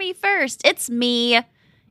me 0.00 0.12
first. 0.14 0.62
It's 0.64 0.88
me, 0.88 1.38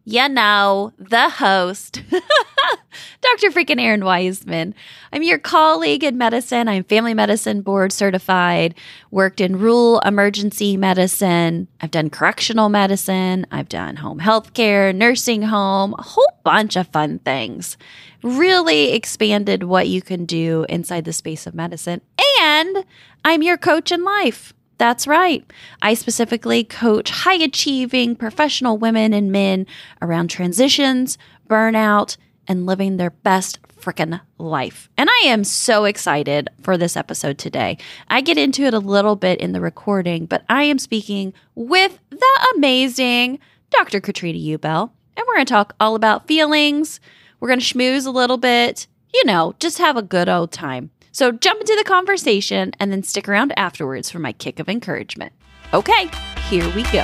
you 0.03 0.29
know, 0.29 0.91
the 0.97 1.29
host, 1.29 2.01
Dr. 3.21 3.51
freaking 3.51 3.79
Aaron 3.79 4.01
Weisman. 4.01 4.73
I'm 5.13 5.21
your 5.21 5.37
colleague 5.37 6.03
in 6.03 6.17
medicine. 6.17 6.67
I'm 6.67 6.83
family 6.85 7.13
medicine 7.13 7.61
board 7.61 7.93
certified, 7.93 8.73
worked 9.11 9.39
in 9.39 9.59
rural 9.59 9.99
emergency 9.99 10.75
medicine. 10.75 11.67
I've 11.81 11.91
done 11.91 12.09
correctional 12.09 12.67
medicine. 12.67 13.45
I've 13.51 13.69
done 13.69 13.97
home 13.97 14.17
health 14.17 14.55
care, 14.55 14.91
nursing 14.91 15.43
home, 15.43 15.93
a 15.99 16.01
whole 16.01 16.39
bunch 16.43 16.75
of 16.75 16.87
fun 16.87 17.19
things. 17.19 17.77
Really 18.23 18.91
expanded 18.93 19.65
what 19.65 19.87
you 19.87 20.01
can 20.01 20.25
do 20.25 20.65
inside 20.67 21.05
the 21.05 21.13
space 21.13 21.45
of 21.45 21.53
medicine. 21.53 22.01
And 22.41 22.85
I'm 23.23 23.43
your 23.43 23.57
coach 23.57 23.91
in 23.91 24.03
life. 24.03 24.51
That's 24.79 25.05
right. 25.07 25.45
I 25.81 25.93
specifically 25.93 26.63
coach 26.63 27.11
high 27.11 27.35
achieving 27.35 28.15
professional 28.15 28.77
women 28.77 29.13
and 29.13 29.29
men 29.29 29.67
around 30.01 30.29
transitions, 30.29 31.17
burnout, 31.49 32.15
and 32.47 32.65
living 32.65 32.95
their 32.95 33.09
best 33.09 33.59
freaking 33.67 34.21
life. 34.37 34.89
And 34.97 35.09
I 35.09 35.27
am 35.27 35.43
so 35.43 35.83
excited 35.83 36.49
for 36.61 36.77
this 36.77 36.95
episode 36.95 37.37
today. 37.37 37.77
I 38.07 38.21
get 38.21 38.37
into 38.37 38.63
it 38.63 38.73
a 38.73 38.79
little 38.79 39.17
bit 39.17 39.41
in 39.41 39.51
the 39.51 39.59
recording, 39.59 40.25
but 40.25 40.45
I 40.47 40.63
am 40.63 40.79
speaking 40.79 41.33
with 41.55 41.99
the 42.09 42.47
amazing 42.55 43.39
Dr. 43.71 43.99
Katrina 43.99 44.39
Ubell, 44.39 44.91
and 45.17 45.25
we're 45.27 45.35
going 45.35 45.45
to 45.45 45.53
talk 45.53 45.75
all 45.81 45.95
about 45.95 46.25
feelings. 46.25 47.01
We're 47.41 47.49
going 47.49 47.59
to 47.59 47.65
schmooze 47.65 48.07
a 48.07 48.11
little 48.11 48.37
bit, 48.37 48.87
you 49.13 49.25
know, 49.25 49.55
just 49.59 49.77
have 49.77 49.97
a 49.97 50.01
good 50.01 50.29
old 50.29 50.53
time. 50.53 50.91
So 51.11 51.31
jump 51.31 51.59
into 51.59 51.75
the 51.75 51.83
conversation 51.83 52.71
and 52.79 52.91
then 52.91 53.03
stick 53.03 53.27
around 53.27 53.51
afterwards 53.57 54.09
for 54.09 54.19
my 54.19 54.31
kick 54.31 54.59
of 54.59 54.69
encouragement. 54.69 55.33
Okay, 55.73 56.09
here 56.49 56.65
we 56.75 56.83
go. 56.83 57.03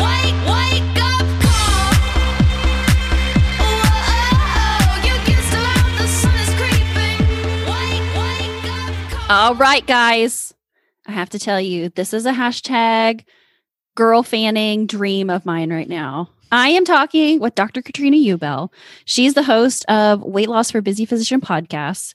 Wake, 0.00 0.38
wake 0.44 0.98
up 0.98 1.26
call. 1.40 1.94
Whoa, 3.60 3.82
oh, 4.80 5.00
you 5.04 5.14
can 5.24 5.40
still 5.42 5.64
out, 5.64 5.92
the 5.98 6.06
sun 6.06 6.34
is 6.36 6.52
creeping. 6.54 7.20
Wake, 7.66 8.06
wake 8.16 8.64
up 8.72 8.94
call. 9.10 9.26
All 9.30 9.54
right, 9.54 9.86
guys. 9.86 10.52
I 11.06 11.12
have 11.12 11.30
to 11.30 11.38
tell 11.38 11.60
you, 11.60 11.90
this 11.90 12.12
is 12.14 12.26
a 12.26 12.32
hashtag 12.32 13.24
girl 13.94 14.22
fanning 14.22 14.86
dream 14.86 15.30
of 15.30 15.46
mine 15.46 15.70
right 15.72 15.88
now. 15.88 16.30
I 16.52 16.68
am 16.68 16.84
talking 16.84 17.40
with 17.40 17.54
Dr. 17.54 17.82
Katrina 17.82 18.16
Ubell. 18.16 18.72
She's 19.04 19.34
the 19.34 19.42
host 19.42 19.84
of 19.86 20.22
Weight 20.22 20.48
Loss 20.48 20.70
for 20.70 20.80
Busy 20.80 21.04
Physician 21.04 21.40
podcasts. 21.40 22.14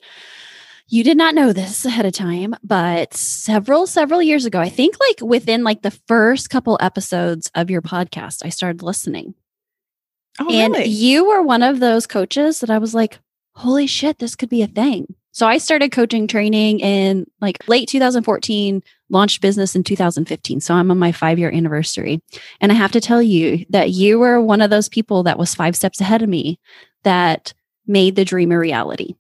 You 0.88 1.04
did 1.04 1.18
not 1.18 1.36
know 1.36 1.54
this 1.54 1.86
ahead 1.86 2.06
of 2.06 2.14
time, 2.14 2.56
but 2.64 3.14
several, 3.14 3.86
several 3.86 4.24
years 4.24 4.46
ago, 4.46 4.60
I 4.60 4.70
think 4.70 4.96
like 5.08 5.22
within 5.22 5.64
like 5.64 5.84
the 5.84 5.92
first 5.92 6.50
couple 6.50 6.80
episodes 6.82 7.52
of 7.54 7.70
your 7.70 7.84
podcast, 7.84 8.44
I 8.44 8.50
started 8.50 8.82
listening. 8.82 9.36
Oh, 10.40 10.50
and 10.52 10.74
really? 10.74 10.86
you 10.86 11.28
were 11.28 11.44
one 11.44 11.62
of 11.62 11.80
those 11.80 12.08
coaches 12.08 12.62
that 12.62 12.70
I 12.72 12.80
was 12.80 12.96
like, 12.96 13.20
holy 13.54 13.86
shit, 13.86 14.18
this 14.18 14.36
could 14.36 14.50
be 14.50 14.64
a 14.64 14.68
thing. 14.68 15.16
So 15.32 15.48
I 15.48 15.58
started 15.58 15.92
coaching 15.92 16.28
training 16.28 16.80
in 16.80 17.26
like 17.40 17.68
late 17.68 17.88
2014, 17.88 18.84
launched 19.10 19.42
business 19.42 19.76
in 19.76 19.84
2015. 19.84 20.60
So 20.60 20.74
I'm 20.74 20.92
on 20.92 21.00
my 21.00 21.12
five 21.12 21.40
year 21.40 21.52
anniversary. 21.52 22.22
And 22.62 22.72
I 22.72 22.76
have 22.76 22.92
to 22.94 23.02
tell 23.02 23.22
you 23.22 23.66
that 23.70 23.92
you 23.92 24.20
were 24.20 24.42
one 24.42 24.62
of 24.62 24.70
those 24.70 24.90
people 24.90 25.24
that 25.24 25.38
was 25.38 25.56
five 25.56 25.76
steps 25.76 26.02
ahead 26.02 26.22
of 26.22 26.30
me 26.30 26.60
that 27.04 27.54
made 27.86 28.16
the 28.16 28.26
dream 28.26 28.52
a 28.52 28.60
reality. 28.60 29.16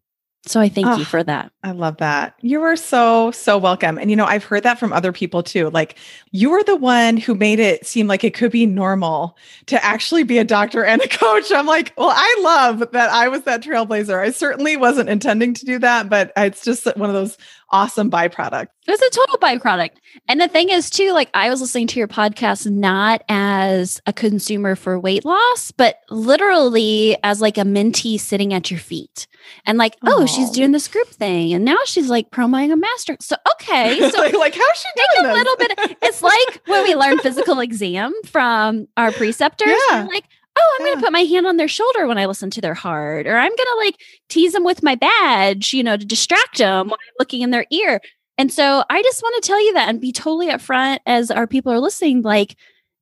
So 0.45 0.59
I 0.61 0.69
thank 0.69 0.87
you 0.87 1.03
Ah. 1.03 1.05
for 1.05 1.21
that. 1.21 1.51
I 1.63 1.71
love 1.71 1.97
that. 1.97 2.33
You 2.41 2.61
are 2.63 2.77
so, 2.77 3.29
so 3.31 3.57
welcome. 3.57 3.97
And, 3.97 4.09
you 4.09 4.15
know, 4.15 4.25
I've 4.25 4.45
heard 4.45 4.63
that 4.63 4.79
from 4.79 4.93
other 4.93 5.11
people 5.11 5.43
too. 5.43 5.69
Like, 5.69 5.95
you 6.31 6.49
were 6.49 6.63
the 6.63 6.77
one 6.77 7.17
who 7.17 7.35
made 7.35 7.59
it 7.59 7.85
seem 7.85 8.07
like 8.07 8.23
it 8.23 8.33
could 8.33 8.51
be 8.51 8.65
normal 8.65 9.37
to 9.65 9.83
actually 9.83 10.23
be 10.23 10.37
a 10.37 10.45
doctor 10.45 10.83
and 10.85 11.01
a 11.01 11.07
coach. 11.09 11.51
I'm 11.51 11.65
like, 11.65 11.93
well, 11.97 12.11
I 12.15 12.39
love 12.41 12.79
that 12.93 13.09
I 13.09 13.27
was 13.27 13.43
that 13.43 13.61
trailblazer. 13.61 14.17
I 14.19 14.31
certainly 14.31 14.77
wasn't 14.77 15.09
intending 15.09 15.53
to 15.55 15.65
do 15.65 15.77
that, 15.79 16.09
but 16.09 16.31
it's 16.37 16.63
just 16.63 16.85
one 16.95 17.09
of 17.09 17.15
those 17.15 17.37
awesome 17.71 18.09
byproducts. 18.09 18.67
It's 18.87 19.01
a 19.01 19.09
total 19.11 19.37
byproduct. 19.37 19.91
And 20.27 20.41
the 20.41 20.47
thing 20.47 20.69
is, 20.69 20.89
too, 20.89 21.11
like 21.11 21.29
I 21.33 21.49
was 21.49 21.61
listening 21.61 21.87
to 21.87 21.99
your 21.99 22.07
podcast 22.07 22.69
not 22.69 23.21
as 23.29 24.01
a 24.07 24.13
consumer 24.13 24.75
for 24.75 24.99
weight 24.99 25.25
loss, 25.25 25.71
but 25.71 25.97
literally 26.09 27.17
as 27.23 27.41
like 27.41 27.57
a 27.57 27.61
mentee 27.61 28.19
sitting 28.19 28.53
at 28.53 28.71
your 28.71 28.79
feet. 28.79 29.27
And 29.65 29.77
like, 29.77 29.95
oh, 30.05 30.25
she's 30.25 30.49
doing 30.49 30.71
this 30.71 30.87
group 30.87 31.07
thing. 31.07 31.53
And 31.53 31.63
now 31.65 31.77
she's 31.85 32.09
like 32.09 32.31
promoting 32.31 32.71
a 32.71 32.77
master. 32.77 33.15
So, 33.19 33.35
okay. 33.53 34.09
So 34.09 34.17
like, 34.19 34.33
like, 34.37 34.55
how's 34.55 34.77
she 34.77 34.87
take 34.97 35.05
doing 35.15 35.25
a 35.25 35.27
this? 35.27 35.37
little 35.37 35.55
bit. 35.57 35.97
It's 36.01 36.21
like 36.21 36.61
when 36.65 36.83
we 36.83 36.95
learn 36.95 37.19
physical 37.19 37.59
exam 37.61 38.13
from 38.25 38.87
our 38.97 39.11
preceptors. 39.11 39.77
Yeah. 39.91 40.07
Like, 40.09 40.25
oh, 40.59 40.77
I'm 40.79 40.85
going 40.85 40.97
to 40.97 41.03
put 41.03 41.13
my 41.13 41.21
hand 41.21 41.47
on 41.47 41.57
their 41.57 41.67
shoulder 41.67 42.07
when 42.07 42.17
I 42.17 42.25
listen 42.25 42.49
to 42.51 42.61
their 42.61 42.73
heart, 42.73 43.27
or 43.27 43.37
I'm 43.37 43.49
going 43.49 43.57
to 43.57 43.77
like 43.77 43.95
tease 44.27 44.53
them 44.53 44.63
with 44.63 44.83
my 44.83 44.95
badge, 44.95 45.73
you 45.73 45.83
know, 45.83 45.97
to 45.97 46.05
distract 46.05 46.57
them 46.57 46.87
when 46.87 46.93
I'm 46.93 47.15
looking 47.19 47.41
in 47.41 47.51
their 47.51 47.65
ear. 47.71 48.01
And 48.37 48.51
so 48.51 48.83
I 48.89 49.01
just 49.01 49.21
want 49.21 49.43
to 49.43 49.47
tell 49.47 49.63
you 49.63 49.73
that 49.73 49.89
and 49.89 49.99
be 49.99 50.11
totally 50.11 50.47
upfront 50.47 50.99
as 51.05 51.29
our 51.29 51.47
people 51.47 51.71
are 51.71 51.79
listening. 51.79 52.21
Like, 52.21 52.55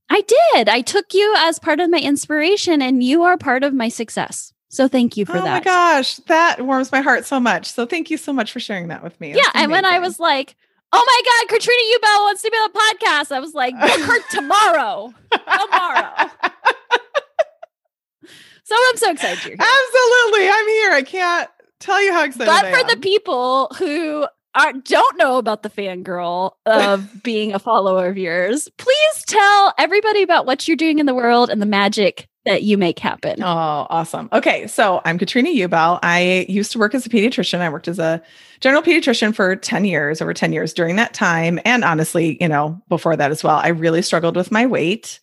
I 0.10 0.22
did. 0.22 0.70
I 0.70 0.82
took 0.82 1.14
you 1.14 1.34
as 1.38 1.60
part 1.60 1.80
of 1.80 1.90
my 1.90 2.00
inspiration, 2.00 2.82
and 2.82 3.04
you 3.04 3.24
are 3.24 3.38
part 3.38 3.64
of 3.64 3.74
my 3.74 3.90
success. 3.90 4.54
So 4.70 4.88
thank 4.88 5.16
you 5.16 5.26
for 5.26 5.38
oh 5.38 5.44
that. 5.44 5.44
Oh 5.44 5.52
my 5.52 5.60
gosh, 5.60 6.16
that 6.28 6.62
warms 6.66 6.92
my 6.92 7.02
heart 7.02 7.26
so 7.26 7.40
much. 7.40 7.68
So 7.68 7.86
thank 7.86 8.10
you 8.10 8.18
so 8.18 8.34
much 8.34 8.52
for 8.52 8.60
sharing 8.60 8.90
that 8.90 9.04
with 9.04 9.20
me. 9.20 9.34
Yeah. 9.34 9.50
And 9.54 9.72
when 9.72 9.86
I 9.86 10.00
was 10.00 10.20
like, 10.20 10.56
oh 10.92 11.04
my 11.06 11.48
God, 11.48 11.56
Katrina 11.56 11.82
Ubell 11.98 12.22
wants 12.24 12.42
to 12.42 12.52
be 12.52 12.58
on 12.58 12.72
the 12.72 12.80
podcast, 12.80 13.36
I 13.36 13.40
was 13.40 13.54
like, 13.54 13.80
book 13.80 14.02
her 14.02 14.20
tomorrow. 14.32 15.14
tomorrow. 15.32 16.32
So 18.68 18.76
I'm 18.78 18.98
so 18.98 19.12
excited 19.12 19.46
you're 19.46 19.56
here. 19.56 19.66
Absolutely. 19.66 20.50
I'm 20.50 20.68
here. 20.68 20.92
I 20.92 21.02
can't 21.02 21.50
tell 21.80 22.04
you 22.04 22.12
how 22.12 22.26
excited 22.26 22.52
I 22.52 22.68
am. 22.68 22.72
But 22.74 22.78
for 22.78 22.96
the 22.96 23.00
people 23.00 23.72
who 23.78 24.28
are, 24.56 24.74
don't 24.74 25.18
know 25.18 25.38
about 25.38 25.64
the 25.64 25.70
fangirl 25.70 26.52
of 26.66 27.24
being 27.24 27.54
a 27.54 27.60
follower 27.60 28.10
of 28.10 28.18
yours, 28.18 28.68
please 28.78 29.24
tell 29.26 29.74
everybody 29.78 30.22
about 30.22 30.46
what 30.46 30.68
you're 30.68 30.76
doing 30.76 31.00
in 31.00 31.06
the 31.06 31.14
world 31.14 31.50
and 31.50 31.62
the 31.62 31.66
magic 31.66 32.28
that 32.44 32.64
you 32.64 32.78
make 32.78 33.00
happen. 33.00 33.42
Oh, 33.42 33.88
awesome. 33.90 34.28
Okay. 34.34 34.68
So 34.68 35.02
I'm 35.06 35.18
Katrina 35.18 35.50
Ubell. 35.50 36.00
I 36.04 36.46
used 36.50 36.74
to 36.74 36.80
work 36.80 36.94
as 36.94 37.06
a 37.06 37.10
pediatrician. 37.10 37.60
I 37.60 37.70
worked 37.70 37.88
as 37.88 38.00
a 38.00 38.22
general 38.60 38.84
pediatrician 38.84 39.34
for 39.34 39.56
10 39.56 39.86
years, 39.86 40.22
over 40.22 40.34
10 40.34 40.52
years 40.52 40.74
during 40.74 40.98
that 40.98 41.14
time. 41.14 41.58
And 41.64 41.86
honestly, 41.86 42.38
you 42.42 42.50
know, 42.50 42.82
before 42.90 43.16
that 43.16 43.32
as 43.32 43.46
well, 43.46 43.56
I 43.56 43.70
really 43.70 44.02
struggled 44.02 44.36
with 44.36 44.52
my 44.52 44.66
weight. 44.66 45.22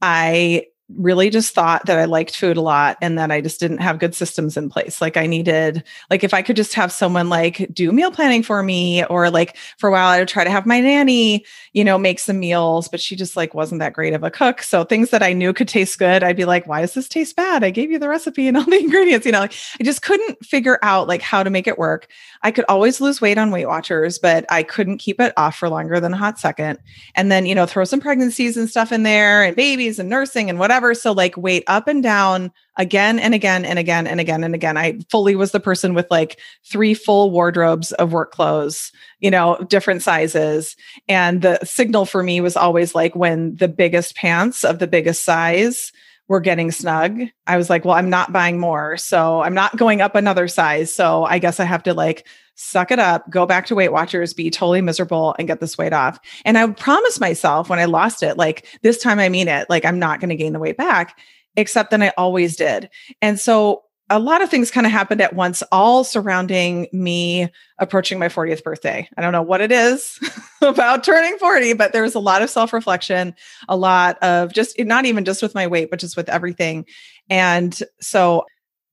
I 0.00 0.66
really 0.88 1.30
just 1.30 1.52
thought 1.52 1.86
that 1.86 1.98
I 1.98 2.04
liked 2.04 2.36
food 2.36 2.56
a 2.56 2.60
lot 2.60 2.96
and 3.00 3.18
that 3.18 3.32
I 3.32 3.40
just 3.40 3.58
didn't 3.58 3.78
have 3.78 3.98
good 3.98 4.14
systems 4.14 4.56
in 4.56 4.68
place. 4.68 5.00
Like 5.00 5.16
I 5.16 5.26
needed, 5.26 5.82
like 6.10 6.22
if 6.22 6.32
I 6.32 6.42
could 6.42 6.54
just 6.54 6.74
have 6.74 6.92
someone 6.92 7.28
like 7.28 7.68
do 7.72 7.90
meal 7.90 8.12
planning 8.12 8.42
for 8.42 8.62
me, 8.62 9.04
or 9.06 9.28
like 9.30 9.56
for 9.78 9.88
a 9.88 9.92
while 9.92 10.08
I 10.08 10.20
would 10.20 10.28
try 10.28 10.44
to 10.44 10.50
have 10.50 10.64
my 10.64 10.80
nanny, 10.80 11.44
you 11.72 11.84
know, 11.84 11.98
make 11.98 12.20
some 12.20 12.38
meals, 12.38 12.88
but 12.88 13.00
she 13.00 13.16
just 13.16 13.36
like 13.36 13.52
wasn't 13.52 13.80
that 13.80 13.94
great 13.94 14.14
of 14.14 14.22
a 14.22 14.30
cook. 14.30 14.62
So 14.62 14.84
things 14.84 15.10
that 15.10 15.22
I 15.22 15.32
knew 15.32 15.52
could 15.52 15.68
taste 15.68 15.98
good, 15.98 16.22
I'd 16.22 16.36
be 16.36 16.44
like, 16.44 16.66
why 16.68 16.82
does 16.82 16.94
this 16.94 17.08
taste 17.08 17.34
bad? 17.34 17.64
I 17.64 17.70
gave 17.70 17.90
you 17.90 17.98
the 17.98 18.08
recipe 18.08 18.46
and 18.46 18.56
all 18.56 18.64
the 18.64 18.78
ingredients, 18.80 19.26
you 19.26 19.32
know, 19.32 19.40
like, 19.40 19.54
I 19.80 19.84
just 19.84 20.02
couldn't 20.02 20.44
figure 20.44 20.78
out 20.82 21.08
like 21.08 21.22
how 21.22 21.42
to 21.42 21.50
make 21.50 21.66
it 21.66 21.78
work. 21.78 22.08
I 22.42 22.50
could 22.50 22.64
always 22.68 23.00
lose 23.00 23.20
weight 23.20 23.38
on 23.38 23.50
Weight 23.50 23.66
Watchers, 23.66 24.18
but 24.18 24.44
I 24.48 24.62
couldn't 24.62 24.98
keep 24.98 25.20
it 25.20 25.32
off 25.36 25.56
for 25.56 25.68
longer 25.68 26.00
than 26.00 26.14
a 26.14 26.16
hot 26.16 26.38
second. 26.38 26.78
And 27.14 27.30
then, 27.30 27.46
you 27.46 27.54
know, 27.54 27.66
throw 27.66 27.84
some 27.84 28.00
pregnancies 28.00 28.56
and 28.56 28.68
stuff 28.68 28.92
in 28.92 29.02
there 29.02 29.42
and 29.42 29.56
babies 29.56 29.98
and 29.98 30.08
nursing 30.08 30.50
and 30.50 30.58
whatever. 30.58 30.94
So 30.94 31.12
like 31.12 31.36
weight 31.36 31.64
up 31.66 31.88
and 31.88 32.02
down 32.02 32.52
again 32.76 33.18
and 33.18 33.34
again 33.34 33.64
and 33.64 33.78
again 33.78 34.06
and 34.06 34.20
again 34.20 34.44
and 34.44 34.54
again. 34.54 34.76
I 34.76 34.98
fully 35.10 35.34
was 35.34 35.52
the 35.52 35.60
person 35.60 35.94
with 35.94 36.06
like 36.10 36.38
three 36.64 36.94
full 36.94 37.30
wardrobes 37.30 37.92
of 37.92 38.12
work 38.12 38.32
clothes, 38.32 38.92
you 39.20 39.30
know, 39.30 39.58
different 39.68 40.02
sizes. 40.02 40.76
And 41.08 41.42
the 41.42 41.58
signal 41.64 42.04
for 42.04 42.22
me 42.22 42.40
was 42.40 42.56
always 42.56 42.94
like 42.94 43.16
when 43.16 43.56
the 43.56 43.68
biggest 43.68 44.16
pants 44.16 44.64
of 44.64 44.78
the 44.78 44.86
biggest 44.86 45.24
size 45.24 45.92
were 46.28 46.40
getting 46.40 46.70
snug. 46.70 47.20
I 47.46 47.56
was 47.56 47.70
like, 47.70 47.84
well, 47.84 47.94
I'm 47.94 48.10
not 48.10 48.32
buying 48.32 48.58
more. 48.58 48.96
So 48.96 49.42
I'm 49.42 49.54
not 49.54 49.76
going 49.76 50.00
up 50.00 50.14
another 50.14 50.48
size. 50.48 50.92
So 50.92 51.24
I 51.24 51.38
guess 51.38 51.60
I 51.60 51.64
have 51.64 51.84
to 51.84 51.94
like 51.94 52.26
suck 52.56 52.90
it 52.90 52.98
up, 52.98 53.28
go 53.30 53.46
back 53.46 53.66
to 53.66 53.74
Weight 53.74 53.92
Watchers, 53.92 54.34
be 54.34 54.50
totally 54.50 54.80
miserable 54.80 55.36
and 55.38 55.46
get 55.46 55.60
this 55.60 55.78
weight 55.78 55.92
off. 55.92 56.18
And 56.44 56.58
I 56.58 56.64
would 56.64 56.76
promise 56.76 57.20
myself 57.20 57.68
when 57.68 57.78
I 57.78 57.84
lost 57.84 58.22
it, 58.22 58.36
like 58.36 58.66
this 58.82 58.98
time 58.98 59.18
I 59.18 59.28
mean 59.28 59.46
it, 59.46 59.68
like 59.68 59.84
I'm 59.84 59.98
not 59.98 60.20
going 60.20 60.30
to 60.30 60.36
gain 60.36 60.52
the 60.52 60.58
weight 60.58 60.76
back, 60.76 61.18
except 61.56 61.90
then 61.90 62.02
I 62.02 62.12
always 62.16 62.56
did. 62.56 62.88
And 63.22 63.38
so 63.38 63.82
a 64.08 64.18
lot 64.18 64.40
of 64.40 64.48
things 64.48 64.70
kind 64.70 64.86
of 64.86 64.92
happened 64.92 65.20
at 65.20 65.34
once, 65.34 65.62
all 65.72 66.04
surrounding 66.04 66.86
me 66.92 67.50
approaching 67.78 68.18
my 68.18 68.28
40th 68.28 68.62
birthday. 68.62 69.08
I 69.16 69.20
don't 69.20 69.32
know 69.32 69.42
what 69.42 69.60
it 69.60 69.72
is 69.72 70.18
about 70.62 71.02
turning 71.02 71.36
40, 71.38 71.72
but 71.72 71.92
there 71.92 72.02
was 72.02 72.14
a 72.14 72.20
lot 72.20 72.42
of 72.42 72.50
self 72.50 72.72
reflection, 72.72 73.34
a 73.68 73.76
lot 73.76 74.18
of 74.22 74.52
just 74.52 74.78
not 74.78 75.06
even 75.06 75.24
just 75.24 75.42
with 75.42 75.54
my 75.54 75.66
weight, 75.66 75.90
but 75.90 75.98
just 75.98 76.16
with 76.16 76.28
everything. 76.28 76.86
And 77.28 77.76
so 78.00 78.44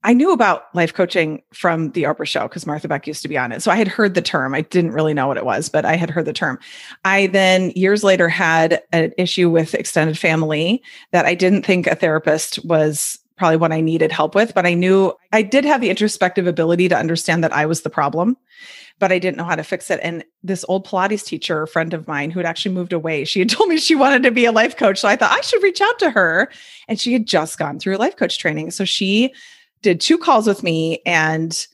I 0.05 0.13
knew 0.13 0.33
about 0.33 0.63
life 0.75 0.93
coaching 0.93 1.43
from 1.53 1.91
the 1.91 2.03
Oprah 2.03 2.27
show 2.27 2.43
because 2.43 2.65
Martha 2.65 2.89
Beck 2.89 3.07
used 3.07 3.21
to 3.21 3.29
be 3.29 3.37
on 3.37 3.53
it. 3.53 3.61
So 3.61 3.71
I 3.71 3.77
had 3.77 3.87
heard 3.87 4.15
the 4.15 4.21
term. 4.21 4.53
I 4.53 4.61
didn't 4.61 4.91
really 4.91 5.13
know 5.13 5.27
what 5.27 5.37
it 5.37 5.45
was, 5.45 5.69
but 5.69 5.85
I 5.85 5.95
had 5.95 6.09
heard 6.09 6.25
the 6.25 6.33
term. 6.33 6.59
I 7.05 7.27
then 7.27 7.71
years 7.71 8.03
later 8.03 8.27
had 8.27 8.81
an 8.91 9.13
issue 9.17 9.49
with 9.49 9.73
extended 9.73 10.17
family 10.17 10.83
that 11.11 11.25
I 11.25 11.35
didn't 11.35 11.65
think 11.65 11.87
a 11.87 11.95
therapist 11.95 12.63
was 12.65 13.17
probably 13.37 13.57
what 13.57 13.71
I 13.71 13.81
needed 13.81 14.11
help 14.11 14.35
with, 14.35 14.53
but 14.53 14.65
I 14.65 14.73
knew 14.73 15.13
I 15.31 15.41
did 15.41 15.65
have 15.65 15.81
the 15.81 15.89
introspective 15.89 16.47
ability 16.47 16.87
to 16.89 16.97
understand 16.97 17.43
that 17.43 17.53
I 17.53 17.65
was 17.65 17.81
the 17.81 17.89
problem, 17.89 18.37
but 18.99 19.11
I 19.11 19.19
didn't 19.19 19.37
know 19.37 19.43
how 19.43 19.55
to 19.55 19.63
fix 19.63 19.89
it. 19.89 19.99
And 20.03 20.23
this 20.43 20.63
old 20.67 20.85
Pilates 20.85 21.25
teacher, 21.25 21.63
a 21.63 21.67
friend 21.67 21.93
of 21.93 22.07
mine 22.07 22.29
who 22.29 22.39
had 22.39 22.45
actually 22.45 22.75
moved 22.75 22.93
away, 22.93 23.25
she 23.25 23.39
had 23.39 23.49
told 23.49 23.69
me 23.69 23.77
she 23.77 23.95
wanted 23.95 24.23
to 24.23 24.31
be 24.31 24.45
a 24.45 24.51
life 24.51 24.77
coach. 24.77 24.99
So 24.99 25.07
I 25.07 25.15
thought 25.15 25.31
I 25.31 25.41
should 25.41 25.63
reach 25.63 25.81
out 25.81 25.99
to 25.99 26.11
her. 26.11 26.49
And 26.87 26.99
she 26.99 27.13
had 27.13 27.25
just 27.25 27.57
gone 27.57 27.79
through 27.79 27.95
a 27.95 27.99
life 27.99 28.15
coach 28.15 28.37
training. 28.37 28.71
So 28.71 28.85
she 28.85 29.33
did 29.81 29.99
two 29.99 30.17
calls 30.17 30.47
with 30.47 30.63
me 30.63 31.01
and 31.05 31.67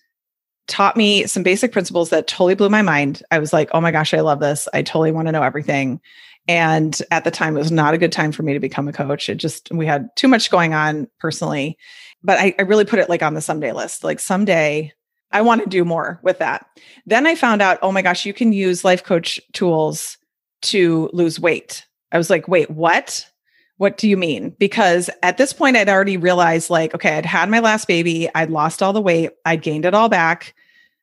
taught 0.67 0.95
me 0.95 1.25
some 1.25 1.43
basic 1.43 1.71
principles 1.71 2.11
that 2.11 2.27
totally 2.27 2.55
blew 2.55 2.69
my 2.69 2.83
mind. 2.83 3.21
I 3.31 3.39
was 3.39 3.51
like, 3.51 3.69
oh 3.73 3.81
my 3.81 3.91
gosh, 3.91 4.13
I 4.13 4.21
love 4.21 4.39
this. 4.39 4.67
I 4.73 4.81
totally 4.81 5.11
want 5.11 5.27
to 5.27 5.31
know 5.31 5.43
everything. 5.43 5.99
And 6.49 6.99
at 7.11 7.25
the 7.25 7.31
time, 7.31 7.55
it 7.55 7.59
was 7.59 7.71
not 7.71 7.93
a 7.93 7.99
good 7.99 8.11
time 8.11 8.31
for 8.31 8.41
me 8.41 8.53
to 8.53 8.59
become 8.59 8.87
a 8.87 8.91
coach. 8.91 9.29
It 9.29 9.35
just, 9.35 9.69
we 9.71 9.85
had 9.85 10.09
too 10.15 10.27
much 10.27 10.49
going 10.49 10.73
on 10.73 11.07
personally. 11.19 11.77
But 12.23 12.39
I, 12.39 12.55
I 12.57 12.63
really 12.63 12.85
put 12.85 12.97
it 12.97 13.07
like 13.07 13.21
on 13.21 13.35
the 13.35 13.41
someday 13.41 13.71
list. 13.71 14.03
Like 14.03 14.19
someday 14.19 14.91
I 15.31 15.41
want 15.41 15.61
to 15.61 15.69
do 15.69 15.85
more 15.85 16.19
with 16.23 16.39
that. 16.39 16.65
Then 17.05 17.27
I 17.27 17.35
found 17.35 17.61
out, 17.61 17.77
oh 17.83 17.91
my 17.91 18.01
gosh, 18.01 18.25
you 18.25 18.33
can 18.33 18.51
use 18.51 18.83
life 18.83 19.03
coach 19.03 19.39
tools 19.53 20.17
to 20.63 21.11
lose 21.13 21.39
weight. 21.39 21.85
I 22.11 22.17
was 22.17 22.31
like, 22.31 22.47
wait, 22.47 22.71
what? 22.71 23.29
What 23.77 23.97
do 23.99 24.09
you 24.09 24.17
mean? 24.17 24.55
Because 24.57 25.07
at 25.21 25.37
this 25.37 25.53
point, 25.53 25.77
I'd 25.77 25.87
already 25.87 26.17
realized, 26.17 26.71
like, 26.71 26.95
okay, 26.95 27.15
I'd 27.15 27.27
had 27.27 27.47
my 27.47 27.59
last 27.59 27.87
baby, 27.87 28.27
I'd 28.33 28.49
lost 28.49 28.81
all 28.81 28.91
the 28.91 28.99
weight, 28.99 29.29
I'd 29.45 29.61
gained 29.61 29.85
it 29.85 29.93
all 29.93 30.09
back. 30.09 30.55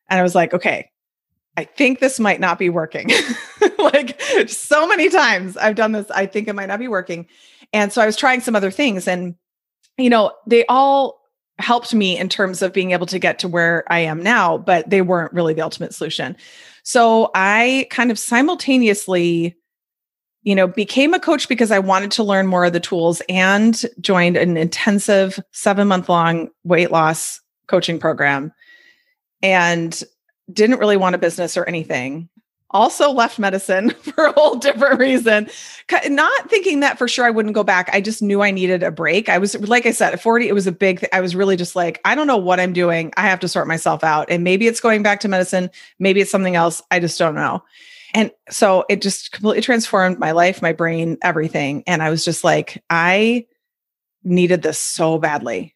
And 0.09 0.19
I 0.19 0.23
was 0.23 0.35
like, 0.35 0.53
okay, 0.53 0.91
I 1.57 1.63
think 1.65 1.99
this 1.99 2.19
might 2.19 2.39
not 2.39 2.59
be 2.59 2.69
working. 2.69 3.09
like, 3.79 4.21
so 4.47 4.87
many 4.87 5.09
times 5.09 5.57
I've 5.57 5.75
done 5.75 5.91
this, 5.91 6.09
I 6.11 6.27
think 6.27 6.47
it 6.47 6.53
might 6.53 6.67
not 6.67 6.79
be 6.79 6.87
working. 6.87 7.27
And 7.73 7.91
so 7.91 8.01
I 8.01 8.05
was 8.05 8.15
trying 8.15 8.41
some 8.41 8.55
other 8.55 8.71
things, 8.71 9.07
and, 9.07 9.35
you 9.97 10.09
know, 10.09 10.31
they 10.45 10.65
all 10.67 11.19
helped 11.59 11.93
me 11.93 12.17
in 12.17 12.29
terms 12.29 12.61
of 12.61 12.71
being 12.71 12.91
able 12.91 13.07
to 13.07 13.19
get 13.19 13.39
to 13.39 13.47
where 13.47 13.83
I 13.91 13.99
am 13.99 14.21
now, 14.21 14.57
but 14.57 14.89
they 14.89 15.01
weren't 15.01 15.33
really 15.33 15.55
the 15.55 15.63
ultimate 15.63 15.93
solution. 15.93 16.37
So 16.83 17.31
I 17.33 17.87
kind 17.89 18.11
of 18.11 18.19
simultaneously 18.19 19.57
you 20.47 20.55
know, 20.55 20.65
became 20.65 21.13
a 21.13 21.19
coach 21.19 21.49
because 21.49 21.71
I 21.71 21.79
wanted 21.79 22.11
to 22.11 22.23
learn 22.23 22.47
more 22.47 22.63
of 22.63 22.71
the 22.71 22.79
tools 22.79 23.21
and 23.27 23.83
joined 23.99 24.37
an 24.37 24.55
intensive 24.55 25.37
seven 25.51 25.89
month 25.89 26.07
long 26.07 26.47
weight 26.63 26.89
loss 26.89 27.41
coaching 27.67 27.99
program 27.99 28.53
and 29.41 30.01
didn't 30.51 30.79
really 30.79 30.97
want 30.97 31.15
a 31.15 31.19
business 31.19 31.57
or 31.57 31.65
anything. 31.65 32.29
Also 32.71 33.11
left 33.11 33.39
medicine 33.39 33.89
for 34.01 34.25
a 34.25 34.31
whole 34.33 34.55
different 34.55 34.99
reason. 34.99 35.49
Not 36.07 36.49
thinking 36.49 36.81
that 36.81 36.97
for 36.97 37.07
sure 37.07 37.25
I 37.25 37.29
wouldn't 37.29 37.55
go 37.55 37.63
back. 37.63 37.89
I 37.93 38.01
just 38.01 38.21
knew 38.21 38.41
I 38.41 38.51
needed 38.51 38.83
a 38.83 38.91
break. 38.91 39.29
I 39.29 39.37
was, 39.37 39.57
like 39.67 39.85
I 39.85 39.91
said, 39.91 40.13
at 40.13 40.21
40, 40.21 40.47
it 40.47 40.53
was 40.53 40.67
a 40.67 40.71
big, 40.71 41.07
I 41.13 41.21
was 41.21 41.35
really 41.35 41.55
just 41.55 41.75
like, 41.75 42.01
I 42.03 42.13
don't 42.13 42.27
know 42.27 42.37
what 42.37 42.59
I'm 42.59 42.73
doing. 42.73 43.13
I 43.15 43.21
have 43.21 43.39
to 43.41 43.47
sort 43.47 43.67
myself 43.67 44.03
out. 44.03 44.29
And 44.29 44.43
maybe 44.43 44.67
it's 44.67 44.81
going 44.81 45.01
back 45.01 45.21
to 45.21 45.29
medicine. 45.29 45.69
Maybe 45.97 46.19
it's 46.19 46.31
something 46.31 46.55
else. 46.55 46.81
I 46.91 46.99
just 46.99 47.17
don't 47.17 47.35
know. 47.35 47.63
And 48.13 48.31
so 48.49 48.85
it 48.89 49.01
just 49.01 49.31
completely 49.31 49.61
transformed 49.61 50.19
my 50.19 50.31
life, 50.31 50.61
my 50.61 50.73
brain, 50.73 51.17
everything. 51.21 51.83
And 51.87 52.01
I 52.01 52.09
was 52.09 52.25
just 52.25 52.43
like, 52.43 52.83
I 52.89 53.45
needed 54.23 54.61
this 54.61 54.79
so 54.79 55.17
badly 55.17 55.75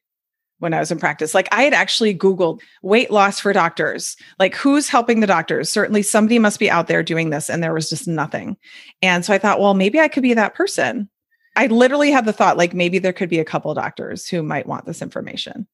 when 0.62 0.74
I 0.74 0.80
was 0.80 0.92
in 0.92 1.00
practice. 1.00 1.34
Like 1.34 1.50
I 1.52 1.64
had 1.64 1.74
actually 1.74 2.16
Googled 2.16 2.62
weight 2.84 3.10
loss 3.10 3.40
for 3.40 3.52
doctors, 3.52 4.16
like 4.40 4.56
who's 4.56 4.88
helping 4.88 5.20
the 5.20 5.28
doctors? 5.28 5.70
Certainly 5.70 6.04
somebody 6.04 6.38
must 6.38 6.60
be 6.60 6.70
out 6.70 6.88
there 6.88 7.02
doing 7.02 7.32
this. 7.32 7.50
And 7.50 7.64
there 7.64 7.74
was 7.74 7.90
just 7.90 8.08
nothing. 8.08 8.58
And 9.02 9.26
so 9.26 9.34
I 9.34 9.40
thought, 9.40 9.60
well, 9.60 9.74
maybe 9.74 10.00
I 10.00 10.08
could 10.08 10.24
be 10.24 10.36
that 10.36 10.54
person. 10.54 11.10
I 11.56 11.66
literally 11.68 12.12
had 12.12 12.26
the 12.26 12.34
thought, 12.34 12.58
like 12.58 12.74
maybe 12.74 13.00
there 13.00 13.12
could 13.12 13.30
be 13.30 13.40
a 13.40 13.46
couple 13.46 13.74
doctors 13.74 14.28
who 14.28 14.44
might 14.44 14.68
want 14.68 14.86
this 14.86 15.02
information. 15.02 15.68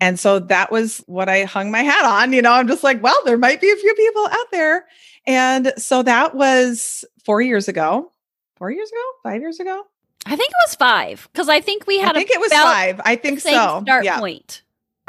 And 0.00 0.18
so 0.18 0.40
that 0.40 0.72
was 0.72 0.98
what 1.06 1.28
I 1.28 1.44
hung 1.44 1.70
my 1.70 1.82
hat 1.82 2.04
on. 2.04 2.32
You 2.32 2.42
know, 2.42 2.52
I'm 2.52 2.66
just 2.66 2.82
like, 2.82 3.00
well, 3.02 3.18
there 3.24 3.38
might 3.38 3.60
be 3.60 3.70
a 3.70 3.76
few 3.76 3.94
people 3.94 4.26
out 4.26 4.50
there. 4.50 4.86
And 5.26 5.72
so 5.76 6.02
that 6.02 6.34
was 6.34 7.04
four 7.24 7.40
years 7.40 7.68
ago. 7.68 8.10
Four 8.56 8.72
years 8.72 8.90
ago? 8.90 9.04
Five 9.22 9.40
years 9.40 9.60
ago? 9.60 9.84
I 10.26 10.36
think 10.36 10.50
it 10.50 10.56
was 10.68 10.74
five 10.76 11.28
because 11.32 11.48
I 11.48 11.60
think 11.60 11.86
we 11.86 11.98
had 11.98 12.16
I 12.16 12.20
think 12.20 12.30
a 12.30 12.34
it 12.34 12.40
was 12.40 12.52
five. 12.52 13.00
I 13.04 13.16
think 13.16 13.40
so. 13.40 13.82
start 13.82 14.04
yeah. 14.04 14.18
point. 14.18 14.62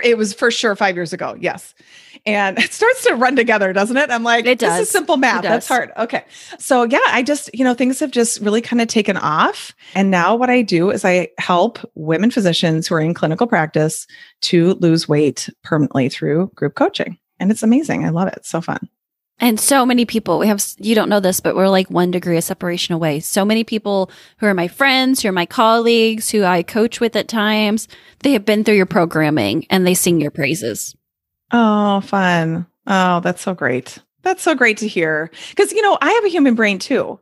It 0.04 0.18
was 0.18 0.34
for 0.34 0.50
sure 0.50 0.76
five 0.76 0.96
years 0.96 1.14
ago. 1.14 1.36
Yes. 1.40 1.76
And 2.26 2.58
it 2.64 2.74
starts 2.74 3.04
to 3.06 3.16
run 3.16 3.36
together, 3.36 3.74
doesn't 3.74 3.96
it? 3.98 4.10
I'm 4.10 4.24
like, 4.24 4.46
It 4.46 4.60
this 4.60 4.70
does. 4.70 4.82
is 4.82 4.90
simple 4.90 5.18
math. 5.18 5.44
That's 5.44 5.68
hard. 5.68 5.92
Okay. 5.98 6.26
So, 6.58 6.84
yeah, 6.84 7.00
I 7.08 7.22
just, 7.22 7.50
you 7.54 7.64
know, 7.64 7.74
things 7.74 8.00
have 8.00 8.12
just 8.12 8.42
really 8.42 8.62
kind 8.62 8.82
of 8.82 8.88
taken 8.88 9.18
off. 9.18 9.74
And 9.94 10.10
now 10.10 10.36
what 10.36 10.50
I 10.50 10.62
do 10.62 10.90
is 10.90 11.06
I 11.06 11.30
help 11.38 11.80
women 11.96 12.32
physicians 12.32 12.88
who 12.88 12.96
are 12.96 13.02
in 13.02 13.14
clinical 13.14 13.46
practice 13.46 14.08
to 14.42 14.74
lose 14.76 15.08
weight 15.08 15.50
permanently 15.64 16.10
through 16.10 16.52
group 16.56 16.76
coaching. 16.76 17.20
And 17.40 17.52
it's 17.52 17.64
amazing. 17.64 18.06
I 18.06 18.10
love 18.10 18.28
it. 18.30 18.36
It's 18.38 18.50
so 18.50 18.62
fun. 18.62 18.90
And 19.40 19.60
so 19.60 19.86
many 19.86 20.06
people, 20.06 20.40
we 20.40 20.48
have, 20.48 20.64
you 20.78 20.96
don't 20.96 21.10
know 21.10 21.20
this, 21.20 21.40
but 21.40 21.56
we're 21.56 21.68
like 21.68 21.90
one 21.90 22.12
degree 22.12 22.38
of 22.38 22.44
separation 22.44 22.94
away. 22.94 23.20
So 23.20 23.44
many 23.44 23.64
people 23.64 24.10
who 24.38 24.46
are 24.46 24.54
my 24.54 24.68
friends, 24.68 25.22
who 25.22 25.30
are 25.30 25.34
my 25.34 25.46
colleagues, 25.46 26.30
who 26.30 26.44
I 26.44 26.64
coach 26.64 27.00
with 27.00 27.16
at 27.16 27.28
times, 27.28 27.88
they 28.20 28.32
have 28.34 28.46
been 28.46 28.64
through 28.64 28.76
your 28.76 28.86
programming 28.86 29.66
and 29.70 29.86
they 29.86 29.96
sing 29.96 30.22
your 30.22 30.32
praises. 30.32 30.96
Oh, 31.52 32.02
fun. 32.02 32.68
Oh, 32.88 33.20
that's 33.20 33.42
so 33.42 33.54
great. 33.54 34.00
That's 34.22 34.44
so 34.44 34.56
great 34.56 34.78
to 34.78 34.88
hear. 34.88 35.30
Because, 35.50 35.72
you 35.74 35.82
know, 35.82 35.98
I 36.02 36.12
have 36.12 36.26
a 36.26 36.30
human 36.30 36.56
brain 36.56 36.80
too, 36.80 37.20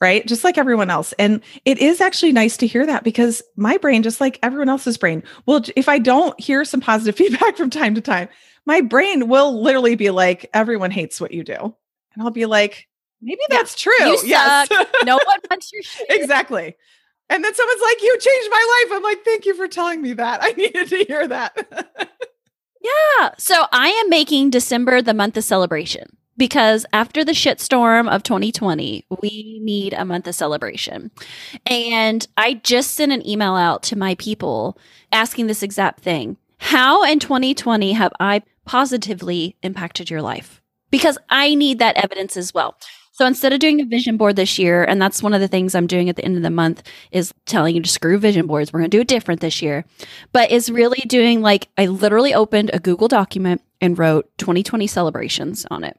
right? 0.00 0.24
Just 0.26 0.44
like 0.44 0.58
everyone 0.58 0.90
else. 0.90 1.12
And 1.18 1.40
it 1.64 1.78
is 1.78 2.00
actually 2.00 2.32
nice 2.32 2.56
to 2.58 2.66
hear 2.66 2.86
that 2.86 3.04
because 3.04 3.42
my 3.56 3.78
brain, 3.78 4.02
just 4.02 4.20
like 4.20 4.38
everyone 4.42 4.68
else's 4.68 4.96
brain, 4.96 5.22
well, 5.46 5.62
if 5.76 5.88
I 5.88 5.98
don't 5.98 6.38
hear 6.40 6.64
some 6.64 6.80
positive 6.80 7.16
feedback 7.16 7.56
from 7.56 7.70
time 7.70 7.94
to 7.94 8.00
time, 8.00 8.28
my 8.66 8.80
brain 8.80 9.28
will 9.28 9.60
literally 9.62 9.94
be 9.96 10.10
like, 10.10 10.48
everyone 10.54 10.90
hates 10.90 11.20
what 11.20 11.32
you 11.32 11.44
do. 11.44 11.54
And 11.56 12.22
I'll 12.22 12.30
be 12.30 12.46
like, 12.46 12.88
maybe 13.20 13.40
Yeah, 13.50 13.56
that's 13.58 13.74
true. 13.74 13.92
you 14.00 14.18
yes. 14.24 14.68
No 15.04 15.14
one 15.24 15.38
wants 15.50 15.72
your 15.72 15.82
shit. 15.82 16.06
exactly. 16.10 16.76
And 17.30 17.42
then 17.42 17.54
someone's 17.54 17.80
like, 17.82 18.02
you 18.02 18.18
changed 18.18 18.48
my 18.50 18.84
life. 18.86 18.96
I'm 18.96 19.02
like, 19.02 19.24
thank 19.24 19.46
you 19.46 19.54
for 19.54 19.66
telling 19.66 20.02
me 20.02 20.12
that. 20.14 20.40
I 20.42 20.52
needed 20.56 20.88
to 20.88 21.04
hear 21.04 21.26
that. 21.28 21.56
Yeah. 22.82 23.30
So 23.38 23.64
I 23.72 23.88
am 23.88 24.10
making 24.10 24.50
December 24.50 25.00
the 25.00 25.14
month 25.14 25.36
of 25.38 25.44
celebration 25.44 26.16
because 26.36 26.84
after 26.92 27.24
the 27.24 27.32
shitstorm 27.32 28.14
of 28.14 28.22
2020, 28.24 29.06
we 29.22 29.58
need 29.62 29.94
a 29.94 30.04
month 30.04 30.26
of 30.26 30.34
celebration. 30.34 31.10
And 31.66 32.26
I 32.36 32.54
just 32.54 32.90
sent 32.92 33.12
an 33.12 33.26
email 33.26 33.54
out 33.54 33.82
to 33.84 33.96
my 33.96 34.16
people 34.16 34.76
asking 35.12 35.46
this 35.46 35.62
exact 35.62 36.00
thing. 36.00 36.36
How 36.58 37.04
in 37.04 37.20
2020 37.20 37.92
have 37.94 38.12
I 38.20 38.42
positively 38.64 39.56
impacted 39.62 40.10
your 40.10 40.22
life? 40.22 40.60
Because 40.90 41.18
I 41.28 41.54
need 41.54 41.78
that 41.80 41.96
evidence 41.96 42.36
as 42.36 42.54
well. 42.54 42.76
So 43.12 43.26
instead 43.26 43.52
of 43.52 43.60
doing 43.60 43.80
a 43.80 43.84
vision 43.84 44.16
board 44.16 44.34
this 44.34 44.58
year, 44.58 44.82
and 44.82 45.00
that's 45.00 45.22
one 45.22 45.34
of 45.34 45.40
the 45.40 45.46
things 45.46 45.74
I'm 45.74 45.86
doing 45.86 46.08
at 46.08 46.16
the 46.16 46.24
end 46.24 46.36
of 46.36 46.42
the 46.42 46.50
month 46.50 46.82
is 47.12 47.32
telling 47.46 47.76
you 47.76 47.82
to 47.82 47.88
screw 47.88 48.18
vision 48.18 48.48
boards. 48.48 48.72
We're 48.72 48.80
going 48.80 48.90
to 48.90 48.96
do 48.96 49.02
it 49.02 49.08
different 49.08 49.40
this 49.40 49.62
year 49.62 49.84
but 50.32 50.50
is 50.50 50.70
really 50.70 51.00
doing 51.06 51.40
like 51.40 51.68
I 51.78 51.86
literally 51.86 52.34
opened 52.34 52.70
a 52.72 52.80
Google 52.80 53.08
document 53.08 53.62
and 53.80 53.98
wrote 53.98 54.26
2020 54.38 54.86
celebrations 54.86 55.64
on 55.70 55.84
it. 55.84 55.98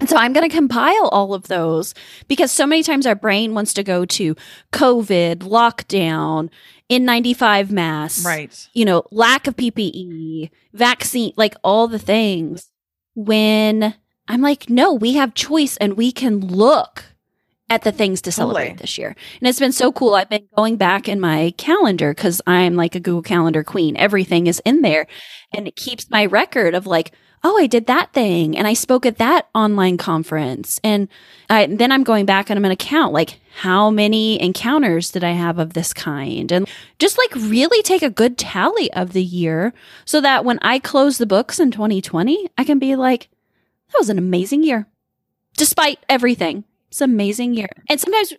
And 0.00 0.08
so 0.08 0.16
I'm 0.16 0.32
going 0.32 0.48
to 0.48 0.54
compile 0.54 1.08
all 1.08 1.34
of 1.34 1.44
those 1.44 1.94
because 2.28 2.50
so 2.50 2.66
many 2.66 2.82
times 2.82 3.06
our 3.06 3.14
brain 3.14 3.54
wants 3.54 3.72
to 3.74 3.84
go 3.84 4.04
to 4.04 4.34
COVID, 4.72 5.36
lockdown, 5.36 6.50
N95 6.90 7.70
masks, 7.70 8.24
right. 8.24 8.68
you 8.74 8.84
know, 8.84 9.04
lack 9.10 9.46
of 9.46 9.56
PPE, 9.56 10.50
vaccine, 10.72 11.32
like 11.36 11.54
all 11.64 11.88
the 11.88 11.98
things. 11.98 12.70
When 13.14 13.94
I'm 14.28 14.42
like, 14.42 14.68
no, 14.68 14.92
we 14.92 15.14
have 15.14 15.34
choice 15.34 15.76
and 15.76 15.96
we 15.96 16.12
can 16.12 16.40
look 16.40 17.04
at 17.70 17.82
the 17.82 17.92
things 17.92 18.20
to 18.22 18.32
celebrate 18.32 18.64
Totally. 18.64 18.78
this 18.78 18.98
year. 18.98 19.16
And 19.40 19.48
it's 19.48 19.58
been 19.58 19.72
so 19.72 19.92
cool. 19.92 20.14
I've 20.14 20.28
been 20.28 20.48
going 20.56 20.76
back 20.76 21.08
in 21.08 21.18
my 21.20 21.54
calendar 21.56 22.12
because 22.12 22.42
I'm 22.46 22.74
like 22.74 22.94
a 22.94 23.00
Google 23.00 23.22
Calendar 23.22 23.64
queen. 23.64 23.96
Everything 23.96 24.46
is 24.46 24.60
in 24.64 24.82
there 24.82 25.06
and 25.54 25.66
it 25.66 25.76
keeps 25.76 26.10
my 26.10 26.26
record 26.26 26.74
of 26.74 26.86
like, 26.86 27.12
oh, 27.44 27.58
I 27.58 27.66
did 27.66 27.86
that 27.86 28.12
thing 28.14 28.56
and 28.56 28.66
I 28.66 28.72
spoke 28.72 29.04
at 29.04 29.18
that 29.18 29.48
online 29.54 29.98
conference. 29.98 30.80
And 30.82 31.08
I, 31.50 31.66
then 31.66 31.92
I'm 31.92 32.02
going 32.02 32.24
back 32.24 32.48
and 32.48 32.56
I'm 32.56 32.62
going 32.62 32.74
to 32.74 32.84
count 32.84 33.12
like 33.12 33.38
how 33.60 33.90
many 33.90 34.40
encounters 34.40 35.10
did 35.10 35.22
I 35.22 35.32
have 35.32 35.58
of 35.58 35.74
this 35.74 35.92
kind 35.92 36.50
and 36.50 36.66
just 36.98 37.18
like 37.18 37.34
really 37.34 37.82
take 37.82 38.02
a 38.02 38.10
good 38.10 38.38
tally 38.38 38.90
of 38.94 39.12
the 39.12 39.22
year 39.22 39.74
so 40.06 40.22
that 40.22 40.44
when 40.44 40.58
I 40.62 40.78
close 40.78 41.18
the 41.18 41.26
books 41.26 41.60
in 41.60 41.70
2020, 41.70 42.48
I 42.56 42.64
can 42.64 42.78
be 42.78 42.96
like, 42.96 43.28
that 43.92 43.98
was 43.98 44.08
an 44.08 44.18
amazing 44.18 44.64
year 44.64 44.88
despite 45.56 45.98
everything. 46.08 46.64
It's 46.88 47.02
an 47.02 47.10
amazing 47.10 47.54
year. 47.54 47.68
And 47.90 48.00
sometimes 48.00 48.32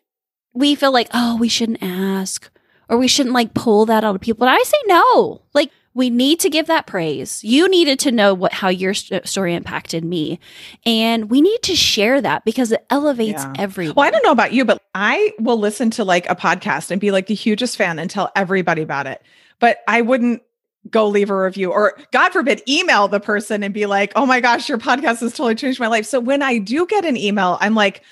we 0.53 0.73
feel 0.73 0.91
like, 0.91 1.09
oh, 1.13 1.37
we 1.37 1.47
shouldn't 1.47 1.83
ask 1.83 2.49
or 2.89 2.97
we 2.97 3.07
shouldn't 3.07 3.35
like 3.35 3.53
pull 3.53 3.85
that 3.85 4.03
out 4.03 4.15
of 4.15 4.21
people. 4.21 4.39
But 4.39 4.49
I 4.49 4.63
say 4.63 4.77
no. 4.87 5.41
Like 5.53 5.71
we 5.95 6.11
need 6.11 6.39
to 6.41 6.49
give 6.49 6.67
that 6.67 6.85
praise. 6.85 7.43
You 7.43 7.67
needed 7.69 7.97
to 7.99 8.11
know 8.11 8.33
what 8.35 8.53
how 8.53 8.67
your 8.67 8.93
st- 8.93 9.27
story 9.27 9.55
impacted 9.55 10.03
me, 10.05 10.39
and 10.85 11.31
we 11.31 11.41
need 11.41 11.61
to 11.63 11.75
share 11.75 12.21
that 12.21 12.45
because 12.45 12.71
it 12.71 12.85
elevates 12.91 13.41
Yeah. 13.43 13.53
everyone. 13.57 13.95
Well, 13.95 14.05
I 14.05 14.11
don't 14.11 14.23
know 14.23 14.31
about 14.31 14.53
you, 14.53 14.65
but 14.65 14.81
I 14.93 15.33
will 15.39 15.57
listen 15.57 15.89
to 15.91 16.03
like 16.03 16.29
a 16.29 16.35
podcast 16.35 16.91
and 16.91 17.01
be 17.01 17.09
like 17.11 17.25
the 17.27 17.33
hugest 17.33 17.77
fan 17.77 17.97
and 17.97 18.09
tell 18.09 18.31
everybody 18.35 18.81
about 18.83 19.07
it. 19.07 19.23
But 19.59 19.79
I 19.87 20.01
wouldn't 20.01 20.43
go 20.91 21.07
leave 21.07 21.31
a 21.31 21.35
review 21.35 21.71
or 21.71 21.97
God 22.11 22.29
forbid 22.31 22.61
email 22.69 23.07
the 23.07 23.19
person 23.19 23.63
and 23.63 23.73
be 23.73 23.85
like, 23.87 24.11
"Oh 24.15 24.25
my 24.25 24.39
gosh, 24.41 24.69
your 24.69 24.77
podcast 24.77 25.21
has 25.21 25.31
totally 25.31 25.55
changed 25.55 25.79
my 25.79 25.87
life." 25.87 26.05
So 26.05 26.19
when 26.19 26.43
I 26.43 26.59
do 26.59 26.85
get 26.85 27.05
an 27.05 27.17
email, 27.17 27.57
I'm 27.61 27.73
like 27.73 28.03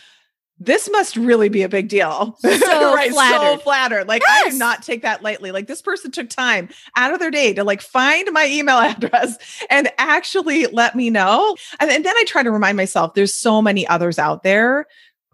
this 0.60 0.90
must 0.92 1.16
really 1.18 1.50
be 1.50 1.64
a 1.64 1.70
big 1.70 1.90
deal. 1.90 2.38
So 2.44 2.50
so 2.58 3.12
flattered. 3.12 3.62
flattered. 3.64 4.08
Like 4.08 4.22
I 4.28 4.44
Yes. 4.46 4.54
do 4.54 4.60
not 4.60 4.84
take 4.84 5.02
that 5.02 5.22
lightly. 5.24 5.52
Like 5.52 5.68
this 5.68 5.82
person 5.82 6.12
took 6.12 6.30
time 6.30 6.70
out 6.96 7.14
of 7.14 7.20
their 7.20 7.32
day 7.32 7.54
to 7.54 7.64
like 7.64 7.82
find 7.82 8.30
my 8.32 8.46
email 8.48 8.78
address 8.80 9.38
and 9.70 9.90
actually 9.98 10.68
let 10.68 10.96
me 10.96 11.10
know. 11.10 11.56
And, 11.80 11.90
and 11.92 12.06
then 12.06 12.16
I 12.16 12.24
try 12.28 12.44
to 12.44 12.52
remind 12.52 12.78
myself 12.78 13.14
there's 13.14 13.34
so 13.34 13.62
many 13.62 13.86
others 13.88 14.20
out 14.20 14.44
there 14.44 14.86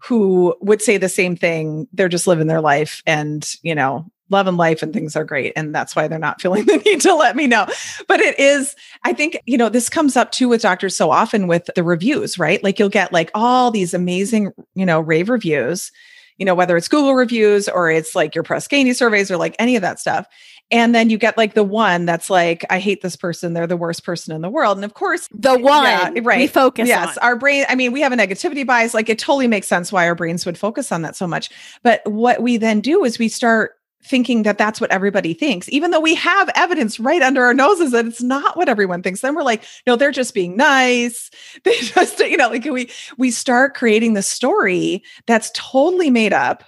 who 0.02 0.54
would 0.60 0.80
say 0.82 0.96
the 0.96 1.08
same 1.08 1.36
thing. 1.36 1.86
They're 1.92 2.08
just 2.08 2.26
living 2.26 2.46
their 2.46 2.60
life 2.62 3.02
and, 3.06 3.46
you 3.62 3.74
know, 3.74 4.06
loving 4.30 4.56
life 4.56 4.82
and 4.82 4.92
things 4.92 5.16
are 5.16 5.24
great. 5.24 5.52
And 5.56 5.74
that's 5.74 5.94
why 5.94 6.08
they're 6.08 6.18
not 6.18 6.40
feeling 6.40 6.64
the 6.66 6.78
need 6.78 7.00
to 7.02 7.14
let 7.14 7.36
me 7.36 7.46
know. 7.46 7.66
But 8.08 8.20
it 8.20 8.38
is, 8.38 8.74
I 9.04 9.12
think, 9.12 9.38
you 9.46 9.58
know, 9.58 9.68
this 9.68 9.88
comes 9.88 10.16
up 10.16 10.32
too 10.32 10.48
with 10.48 10.62
doctors 10.62 10.96
so 10.96 11.10
often 11.10 11.46
with 11.46 11.68
the 11.74 11.82
reviews, 11.82 12.38
right? 12.38 12.62
Like 12.62 12.78
you'll 12.78 12.88
get 12.88 13.12
like 13.12 13.30
all 13.34 13.70
these 13.70 13.94
amazing, 13.94 14.52
you 14.74 14.86
know, 14.86 15.00
rave 15.00 15.28
reviews, 15.28 15.92
you 16.38 16.46
know, 16.46 16.54
whether 16.54 16.76
it's 16.76 16.88
Google 16.88 17.14
reviews 17.14 17.68
or 17.68 17.90
it's 17.90 18.14
like 18.14 18.34
your 18.34 18.44
Press 18.44 18.66
Ganey 18.66 18.94
surveys 18.94 19.30
or 19.30 19.36
like 19.36 19.54
any 19.58 19.76
of 19.76 19.82
that 19.82 20.00
stuff. 20.00 20.26
And 20.72 20.94
then 20.94 21.10
you 21.10 21.18
get 21.18 21.36
like 21.36 21.54
the 21.54 21.64
one 21.64 22.06
that's 22.06 22.30
like, 22.30 22.64
I 22.70 22.78
hate 22.78 23.02
this 23.02 23.16
person. 23.16 23.54
They're 23.54 23.66
the 23.66 23.76
worst 23.76 24.04
person 24.04 24.34
in 24.34 24.40
the 24.40 24.48
world. 24.48 24.78
And 24.78 24.84
of 24.84 24.94
course, 24.94 25.28
the 25.34 25.58
one 25.58 25.82
Yeah, 25.82 26.10
we 26.38 26.46
focus 26.46 26.86
yes, 26.86 27.18
on. 27.18 27.24
our 27.24 27.36
brain, 27.36 27.64
I 27.68 27.74
mean, 27.74 27.90
we 27.90 28.00
have 28.02 28.12
a 28.12 28.16
negativity 28.16 28.64
bias. 28.64 28.94
Like 28.94 29.08
it 29.08 29.18
totally 29.18 29.48
makes 29.48 29.66
sense 29.66 29.90
why 29.90 30.06
our 30.06 30.14
brains 30.14 30.46
would 30.46 30.56
focus 30.56 30.92
on 30.92 31.02
that 31.02 31.16
so 31.16 31.26
much. 31.26 31.50
But 31.82 32.02
what 32.08 32.40
we 32.40 32.56
then 32.56 32.80
do 32.80 33.04
is 33.04 33.18
we 33.18 33.28
start 33.28 33.72
thinking 34.02 34.42
that 34.42 34.58
that's 34.58 34.80
what 34.80 34.90
everybody 34.90 35.34
thinks, 35.34 35.68
even 35.68 35.90
though 35.90 36.00
we 36.00 36.14
have 36.14 36.50
evidence 36.54 36.98
right 36.98 37.22
under 37.22 37.44
our 37.44 37.54
noses 37.54 37.92
that 37.92 38.06
it's 38.06 38.22
not 38.22 38.56
what 38.56 38.68
everyone 38.68 39.02
thinks. 39.02 39.20
Then 39.20 39.34
we're 39.34 39.42
like, 39.42 39.64
no, 39.86 39.96
they're 39.96 40.10
just 40.10 40.34
being 40.34 40.56
nice. 40.56 41.30
They 41.64 41.76
just, 41.80 42.18
you 42.20 42.36
know, 42.36 42.48
like 42.48 42.64
we 42.64 42.90
we 43.18 43.30
start 43.30 43.74
creating 43.74 44.14
the 44.14 44.22
story 44.22 45.02
that's 45.26 45.50
totally 45.54 46.10
made 46.10 46.32
up, 46.32 46.64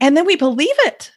and 0.00 0.16
then 0.16 0.26
we 0.26 0.36
believe 0.36 0.74
it, 0.80 1.12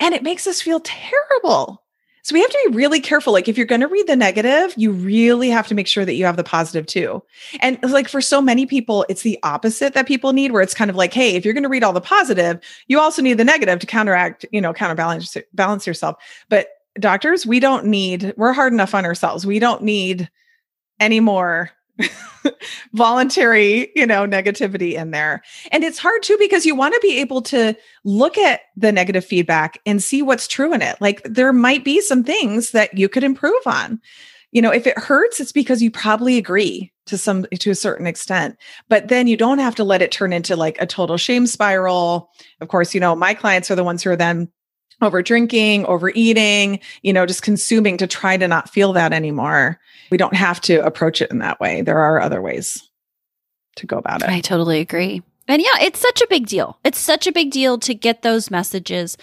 and 0.00 0.14
it 0.14 0.22
makes 0.22 0.46
us 0.46 0.62
feel 0.62 0.80
terrible. 0.80 1.82
So 2.22 2.34
we 2.34 2.40
have 2.40 2.50
to 2.50 2.68
be 2.68 2.76
really 2.76 3.00
careful. 3.00 3.32
Like 3.32 3.48
if 3.48 3.56
you're 3.56 3.66
going 3.66 3.80
to 3.80 3.88
read 3.88 4.06
the 4.06 4.16
negative, 4.16 4.74
you 4.76 4.92
really 4.92 5.48
have 5.48 5.66
to 5.68 5.74
make 5.74 5.86
sure 5.86 6.04
that 6.04 6.14
you 6.14 6.24
have 6.26 6.36
the 6.36 6.44
positive 6.44 6.86
too. 6.86 7.22
And 7.60 7.78
like 7.82 8.08
for 8.08 8.20
so 8.20 8.42
many 8.42 8.66
people, 8.66 9.06
it's 9.08 9.22
the 9.22 9.38
opposite 9.42 9.94
that 9.94 10.06
people 10.06 10.32
need, 10.32 10.52
where 10.52 10.62
it's 10.62 10.74
kind 10.74 10.90
of 10.90 10.96
like, 10.96 11.14
hey, 11.14 11.36
if 11.36 11.44
you're 11.44 11.54
going 11.54 11.62
to 11.62 11.68
read 11.68 11.84
all 11.84 11.92
the 11.92 12.00
positive, 12.00 12.60
you 12.86 13.00
also 13.00 13.22
need 13.22 13.38
the 13.38 13.44
negative 13.44 13.78
to 13.78 13.86
counteract, 13.86 14.44
you 14.52 14.60
know, 14.60 14.74
counterbalance 14.74 15.36
balance 15.54 15.86
yourself. 15.86 16.16
But 16.48 16.68
doctors, 16.98 17.46
we 17.46 17.60
don't 17.60 17.86
need, 17.86 18.34
we're 18.36 18.52
hard 18.52 18.72
enough 18.72 18.94
on 18.94 19.04
ourselves. 19.04 19.46
We 19.46 19.58
don't 19.58 19.82
need 19.82 20.28
any 21.00 21.20
more 21.20 21.70
voluntary, 22.92 23.90
you 23.94 24.06
know, 24.06 24.26
negativity 24.26 24.94
in 24.94 25.10
there. 25.10 25.42
And 25.72 25.84
it's 25.84 25.98
hard 25.98 26.22
too 26.22 26.36
because 26.38 26.66
you 26.66 26.74
want 26.74 26.94
to 26.94 27.00
be 27.00 27.18
able 27.18 27.42
to 27.42 27.76
look 28.04 28.38
at 28.38 28.60
the 28.76 28.92
negative 28.92 29.24
feedback 29.24 29.78
and 29.86 30.02
see 30.02 30.22
what's 30.22 30.48
true 30.48 30.72
in 30.72 30.82
it. 30.82 31.00
Like 31.00 31.22
there 31.24 31.52
might 31.52 31.84
be 31.84 32.00
some 32.00 32.24
things 32.24 32.70
that 32.72 32.96
you 32.96 33.08
could 33.08 33.24
improve 33.24 33.66
on. 33.66 34.00
You 34.50 34.62
know, 34.62 34.72
if 34.72 34.86
it 34.86 34.98
hurts, 34.98 35.40
it's 35.40 35.52
because 35.52 35.82
you 35.82 35.90
probably 35.90 36.38
agree 36.38 36.92
to 37.06 37.18
some 37.18 37.46
to 37.58 37.70
a 37.70 37.74
certain 37.74 38.06
extent. 38.06 38.56
But 38.88 39.08
then 39.08 39.26
you 39.26 39.36
don't 39.36 39.58
have 39.58 39.74
to 39.74 39.84
let 39.84 40.00
it 40.00 40.10
turn 40.10 40.32
into 40.32 40.56
like 40.56 40.80
a 40.80 40.86
total 40.86 41.16
shame 41.16 41.46
spiral. 41.46 42.30
Of 42.60 42.68
course, 42.68 42.94
you 42.94 43.00
know, 43.00 43.14
my 43.14 43.34
clients 43.34 43.70
are 43.70 43.74
the 43.74 43.84
ones 43.84 44.02
who 44.02 44.10
are 44.10 44.16
then 44.16 44.48
over 45.00 45.22
drinking, 45.22 45.84
overeating, 45.86 46.80
you 47.02 47.12
know, 47.12 47.26
just 47.26 47.42
consuming 47.42 47.96
to 47.98 48.06
try 48.06 48.36
to 48.36 48.48
not 48.48 48.68
feel 48.70 48.92
that 48.94 49.12
anymore. 49.12 49.78
We 50.10 50.18
don't 50.18 50.34
have 50.34 50.60
to 50.62 50.84
approach 50.84 51.20
it 51.22 51.30
in 51.30 51.38
that 51.38 51.60
way. 51.60 51.82
There 51.82 51.98
are 51.98 52.20
other 52.20 52.40
ways 52.42 52.82
to 53.76 53.86
go 53.86 53.98
about 53.98 54.22
it. 54.22 54.28
I 54.28 54.40
totally 54.40 54.80
agree. 54.80 55.22
And 55.46 55.62
yeah, 55.62 55.80
it's 55.82 56.00
such 56.00 56.20
a 56.20 56.26
big 56.28 56.46
deal. 56.46 56.78
It's 56.84 56.98
such 56.98 57.26
a 57.26 57.32
big 57.32 57.50
deal 57.50 57.78
to 57.78 57.94
get 57.94 58.22
those 58.22 58.50
messages. 58.50 59.16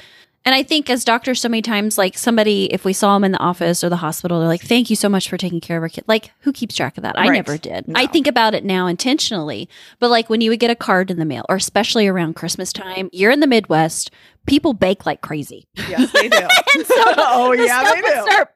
And 0.48 0.54
I 0.54 0.62
think 0.62 0.92
as 0.92 1.04
doctors, 1.04 1.42
so 1.42 1.50
many 1.50 1.64
times, 1.64 1.98
like 1.98 2.16
somebody, 2.18 2.66
if 2.72 2.86
we 2.86 2.94
saw 2.94 3.16
them 3.16 3.24
in 3.24 3.32
the 3.32 3.40
office 3.40 3.84
or 3.84 3.90
the 3.90 3.96
hospital, 3.96 4.38
they're 4.40 4.48
like, 4.48 4.62
thank 4.62 4.92
you 4.92 4.96
so 4.96 5.10
much 5.10 5.28
for 5.28 5.38
taking 5.38 5.60
care 5.60 5.78
of 5.78 5.84
our 5.84 5.90
kid. 5.90 6.04
Like, 6.08 6.32
who 6.42 6.54
keeps 6.54 6.76
track 6.76 6.98
of 6.98 7.02
that? 7.04 7.18
I 7.18 7.30
Right. 7.30 7.34
never 7.36 7.58
did. 7.58 7.86
I 7.96 8.06
think 8.06 8.28
about 8.28 8.54
it 8.54 8.64
now 8.64 8.86
intentionally. 8.86 9.68
But 10.00 10.12
like 10.12 10.30
when 10.30 10.42
you 10.42 10.52
would 10.52 10.60
get 10.60 10.70
a 10.70 10.76
card 10.76 11.10
in 11.10 11.18
the 11.18 11.26
mail, 11.26 11.46
or 11.50 11.56
especially 11.56 12.08
around 12.08 12.36
Christmas 12.36 12.72
time, 12.72 13.10
you're 13.12 13.32
in 13.32 13.40
the 13.40 13.48
Midwest, 13.48 14.12
people 14.46 14.74
bake 14.74 15.06
like 15.06 15.22
crazy. 15.22 15.68
Yes, 15.76 16.12
they 16.12 16.30
do. 16.30 16.38
And 16.76 16.86
so 16.86 16.94
oh, 17.18 17.56
the 17.56 17.66
yeah, 17.66 17.84
they 17.94 18.02
do. 18.02 18.22
start 18.32 18.50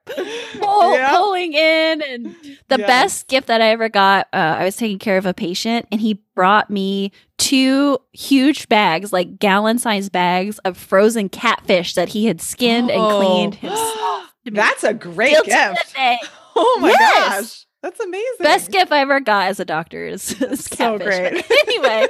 pull, 0.60 0.94
Yeah. 0.94 1.12
pulling 1.12 1.54
in 1.54 2.02
and 2.02 2.36
the 2.68 2.78
Yeah. 2.80 2.86
best 2.88 3.28
gift 3.30 3.48
that 3.48 3.62
i 3.62 3.68
ever 3.70 3.88
got 3.88 4.28
uh, 4.34 4.56
i 4.60 4.66
was 4.66 4.76
taking 4.76 5.00
care 5.00 5.18
of 5.18 5.26
a 5.26 5.34
patient 5.34 5.86
and 5.90 6.02
he 6.02 6.16
brought 6.36 6.70
me 6.70 7.14
two 7.38 7.98
huge 8.12 8.68
bags 8.68 9.14
like 9.14 9.40
gallon 9.40 9.78
sized 9.80 10.12
bags 10.12 10.60
of 10.60 10.76
frozen 10.78 11.30
catfish 11.30 11.94
that 11.94 12.10
he 12.10 12.26
had 12.26 12.42
skinned 12.42 12.92
and 12.92 13.02
cleaned 13.18 13.58
Oh. 13.64 13.68
himself. 13.70 14.34
That's 14.52 14.84
a 14.84 14.94
great 14.94 15.36
Still 15.38 15.44
gift. 15.46 15.96
Oh 16.58 16.78
my 16.82 16.90
Yes. 16.90 17.40
gosh. 17.42 17.66
That's 17.82 18.00
amazing. 18.02 18.36
best 18.42 18.70
gift 18.72 18.92
i 18.92 19.00
ever 19.00 19.22
got 19.22 19.48
as 19.48 19.62
a 19.62 19.66
doctor 19.66 20.06
is, 20.06 20.42
is 20.42 20.66
so 20.66 20.98
great. 20.98 21.34
But 21.48 21.52
anyway 21.70 22.08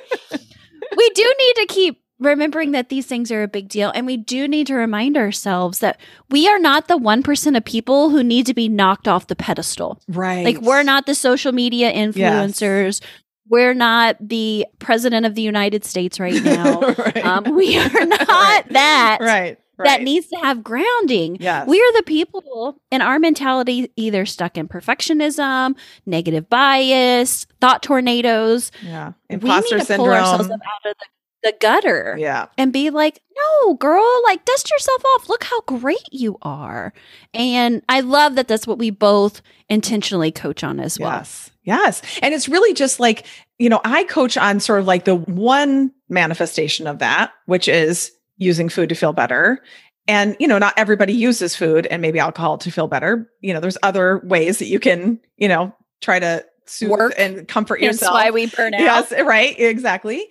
we 0.98 1.09
do 1.12 1.36
need 1.39 1.53
to 1.57 1.65
keep 1.67 2.01
remembering 2.19 2.71
that 2.71 2.89
these 2.89 3.05
things 3.05 3.31
are 3.31 3.43
a 3.43 3.47
big 3.47 3.67
deal 3.69 3.91
and 3.95 4.05
we 4.05 4.17
do 4.17 4.47
need 4.47 4.67
to 4.67 4.75
remind 4.75 5.17
ourselves 5.17 5.79
that 5.79 5.99
we 6.29 6.47
are 6.47 6.59
not 6.59 6.88
the 6.88 6.97
1% 6.97 7.57
of 7.57 7.65
people 7.65 8.09
who 8.09 8.23
need 8.23 8.45
to 8.45 8.53
be 8.53 8.67
knocked 8.67 9.07
off 9.07 9.27
the 9.27 9.35
pedestal 9.35 10.01
Right. 10.07 10.43
like 10.45 10.59
we're 10.61 10.83
not 10.83 11.05
the 11.05 11.15
social 11.15 11.51
media 11.51 11.91
influencers 11.91 13.01
we're 13.47 13.73
not 13.73 14.15
the 14.19 14.65
president 14.79 15.25
of 15.25 15.33
the 15.35 15.41
united 15.41 15.83
states 15.85 16.19
right 16.19 16.43
now 16.43 16.81
right. 16.81 17.25
um, 17.25 17.55
we 17.55 17.77
are 17.77 17.89
not 18.05 18.27
Right. 18.27 18.65
that 18.69 19.17
right. 19.21 19.57
that 19.77 20.01
needs 20.01 20.27
to 20.27 20.35
have 20.38 20.61
grounding 20.63 21.38
Yes. 21.39 21.67
we 21.67 21.79
are 21.79 21.93
the 21.93 22.03
people 22.03 22.79
in 22.91 23.01
our 23.01 23.17
mentality 23.17 23.91
either 23.95 24.25
stuck 24.25 24.57
in 24.57 24.67
perfectionism 24.67 25.75
negative 26.05 26.49
bias 26.49 27.47
thought 27.61 27.81
tornadoes 27.81 28.71
yeah. 28.83 29.13
we 29.29 29.35
Imposter 29.35 29.77
need 29.77 29.88
to 29.88 29.95
pull 29.95 30.09
ourselves 30.11 30.43
syndrome. 30.47 30.59
out 30.61 30.91
of 30.91 30.97
the, 30.99 31.05
the 31.43 31.53
gutter 31.62 32.15
Yeah. 32.19 32.48
and 32.58 32.74
be 32.74 32.89
like, 32.89 33.22
no, 33.36 33.74
girl, 33.75 34.03
like 34.25 34.43
dust 34.46 34.69
yourself 34.72 35.03
off. 35.05 35.29
Look 35.29 35.43
how 35.43 35.62
great 35.62 36.12
you 36.12 36.38
are. 36.41 36.93
And 37.34 37.81
I 37.88 38.01
love 38.01 38.36
that 38.36 38.48
that's 38.48 38.67
what 38.67 38.77
we 38.77 38.89
both 38.89 39.41
intentionally 39.69 40.31
coach 40.31 40.63
on 40.63 40.79
as 40.79 41.00
well. 41.00 41.12
Yes. 41.12 41.51
Yes. 41.63 42.01
And 42.22 42.34
it's 42.34 42.50
really 42.50 42.74
just 42.74 43.00
like, 43.00 43.25
you 43.58 43.69
know, 43.69 43.79
I 43.86 44.03
coach 44.05 44.38
on 44.38 44.60
sort 44.60 44.79
of 44.79 44.88
like 44.88 45.05
the 45.05 45.15
one 45.15 45.91
manifestation 46.10 46.88
of 46.88 47.00
that, 47.00 47.31
which 47.46 47.67
is 47.67 48.12
using 48.38 48.69
food 48.69 48.89
to 48.89 48.96
feel 48.96 49.13
better. 49.13 49.62
And, 50.08 50.36
you 50.39 50.48
know, 50.48 50.58
not 50.58 50.74
everybody 50.77 51.13
uses 51.13 51.55
food 51.55 51.86
and 51.86 52.01
maybe 52.01 52.17
alcohol 52.19 52.58
to 52.60 52.72
feel 52.72 52.88
better. 52.88 53.29
You 53.41 53.53
know, 53.53 53.60
there's 53.60 53.77
other 53.84 54.19
ways 54.24 54.58
that 54.60 54.65
you 54.65 54.79
can, 54.79 55.19
you 55.38 55.48
know, 55.48 55.75
try 56.01 56.17
to 56.19 56.43
soothe 56.65 56.89
Work. 56.89 57.13
and 57.17 57.48
comfort 57.48 57.79
yourself. 57.81 58.13
That's 58.13 58.25
why 58.25 58.31
we 58.31 58.48
burn 58.48 58.74
out. 58.74 58.79
Yes, 58.79 59.12
right. 59.24 59.53
Exactly. 59.60 60.27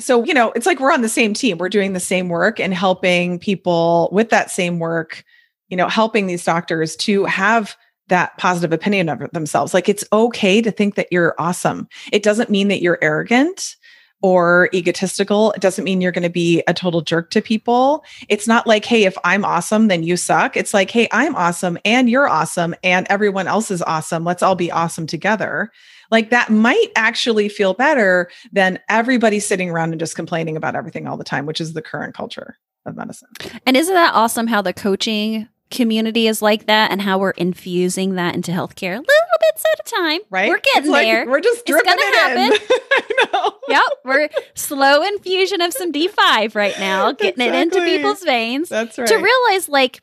So, 0.00 0.24
you 0.24 0.34
know, 0.34 0.52
it's 0.52 0.66
like 0.66 0.80
we're 0.80 0.92
on 0.92 1.02
the 1.02 1.08
same 1.08 1.34
team. 1.34 1.58
We're 1.58 1.68
doing 1.68 1.92
the 1.92 2.00
same 2.00 2.28
work 2.28 2.58
and 2.58 2.72
helping 2.72 3.38
people 3.38 4.08
with 4.12 4.30
that 4.30 4.50
same 4.50 4.78
work, 4.78 5.24
you 5.68 5.76
know, 5.76 5.88
helping 5.88 6.26
these 6.26 6.44
doctors 6.44 6.96
to 6.96 7.24
have 7.24 7.76
that 8.08 8.36
positive 8.38 8.72
opinion 8.72 9.08
of 9.08 9.30
themselves. 9.32 9.72
Like 9.74 9.88
it's 9.88 10.04
okay 10.12 10.60
to 10.60 10.70
think 10.70 10.96
that 10.96 11.08
you're 11.10 11.34
awesome. 11.38 11.88
It 12.10 12.22
doesn't 12.22 12.50
mean 12.50 12.68
that 12.68 12.82
you're 12.82 12.98
arrogant 13.00 13.76
or 14.22 14.70
egotistical. 14.72 15.52
It 15.52 15.60
doesn't 15.60 15.84
mean 15.84 16.00
you're 16.00 16.12
going 16.12 16.22
to 16.22 16.30
be 16.30 16.62
a 16.68 16.74
total 16.74 17.00
jerk 17.00 17.30
to 17.30 17.42
people. 17.42 18.04
It's 18.28 18.46
not 18.46 18.66
like, 18.66 18.84
hey, 18.84 19.04
if 19.04 19.18
I'm 19.24 19.44
awesome, 19.44 19.88
then 19.88 20.04
you 20.04 20.16
suck. 20.16 20.56
It's 20.56 20.72
like, 20.72 20.90
hey, 20.90 21.08
I'm 21.10 21.34
awesome 21.34 21.76
and 21.84 22.08
you're 22.08 22.28
awesome 22.28 22.74
and 22.84 23.06
everyone 23.10 23.48
else 23.48 23.70
is 23.70 23.82
awesome. 23.82 24.24
Let's 24.24 24.42
all 24.42 24.54
be 24.54 24.70
awesome 24.70 25.06
together. 25.06 25.72
Like 26.12 26.28
that 26.30 26.50
might 26.50 26.92
actually 26.94 27.48
feel 27.48 27.72
better 27.72 28.30
than 28.52 28.78
everybody 28.90 29.40
sitting 29.40 29.70
around 29.70 29.92
and 29.92 29.98
just 29.98 30.14
complaining 30.14 30.56
about 30.56 30.76
everything 30.76 31.08
all 31.08 31.16
the 31.16 31.24
time, 31.24 31.46
which 31.46 31.60
is 31.60 31.72
the 31.72 31.80
current 31.80 32.14
culture 32.14 32.58
of 32.84 32.96
medicine. 32.96 33.30
And 33.66 33.76
isn't 33.78 33.94
that 33.94 34.14
awesome 34.14 34.46
how 34.46 34.60
the 34.60 34.74
coaching 34.74 35.48
community 35.70 36.26
is 36.26 36.42
like 36.42 36.66
that 36.66 36.90
and 36.90 37.00
how 37.00 37.16
we're 37.18 37.30
infusing 37.30 38.16
that 38.16 38.34
into 38.34 38.52
healthcare 38.52 38.96
a 38.96 39.00
little 39.00 39.38
bits 39.40 39.64
at 39.72 39.86
a 39.86 39.90
time? 39.90 40.20
Right? 40.28 40.50
We're 40.50 40.60
getting 40.74 40.90
like 40.90 41.06
there. 41.06 41.26
We're 41.26 41.40
just 41.40 41.60
It's 41.60 41.70
dripping 41.70 41.96
gonna 41.96 42.40
it 42.40 42.52
in. 42.52 42.76
I 42.92 43.28
know. 43.32 43.54
yep. 43.68 43.82
We're 44.04 44.28
slow 44.54 45.02
infusion 45.02 45.62
of 45.62 45.72
some 45.72 45.92
D5 45.92 46.54
right 46.54 46.78
now, 46.78 47.12
getting 47.12 47.46
it 47.46 47.54
into 47.54 47.80
people's 47.80 48.22
veins. 48.22 48.68
That's 48.68 48.98
right. 48.98 49.08
to 49.08 49.16
realize 49.16 49.70
like 49.70 50.02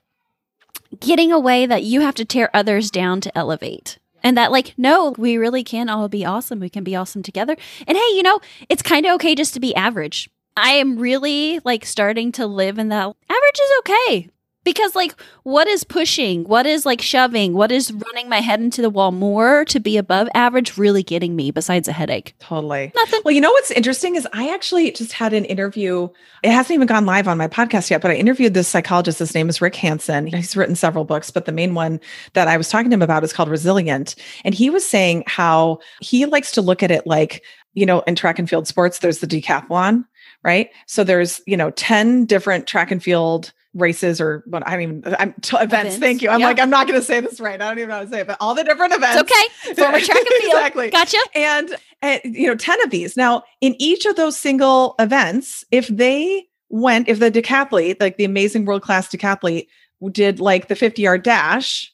getting 1.00 1.32
away 1.32 1.68
that 1.68 1.84
you 1.84 2.02
have 2.02 2.16
to 2.16 2.26
tear 2.26 2.50
others 2.52 2.90
down 2.90 3.22
to 3.22 3.38
elevate. 3.38 4.00
And 4.24 4.38
that, 4.38 4.52
like, 4.52 4.74
no, 4.78 5.14
we 5.18 5.38
really 5.38 5.64
can 5.64 5.90
all 5.90 6.08
be 6.10 6.26
awesome. 6.26 6.60
We 6.60 6.70
can 6.70 6.84
be 6.84 6.96
awesome 6.96 7.24
together. 7.24 7.56
And 7.88 7.98
hey, 7.98 8.16
you 8.16 8.24
know, 8.24 8.40
it's 8.68 8.82
kind 8.82 9.06
of 9.06 9.14
okay 9.16 9.36
just 9.36 9.54
to 9.54 9.60
be 9.60 9.76
average. 9.76 10.30
I 10.58 10.72
am 10.72 10.98
really 10.98 11.60
like 11.64 11.86
starting 11.86 12.32
to 12.34 12.46
live 12.46 12.78
in 12.78 12.90
that 12.90 13.16
average 13.30 13.60
is 13.62 13.72
okay. 13.80 14.30
Because, 14.66 14.94
like, 14.94 15.16
what 15.44 15.68
is 15.68 15.84
pushing? 15.84 16.44
What 16.44 16.66
is 16.66 16.86
like 16.86 17.02
shoving? 17.02 17.54
What 17.54 17.72
is 17.72 17.92
running 17.92 18.28
my 18.28 18.42
head 18.42 18.60
into 18.60 18.82
the 18.82 18.90
wall 18.90 19.12
more 19.12 19.64
to 19.66 19.80
be 19.80 19.96
above 19.96 20.28
average 20.34 20.78
really 20.78 21.02
getting 21.02 21.36
me 21.36 21.50
besides 21.50 21.88
a 21.88 21.94
headache? 21.94 22.36
Totally. 22.40 22.92
Nothing. 22.96 23.22
Well, 23.24 23.34
you 23.34 23.42
know 23.42 23.52
what's 23.52 23.72
interesting 23.72 24.16
is 24.16 24.28
I 24.34 24.54
actually 24.54 24.92
just 24.92 25.14
had 25.14 25.34
an 25.34 25.46
interview. 25.46 26.10
It 26.44 26.52
hasn't 26.52 26.76
even 26.76 26.88
gone 26.88 27.06
live 27.06 27.28
on 27.28 27.38
my 27.38 27.48
podcast 27.48 27.90
yet, 27.90 28.02
but 28.02 28.12
I 28.12 28.16
interviewed 28.16 28.54
this 28.54 28.68
psychologist. 28.68 29.20
His 29.20 29.34
name 29.34 29.48
is 29.48 29.62
Rick 29.62 29.76
Hanson. 29.76 30.28
He's 30.28 30.58
written 30.58 30.76
several 30.76 31.06
books, 31.06 31.32
but 31.32 31.46
the 31.46 31.52
main 31.54 31.74
one 31.74 32.00
that 32.34 32.50
I 32.50 32.58
was 32.58 32.70
talking 32.70 32.90
to 32.90 32.94
him 32.96 33.02
about 33.02 33.24
is 33.24 33.34
called 33.34 33.50
Resilient. 33.50 34.16
And 34.44 34.54
he 34.54 34.70
was 34.70 34.88
saying 34.88 35.24
how 35.26 35.80
he 36.02 36.26
likes 36.26 36.52
to 36.52 36.62
look 36.62 36.84
at 36.84 36.92
it 36.92 37.08
like, 37.08 37.44
you 37.74 37.86
know, 37.86 38.02
in 38.02 38.16
track 38.16 38.40
and 38.40 38.50
field 38.50 38.68
sports, 38.68 39.00
there's 39.00 39.20
the 39.20 39.28
decathlon, 39.28 40.06
right? 40.44 40.70
So 40.86 41.04
there's, 41.04 41.42
you 41.48 41.56
know, 41.56 41.72
10 41.72 42.26
different 42.26 42.68
track 42.68 42.92
and 42.92 43.02
field 43.02 43.54
races 43.76 44.20
or 44.20 44.44
what 44.48 44.68
I 44.68 44.78
mean, 44.78 45.04
uh, 45.06 45.16
I'm 45.20 45.34
t- 45.42 45.56
events. 45.56 45.64
Events. 45.64 45.98
Thank 45.98 46.22
you. 46.22 46.30
I'm 46.30 46.40
Yeah. 46.40 46.48
like, 46.48 46.60
I'm 46.60 46.70
not 46.72 46.88
going 46.88 47.00
to 47.00 47.06
say 47.06 47.20
this 47.20 47.40
right. 47.40 47.62
I 47.62 47.68
don't 47.70 47.78
even 47.78 47.90
know 47.90 47.96
how 47.96 48.02
to 48.04 48.10
say 48.10 48.22
it, 48.22 48.28
but 48.28 48.38
all 48.40 48.56
the 48.56 48.64
different 48.64 48.94
events. 48.94 49.22
It's 49.22 49.32
okay. 49.32 49.74
Former 49.82 50.00
track 50.00 50.18
and 50.18 50.28
field. 50.42 50.54
Exactly. 50.54 50.90
Gotcha. 50.90 51.18
and, 51.36 51.76
and 52.02 52.22
you 52.24 52.48
know 52.48 52.56
10 52.56 52.82
of 52.84 52.90
these 52.90 53.16
now 53.18 53.44
in 53.62 53.76
each 53.80 54.06
of 54.06 54.16
those 54.16 54.38
single 54.38 54.96
events 55.00 55.64
if 55.72 55.88
they 55.90 56.46
went 56.70 57.10
if 57.10 57.20
the 57.20 57.30
decathlete 57.30 57.98
like 58.00 58.16
the 58.18 58.24
amazing 58.26 58.64
world 58.66 58.82
class 58.82 59.10
decathlete 59.10 59.68
did 60.14 60.40
like 60.40 60.68
the 60.70 60.76
50 60.78 61.02
yard 61.02 61.24
dash 61.24 61.92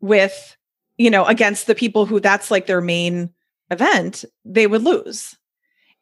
with 0.00 0.56
you 0.96 1.08
know 1.10 1.24
against 1.26 1.68
the 1.68 1.74
people 1.76 2.04
who 2.04 2.18
that's 2.18 2.50
like 2.50 2.66
their 2.66 2.80
main 2.80 3.30
event 3.70 4.24
they 4.44 4.66
would 4.66 4.82
lose 4.82 5.36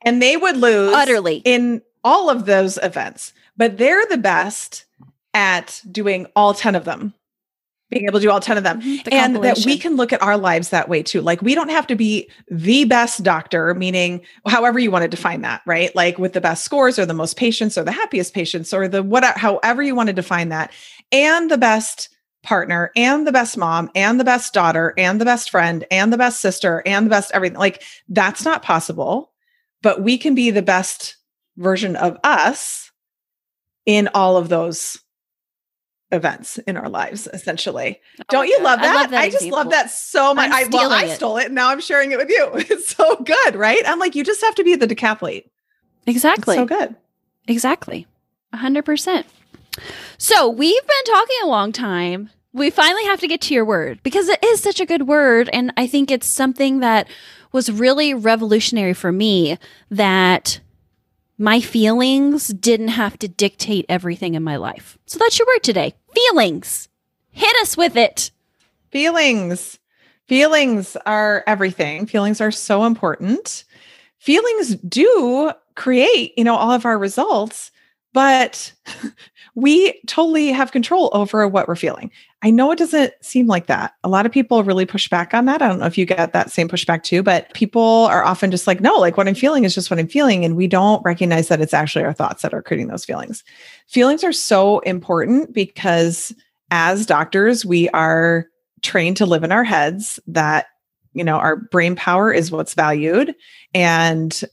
and 0.02 0.22
they 0.22 0.36
would 0.38 0.56
lose 0.56 0.94
Utterly. 0.94 1.42
in 1.44 1.82
all 2.02 2.30
of 2.30 2.46
those 2.46 2.78
events 2.82 3.34
but 3.56 3.76
they're 3.76 4.06
the 4.06 4.16
best 4.18 4.85
at 5.36 5.82
doing 5.92 6.26
all 6.34 6.54
10 6.54 6.74
of 6.74 6.86
them 6.86 7.12
being 7.90 8.06
able 8.06 8.18
to 8.18 8.24
do 8.24 8.30
all 8.30 8.40
10 8.40 8.56
of 8.56 8.64
them 8.64 8.80
Mhm. 8.80 9.04
The 9.04 9.14
and 9.14 9.36
that 9.44 9.58
we 9.64 9.78
can 9.78 9.96
look 9.96 10.12
at 10.12 10.22
our 10.22 10.36
lives 10.36 10.70
that 10.70 10.88
way 10.88 11.02
too. 11.02 11.20
Like 11.20 11.40
we 11.42 11.54
don't 11.54 11.68
have 11.68 11.86
to 11.88 11.94
be 11.94 12.28
the 12.50 12.84
best 12.84 13.22
doctor, 13.22 13.74
meaning 13.74 14.22
however 14.48 14.78
you 14.78 14.90
want 14.90 15.02
to 15.02 15.08
define 15.08 15.42
that, 15.42 15.60
right? 15.66 15.94
Like 15.94 16.18
with 16.18 16.32
the 16.32 16.40
best 16.40 16.64
scores 16.64 16.98
or 16.98 17.06
the 17.06 17.14
most 17.14 17.36
patients 17.36 17.78
or 17.78 17.84
the 17.84 17.92
happiest 17.92 18.34
patients 18.34 18.74
or 18.74 18.88
the 18.88 19.02
whatever, 19.02 19.38
however 19.38 19.82
you 19.82 19.94
want 19.94 20.08
to 20.08 20.12
define 20.14 20.48
that, 20.48 20.72
and 21.12 21.50
the 21.50 21.58
best 21.58 22.08
partner 22.42 22.90
and 22.96 23.26
the 23.26 23.32
best 23.32 23.56
mom 23.56 23.90
and 23.94 24.18
the 24.18 24.24
best 24.24 24.54
daughter 24.54 24.94
and 24.96 25.20
the 25.20 25.24
best 25.24 25.50
friend 25.50 25.84
and 25.90 26.12
the 26.12 26.18
best 26.18 26.40
sister 26.40 26.82
and 26.86 27.06
the 27.06 27.10
best 27.10 27.30
everything. 27.34 27.58
Like 27.58 27.82
that's 28.08 28.44
not 28.44 28.62
possible, 28.62 29.32
but 29.82 30.02
we 30.02 30.16
can 30.16 30.34
be 30.34 30.50
the 30.50 30.62
best 30.62 31.16
version 31.56 31.94
of 31.94 32.16
us 32.24 32.90
in 33.84 34.08
all 34.14 34.36
of 34.36 34.48
those 34.48 34.98
events 36.12 36.58
in 36.58 36.76
our 36.76 36.88
lives 36.88 37.26
essentially 37.32 38.00
don't 38.28 38.46
you 38.46 38.60
love 38.62 38.78
Oh 38.80 38.84
I 38.84 38.86
that? 38.86 38.94
love 38.94 39.10
that 39.10 39.20
I 39.22 39.28
just 39.30 39.46
love 39.46 39.70
that 39.70 39.90
so 39.90 40.32
much. 40.34 40.50
I'm 40.52 40.70
well, 40.70 40.92
I 40.92 40.98
stealing 40.98 41.10
it. 41.12 41.16
stole 41.16 41.36
it 41.38 41.46
and 41.46 41.54
now 41.56 41.68
I'm 41.70 41.80
sharing 41.80 42.12
it 42.12 42.18
with 42.18 42.30
you. 42.30 42.48
It's 42.54 42.94
so 42.94 43.16
good, 43.16 43.56
right? 43.56 43.82
I'm 43.84 43.98
like, 43.98 44.14
you 44.14 44.22
just 44.22 44.40
have 44.42 44.54
to 44.56 44.64
be 44.64 44.76
the 44.76 44.86
decathlete. 44.86 45.44
It's 45.46 45.52
Exactly. 46.06 46.54
so 46.54 46.64
good. 46.64 46.94
Exactly. 47.48 48.06
Hundred 48.54 48.84
percent. 48.84 49.26
So 50.18 50.48
we've 50.48 50.80
been 50.86 51.14
talking 51.14 51.36
a 51.42 51.48
long 51.48 51.72
time. 51.72 52.30
We 52.52 52.70
finally 52.70 53.04
have 53.04 53.20
to 53.20 53.28
get 53.28 53.40
to 53.42 53.54
your 53.54 53.64
word 53.64 54.00
because 54.02 54.28
it 54.28 54.42
is 54.42 54.62
such 54.62 54.80
a 54.80 54.86
good 54.86 55.06
word. 55.08 55.50
And 55.52 55.72
I 55.76 55.86
think 55.86 56.10
it's 56.10 56.26
something 56.26 56.80
that 56.80 57.06
was 57.52 57.70
really 57.70 58.14
revolutionary 58.14 58.94
for 58.94 59.12
me 59.12 59.58
that 59.90 60.60
my 61.38 61.60
feelings 61.60 62.48
didn't 62.48 62.88
have 62.88 63.18
to 63.18 63.28
dictate 63.28 63.86
everything 63.88 64.34
in 64.34 64.42
my 64.42 64.56
life. 64.56 64.98
So 65.06 65.18
that's 65.18 65.38
your 65.38 65.46
word 65.46 65.62
today. 65.62 65.94
Feelings. 66.14 66.88
Hit 67.30 67.54
us 67.60 67.76
with 67.76 67.96
it. 67.96 68.30
Feelings. 68.90 69.78
Feelings 70.26 70.96
are 71.06 71.44
everything. 71.46 72.06
Feelings 72.06 72.40
are 72.40 72.50
so 72.50 72.84
important. 72.84 73.64
Feelings 74.18 74.76
do 74.76 75.52
create, 75.74 76.32
you 76.36 76.44
know, 76.44 76.56
all 76.56 76.72
of 76.72 76.86
our 76.86 76.98
results, 76.98 77.70
but 78.12 78.72
we 79.56 79.98
totally 80.06 80.52
have 80.52 80.70
control 80.70 81.08
over 81.14 81.48
what 81.48 81.66
we're 81.66 81.74
feeling. 81.74 82.10
I 82.42 82.50
know 82.50 82.70
it 82.70 82.78
doesn't 82.78 83.14
seem 83.22 83.46
like 83.46 83.66
that. 83.66 83.94
A 84.04 84.08
lot 84.08 84.26
of 84.26 84.30
people 84.30 84.62
really 84.62 84.84
push 84.84 85.08
back 85.08 85.32
on 85.32 85.46
that. 85.46 85.62
I 85.62 85.68
don't 85.68 85.80
know 85.80 85.86
if 85.86 85.96
you 85.96 86.04
get 86.04 86.34
that 86.34 86.50
same 86.50 86.68
pushback 86.68 87.02
too, 87.02 87.22
but 87.22 87.52
people 87.54 88.06
are 88.10 88.22
often 88.22 88.50
just 88.50 88.66
like, 88.66 88.82
no, 88.82 88.96
like 88.96 89.16
what 89.16 89.26
I'm 89.26 89.34
feeling 89.34 89.64
is 89.64 89.74
just 89.74 89.90
what 89.90 89.98
I'm 89.98 90.08
feeling. 90.08 90.44
And 90.44 90.56
we 90.56 90.66
don't 90.66 91.02
recognize 91.06 91.48
that 91.48 91.62
it's 91.62 91.72
actually 91.72 92.04
our 92.04 92.12
thoughts 92.12 92.42
that 92.42 92.52
are 92.52 92.60
creating 92.60 92.88
those 92.88 93.06
feelings. 93.06 93.42
Feelings 93.88 94.22
are 94.22 94.32
so 94.32 94.80
important 94.80 95.54
because 95.54 96.34
as 96.70 97.06
doctors, 97.06 97.64
we 97.64 97.88
are 97.90 98.46
trained 98.82 99.16
to 99.16 99.26
live 99.26 99.42
in 99.42 99.52
our 99.52 99.64
heads 99.64 100.20
that, 100.26 100.66
you 101.14 101.24
know, 101.24 101.36
our 101.36 101.56
brain 101.56 101.96
power 101.96 102.30
is 102.30 102.52
what's 102.52 102.74
valued 102.74 103.34
and 103.72 104.44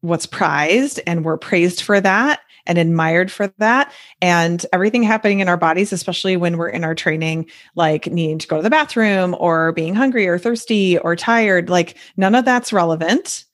what's 0.00 0.26
prized, 0.26 1.00
and 1.06 1.24
we're 1.24 1.36
praised 1.36 1.82
for 1.82 2.00
that 2.00 2.40
and 2.66 2.78
admired 2.78 3.30
for 3.30 3.48
that. 3.58 3.92
And 4.20 4.64
everything 4.72 5.02
happening 5.02 5.40
in 5.40 5.48
our 5.48 5.56
bodies, 5.56 5.92
especially 5.92 6.36
when 6.36 6.56
we're 6.56 6.68
in 6.68 6.84
our 6.84 6.94
training, 6.94 7.48
like 7.74 8.06
needing 8.06 8.38
to 8.38 8.46
go 8.46 8.56
to 8.56 8.62
the 8.62 8.70
bathroom 8.70 9.36
or 9.38 9.72
being 9.72 9.94
hungry 9.94 10.26
or 10.26 10.38
thirsty 10.38 10.98
or 10.98 11.16
tired, 11.16 11.70
like 11.70 11.96
none 12.16 12.34
of 12.34 12.44
that's 12.44 12.72
relevant 12.72 13.44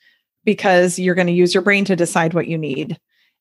because 0.44 0.98
you're 0.98 1.14
going 1.14 1.27
to 1.27 1.33
use 1.33 1.55
your 1.55 1.62
brain 1.62 1.85
to 1.85 1.96
decide 1.96 2.35
what 2.35 2.48
you 2.48 2.59
need. 2.59 2.98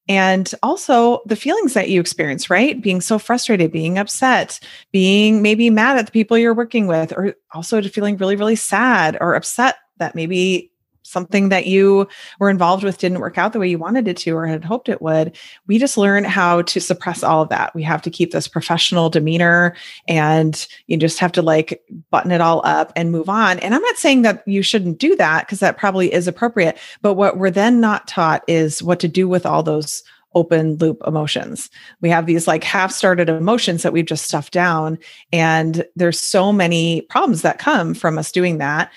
And 0.08 0.52
also 0.64 1.22
the 1.26 1.36
feelings 1.36 1.74
that 1.74 1.90
you 1.90 2.02
experience, 2.02 2.50
right? 2.50 2.82
Being 2.82 3.02
so 3.02 3.20
frustrated, 3.20 3.72
being 3.72 3.98
upset, 3.98 4.60
being 4.92 5.42
maybe 5.42 5.70
mad 5.70 5.98
at 5.98 6.08
the 6.08 6.12
people 6.12 6.38
you're 6.38 6.54
working 6.54 6.88
with, 6.88 7.14
or 7.16 7.36
also 7.54 7.82
feeling 7.84 8.18
really, 8.18 8.36
really 8.36 8.56
sad 8.56 9.18
or 9.22 9.36
upset 9.36 9.76
that 9.98 10.16
maybe 10.16 10.71
something 11.12 11.50
that 11.50 11.68
you 11.68 12.08
were 12.40 12.50
involved 12.50 12.84
with 12.84 12.98
didn't 12.98 13.20
work 13.20 13.38
out 13.38 13.54
the 13.54 13.60
way 13.60 13.68
you 13.68 13.78
wanted 13.78 14.08
it 14.08 14.18
to 14.18 14.32
or 14.32 14.48
had 14.48 14.64
hoped 14.64 14.90
it 14.90 15.02
would. 15.02 15.38
We 15.68 15.78
just 15.78 15.98
learn 15.98 16.24
how 16.24 16.62
to 16.64 16.80
suppress 16.80 17.24
all 17.24 17.42
of 17.42 17.50
that. 17.50 17.76
We 17.76 17.84
have 17.84 18.02
to 18.04 18.10
keep 18.10 18.32
this 18.32 18.48
professional 18.48 19.10
demeanor 19.10 19.76
and 20.08 20.66
you 20.88 20.98
just 20.98 21.20
have 21.20 21.32
to 21.34 21.42
like 21.42 21.82
button 22.10 22.32
it 22.32 22.42
all 22.42 22.62
up 22.66 22.92
and 22.96 23.12
move 23.12 23.30
on. 23.30 23.60
And 23.60 23.76
I'm 23.76 23.82
not 23.82 23.98
saying 23.98 24.22
that 24.24 24.48
you 24.48 24.64
shouldn't 24.64 25.00
do 25.00 25.16
that 25.18 25.46
because 25.46 25.60
that 25.60 25.78
probably 25.78 26.12
is 26.14 26.28
appropriate. 26.28 26.78
But 27.02 27.16
what 27.16 27.38
we're 27.38 27.52
then 27.52 27.82
not 27.82 28.08
taught 28.08 28.44
is 28.48 28.82
what 28.82 29.00
to 29.02 29.08
do 29.08 29.28
with 29.28 29.46
all 29.46 29.64
those 29.64 30.04
open 30.34 30.78
loop 30.78 31.02
emotions. 31.06 31.70
We 32.00 32.10
have 32.10 32.26
these 32.26 32.48
like 32.48 32.64
half 32.64 32.92
started 32.92 33.30
emotions 33.30 33.84
that 33.84 33.94
we've 33.94 34.06
just 34.06 34.26
stuffed 34.26 34.54
down. 34.54 34.98
And 35.34 35.86
there's 35.96 36.20
so 36.20 36.54
many 36.54 37.02
problems 37.02 37.42
that 37.42 37.60
come 37.60 37.94
from 37.94 38.18
us 38.18 38.32
doing 38.32 38.58
that. 38.60 38.92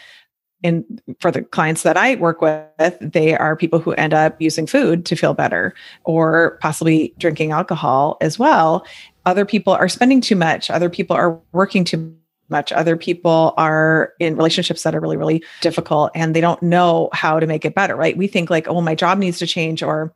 And 0.64 1.02
for 1.20 1.30
the 1.30 1.42
clients 1.42 1.82
that 1.82 1.98
I 1.98 2.16
work 2.16 2.40
with, 2.40 2.96
they 3.00 3.36
are 3.36 3.54
people 3.54 3.78
who 3.78 3.92
end 3.92 4.14
up 4.14 4.40
using 4.40 4.66
food 4.66 5.04
to 5.06 5.14
feel 5.14 5.34
better 5.34 5.74
or 6.04 6.58
possibly 6.62 7.14
drinking 7.18 7.52
alcohol 7.52 8.16
as 8.22 8.38
well. 8.38 8.86
Other 9.26 9.44
people 9.44 9.74
are 9.74 9.88
spending 9.88 10.22
too 10.22 10.36
much. 10.36 10.70
Other 10.70 10.88
people 10.88 11.14
are 11.14 11.38
working 11.52 11.84
too 11.84 12.16
much. 12.48 12.72
Other 12.72 12.96
people 12.96 13.52
are 13.58 14.14
in 14.18 14.36
relationships 14.36 14.82
that 14.82 14.94
are 14.94 15.00
really, 15.00 15.16
really 15.16 15.44
difficult 15.60 16.10
and 16.14 16.34
they 16.34 16.40
don't 16.40 16.62
know 16.62 17.10
how 17.12 17.38
to 17.38 17.46
make 17.46 17.64
it 17.64 17.74
better, 17.74 17.94
right? 17.94 18.16
We 18.16 18.26
think 18.26 18.48
like, 18.48 18.66
oh, 18.66 18.80
my 18.80 18.94
job 18.94 19.18
needs 19.18 19.38
to 19.38 19.46
change 19.46 19.82
or 19.82 20.14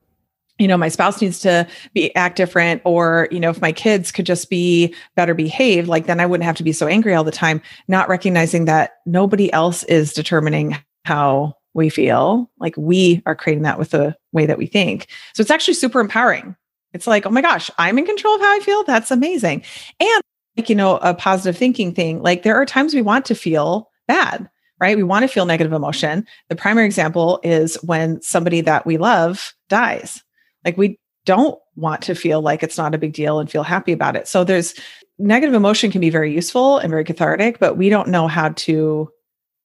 you 0.59 0.69
know 0.69 0.77
my 0.77 0.89
spouse 0.89 1.21
needs 1.21 1.39
to 1.41 1.67
be 1.95 2.15
act 2.17 2.37
different 2.37 2.83
or 2.85 3.29
you 3.31 3.41
know 3.41 3.51
if 3.51 3.61
my 3.61 3.73
kids 3.73 4.11
could 4.11 4.27
just 4.27 4.51
be 4.51 4.95
better 5.17 5.35
behaved 5.35 5.89
like 5.89 6.07
then 6.07 6.21
i 6.21 6.27
wouldn't 6.27 6.45
have 6.45 6.57
to 6.57 6.65
be 6.65 6.73
so 6.73 6.87
angry 6.87 7.15
all 7.15 7.25
the 7.25 7.31
time 7.31 7.61
not 7.87 8.09
recognizing 8.09 8.65
that 8.65 8.99
nobody 9.07 9.53
else 9.53 9.85
is 9.85 10.13
determining 10.13 10.77
how 11.05 11.55
we 11.79 11.89
feel. 11.89 12.51
Like 12.59 12.75
we 12.77 13.23
are 13.25 13.35
creating 13.35 13.63
that 13.63 13.79
with 13.79 13.91
the 13.91 14.15
way 14.33 14.45
that 14.45 14.59
we 14.59 14.67
think. 14.67 15.07
So 15.35 15.41
it's 15.41 15.51
actually 15.51 15.75
super 15.75 16.01
empowering. 16.01 16.55
It's 16.93 17.07
like 17.07 17.27
oh 17.27 17.31
my 17.31 17.43
gosh 17.43 17.71
i'm 17.79 17.99
in 17.99 18.07
control 18.07 18.35
of 18.35 18.41
how 18.41 18.57
i 18.57 18.61
feel? 18.61 18.85
That's 18.85 19.11
amazing. 19.11 19.63
And 20.01 20.23
like 20.57 20.69
you 20.69 20.75
know 20.75 20.97
a 20.99 21.15
positive 21.15 21.57
thinking 21.57 21.95
thing 21.95 22.23
like 22.23 22.43
there 22.43 22.57
are 22.57 22.67
times 22.67 22.95
we 22.95 23.03
want 23.03 23.25
to 23.27 23.35
feel 23.35 23.91
bad 24.07 24.49
right? 24.81 24.97
We 24.97 25.03
want 25.03 25.25
to 25.25 25.29
feel 25.29 25.45
negative 25.45 25.73
emotion. 25.73 26.25
The 26.51 26.55
primary 26.55 26.87
example 26.87 27.41
is 27.43 27.75
when 27.83 28.23
somebody 28.23 28.61
that 28.61 28.87
we 28.87 28.97
love 28.97 29.53
dies 29.69 30.23
like 30.65 30.77
we 30.77 30.99
don't 31.25 31.59
want 31.77 32.03
to 32.03 32.15
feel 32.15 32.41
like 32.41 32.63
it's 32.63 32.79
not 32.79 32.95
a 32.95 32.99
big 32.99 33.13
deal 33.13 33.39
and 33.39 33.51
feel 33.51 33.63
happy 33.63 33.93
about 33.93 34.17
it. 34.17 34.27
So 34.27 34.45
there's 34.45 34.75
negative 35.19 35.55
emotion 35.55 35.91
can 35.91 36.01
be 36.01 36.11
very 36.11 36.33
useful 36.33 36.79
and 36.79 36.91
very 36.91 37.05
cathartic, 37.05 37.59
but 37.59 37.77
we 37.77 37.89
don't 37.89 38.09
know 38.09 38.29
how 38.29 38.51
to 38.51 39.11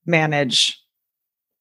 manage 0.06 0.80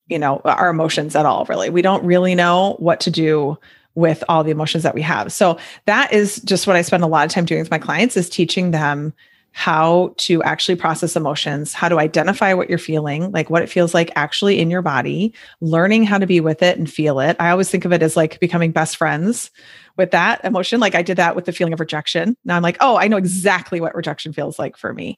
you 0.08 0.20
know 0.20 0.42
our 0.44 0.70
emotions 0.70 1.16
at 1.16 1.26
all 1.26 1.46
really. 1.46 1.70
We 1.70 1.82
don't 1.82 2.04
really 2.06 2.36
know 2.36 2.76
what 2.80 3.00
to 3.02 3.12
do 3.12 3.58
with 3.96 4.24
all 4.28 4.44
the 4.44 4.52
emotions 4.52 4.84
that 4.84 4.96
we 4.96 5.02
have. 5.02 5.32
So 5.32 5.58
that 5.86 6.12
is 6.12 6.42
just 6.42 6.66
what 6.66 6.76
I 6.76 6.82
spend 6.82 7.04
a 7.04 7.08
lot 7.08 7.26
of 7.26 7.32
time 7.32 7.46
doing 7.46 7.62
with 7.62 7.72
my 7.72 7.78
clients 7.78 8.18
is 8.18 8.30
teaching 8.30 8.72
them 8.72 9.14
how 9.54 10.14
to 10.18 10.42
actually 10.42 10.76
process 10.76 11.16
emotions, 11.16 11.74
how 11.74 11.88
to 11.88 12.00
identify 12.00 12.54
what 12.56 12.70
you're 12.70 12.80
feeling, 12.80 13.32
like 13.32 13.52
what 13.52 13.62
it 13.62 13.70
feels 13.70 13.94
like 13.94 14.12
actually 14.16 14.60
in 14.60 14.72
your 14.72 14.82
body, 14.82 15.32
learning 15.62 16.04
how 16.04 16.18
to 16.18 16.26
be 16.26 16.40
with 16.40 16.64
it 16.64 16.78
and 16.78 16.92
feel 16.92 17.20
it. 17.20 17.38
I 17.40 17.52
always 17.52 17.70
think 17.70 17.86
of 17.86 17.94
it 17.94 18.02
as 18.02 18.18
like 18.18 18.40
becoming 18.40 18.72
best 18.72 18.98
friends 18.98 19.52
with 19.96 20.10
that 20.10 20.44
emotion. 20.44 20.80
Like 20.80 20.96
I 20.96 21.04
did 21.04 21.18
that 21.18 21.36
with 21.36 21.46
the 21.46 21.52
feeling 21.52 21.72
of 21.72 21.80
rejection. 21.80 22.36
Now 22.44 22.56
I'm 22.56 22.64
like, 22.64 22.78
oh, 22.80 22.98
I 22.98 23.08
know 23.08 23.18
exactly 23.18 23.80
what 23.80 23.94
rejection 23.94 24.34
feels 24.34 24.58
like 24.58 24.76
for 24.76 24.92
me. 24.92 25.18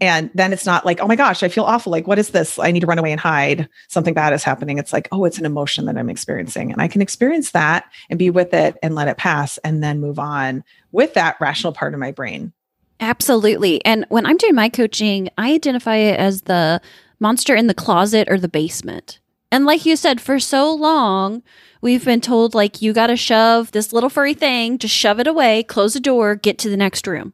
And 0.00 0.30
then 0.34 0.52
it's 0.52 0.66
not 0.66 0.84
like, 0.84 1.00
oh 1.00 1.06
my 1.06 1.14
gosh, 1.14 1.44
I 1.44 1.48
feel 1.48 1.62
awful. 1.62 1.92
Like, 1.92 2.08
what 2.08 2.18
is 2.18 2.30
this? 2.30 2.58
I 2.58 2.72
need 2.72 2.80
to 2.80 2.88
run 2.88 2.98
away 2.98 3.12
and 3.12 3.20
hide. 3.20 3.68
Something 3.86 4.14
bad 4.14 4.32
is 4.32 4.42
happening. 4.42 4.78
It's 4.78 4.92
like, 4.92 5.06
oh, 5.12 5.24
it's 5.24 5.38
an 5.38 5.46
emotion 5.46 5.84
that 5.84 5.96
I'm 5.96 6.10
experiencing. 6.10 6.72
And 6.72 6.82
I 6.82 6.88
can 6.88 7.02
experience 7.02 7.52
that 7.52 7.84
and 8.10 8.18
be 8.18 8.30
with 8.30 8.52
it 8.52 8.76
and 8.82 8.96
let 8.96 9.06
it 9.06 9.16
pass 9.16 9.58
and 9.58 9.80
then 9.80 10.00
move 10.00 10.18
on 10.18 10.64
with 10.90 11.14
that 11.14 11.36
rational 11.40 11.72
part 11.72 11.94
of 11.94 12.00
my 12.00 12.10
brain. 12.10 12.52
Absolutely. 13.00 13.84
And 13.84 14.06
when 14.08 14.26
I'm 14.26 14.36
doing 14.36 14.54
my 14.54 14.68
coaching, 14.68 15.28
I 15.36 15.52
identify 15.52 15.96
it 15.96 16.18
as 16.18 16.42
the 16.42 16.80
monster 17.20 17.54
in 17.54 17.66
the 17.66 17.74
closet 17.74 18.28
or 18.30 18.38
the 18.38 18.48
basement. 18.48 19.18
And 19.52 19.64
like 19.64 19.86
you 19.86 19.96
said, 19.96 20.20
for 20.20 20.38
so 20.40 20.72
long, 20.74 21.42
we've 21.80 22.04
been 22.04 22.20
told, 22.20 22.54
like, 22.54 22.82
you 22.82 22.92
got 22.92 23.06
to 23.08 23.16
shove 23.16 23.70
this 23.72 23.92
little 23.92 24.10
furry 24.10 24.34
thing, 24.34 24.78
just 24.78 24.94
shove 24.94 25.20
it 25.20 25.26
away, 25.26 25.62
close 25.62 25.94
the 25.94 26.00
door, 26.00 26.34
get 26.34 26.58
to 26.58 26.68
the 26.70 26.76
next 26.76 27.06
room. 27.06 27.32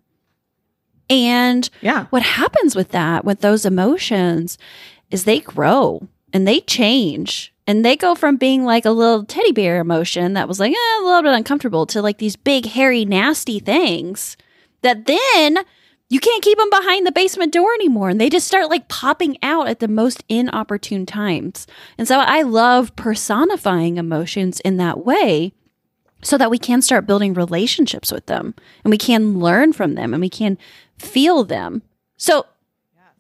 And 1.09 1.69
Yeah. 1.81 2.07
what 2.11 2.23
happens 2.23 2.75
with 2.75 2.91
that, 2.91 3.25
with 3.25 3.41
those 3.41 3.65
emotions, 3.65 4.59
is 5.11 5.25
they 5.25 5.41
grow 5.41 6.09
and 6.33 6.47
they 6.47 6.61
change. 6.61 7.53
And 7.67 7.85
they 7.85 7.97
go 7.97 8.15
from 8.15 8.37
being 8.37 8.65
like 8.65 8.85
a 8.85 8.91
little 8.91 9.25
teddy 9.25 9.53
bear 9.53 9.79
emotion 9.81 10.33
that 10.35 10.49
was 10.49 10.59
like 10.59 10.73
eh, 10.73 11.01
a 11.01 11.05
little 11.05 11.23
bit 11.23 11.33
uncomfortable 11.35 11.87
to 11.87 12.03
like 12.03 12.19
these 12.19 12.35
big, 12.37 12.67
hairy, 12.67 13.05
nasty 13.05 13.59
things 13.61 14.37
that 14.83 15.07
then 15.07 15.59
you 16.09 16.21
can't 16.21 16.45
keep 16.45 16.59
them 16.59 16.69
behind 16.69 17.07
the 17.07 17.13
basement 17.13 17.55
door 17.55 17.73
anymore. 17.73 18.11
And 18.11 18.21
they 18.21 18.29
just 18.29 18.47
start 18.47 18.69
like 18.69 18.89
popping 18.89 19.39
out 19.43 19.67
at 19.67 19.81
the 19.81 19.89
most 19.89 20.23
inopportune 20.29 21.07
times. 21.07 21.67
And 21.97 22.07
so 22.07 22.21
I 22.21 22.43
love 22.43 22.95
personifying 22.97 23.97
emotions 23.97 24.61
in 24.61 24.77
that 24.77 25.07
way 25.07 25.55
so 26.23 26.37
that 26.37 26.51
we 26.51 26.59
can 26.59 26.83
start 26.83 27.07
building 27.07 27.33
relationships 27.33 28.13
with 28.13 28.27
them 28.27 28.55
and 28.85 28.91
we 28.91 28.99
can 28.99 29.39
learn 29.39 29.73
from 29.73 29.95
them 29.95 30.13
and 30.13 30.21
we 30.21 30.29
can 30.29 30.59
feel 30.99 31.45
them. 31.45 31.83
So 32.19 32.47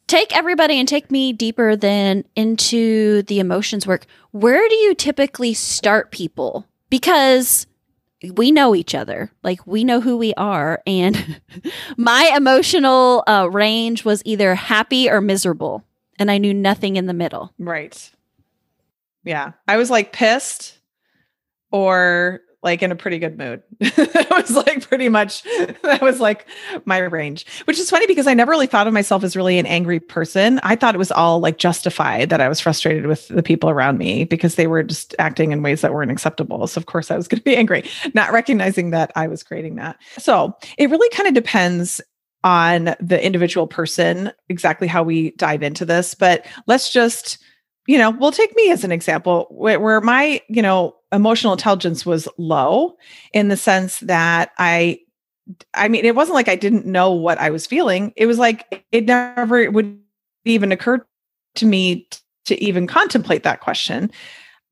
take 0.06 0.36
everybody 0.36 0.78
and 0.78 0.86
take 0.86 1.10
me 1.10 1.32
deeper 1.32 1.74
than 1.74 2.24
into 2.36 3.22
the 3.22 3.40
emotions 3.40 3.86
work. 3.86 4.04
Where 4.32 4.68
do 4.68 4.74
you 4.74 4.94
typically 4.94 5.54
start 5.54 6.10
people? 6.10 6.66
Because 6.90 7.66
we 8.30 8.52
know 8.52 8.74
each 8.74 8.94
other, 8.94 9.32
like 9.42 9.66
we 9.66 9.84
know 9.84 10.00
who 10.00 10.16
we 10.16 10.34
are. 10.34 10.82
And 10.86 11.40
my 11.96 12.32
emotional 12.36 13.24
uh, 13.26 13.48
range 13.50 14.04
was 14.04 14.22
either 14.24 14.54
happy 14.54 15.10
or 15.10 15.20
miserable. 15.20 15.84
And 16.18 16.30
I 16.30 16.38
knew 16.38 16.54
nothing 16.54 16.96
in 16.96 17.06
the 17.06 17.14
middle. 17.14 17.52
Right. 17.58 18.10
Yeah. 19.24 19.52
I 19.66 19.76
was 19.76 19.90
like 19.90 20.12
pissed 20.12 20.78
or 21.70 22.40
like 22.62 22.82
in 22.82 22.92
a 22.92 22.96
pretty 22.96 23.18
good 23.18 23.36
mood. 23.36 23.62
that 23.80 24.28
was 24.30 24.54
like 24.54 24.88
pretty 24.88 25.08
much 25.08 25.42
that 25.82 26.00
was 26.00 26.20
like 26.20 26.46
my 26.84 26.98
range, 26.98 27.46
which 27.64 27.78
is 27.78 27.90
funny 27.90 28.06
because 28.06 28.26
I 28.26 28.34
never 28.34 28.50
really 28.50 28.66
thought 28.66 28.86
of 28.86 28.92
myself 28.92 29.24
as 29.24 29.36
really 29.36 29.58
an 29.58 29.66
angry 29.66 30.00
person. 30.00 30.60
I 30.62 30.76
thought 30.76 30.94
it 30.94 30.98
was 30.98 31.12
all 31.12 31.40
like 31.40 31.58
justified 31.58 32.30
that 32.30 32.40
I 32.40 32.48
was 32.48 32.60
frustrated 32.60 33.06
with 33.06 33.28
the 33.28 33.42
people 33.42 33.70
around 33.70 33.98
me 33.98 34.24
because 34.24 34.54
they 34.54 34.66
were 34.66 34.82
just 34.82 35.14
acting 35.18 35.52
in 35.52 35.62
ways 35.62 35.80
that 35.80 35.92
weren't 35.92 36.10
acceptable. 36.10 36.66
So 36.66 36.78
of 36.78 36.86
course 36.86 37.10
I 37.10 37.16
was 37.16 37.28
going 37.32 37.40
to 37.40 37.44
be 37.44 37.56
angry, 37.56 37.84
not 38.14 38.32
recognizing 38.32 38.90
that 38.90 39.10
I 39.16 39.26
was 39.26 39.42
creating 39.42 39.76
that. 39.76 39.96
So 40.18 40.56
it 40.78 40.90
really 40.90 41.08
kind 41.10 41.28
of 41.28 41.34
depends 41.34 42.00
on 42.44 42.96
the 43.00 43.24
individual 43.24 43.66
person 43.66 44.32
exactly 44.48 44.88
how 44.88 45.02
we 45.02 45.30
dive 45.32 45.62
into 45.62 45.84
this, 45.84 46.14
but 46.14 46.44
let's 46.66 46.92
just 46.92 47.38
you 47.86 47.98
know, 47.98 48.10
we'll 48.10 48.32
take 48.32 48.54
me 48.54 48.70
as 48.70 48.84
an 48.84 48.92
example 48.92 49.46
where, 49.50 49.80
where 49.80 50.00
my, 50.00 50.40
you 50.48 50.62
know, 50.62 50.94
emotional 51.10 51.52
intelligence 51.52 52.06
was 52.06 52.28
low 52.38 52.96
in 53.32 53.48
the 53.48 53.56
sense 53.56 54.00
that 54.00 54.50
I, 54.58 55.00
I 55.74 55.88
mean, 55.88 56.04
it 56.04 56.14
wasn't 56.14 56.34
like 56.34 56.48
I 56.48 56.56
didn't 56.56 56.86
know 56.86 57.12
what 57.12 57.38
I 57.38 57.50
was 57.50 57.66
feeling. 57.66 58.12
It 58.16 58.26
was 58.26 58.38
like 58.38 58.86
it 58.92 59.06
never 59.06 59.70
would 59.70 59.98
even 60.44 60.72
occur 60.72 61.04
to 61.56 61.66
me 61.66 62.08
to 62.44 62.62
even 62.62 62.86
contemplate 62.86 63.42
that 63.42 63.60
question 63.60 64.10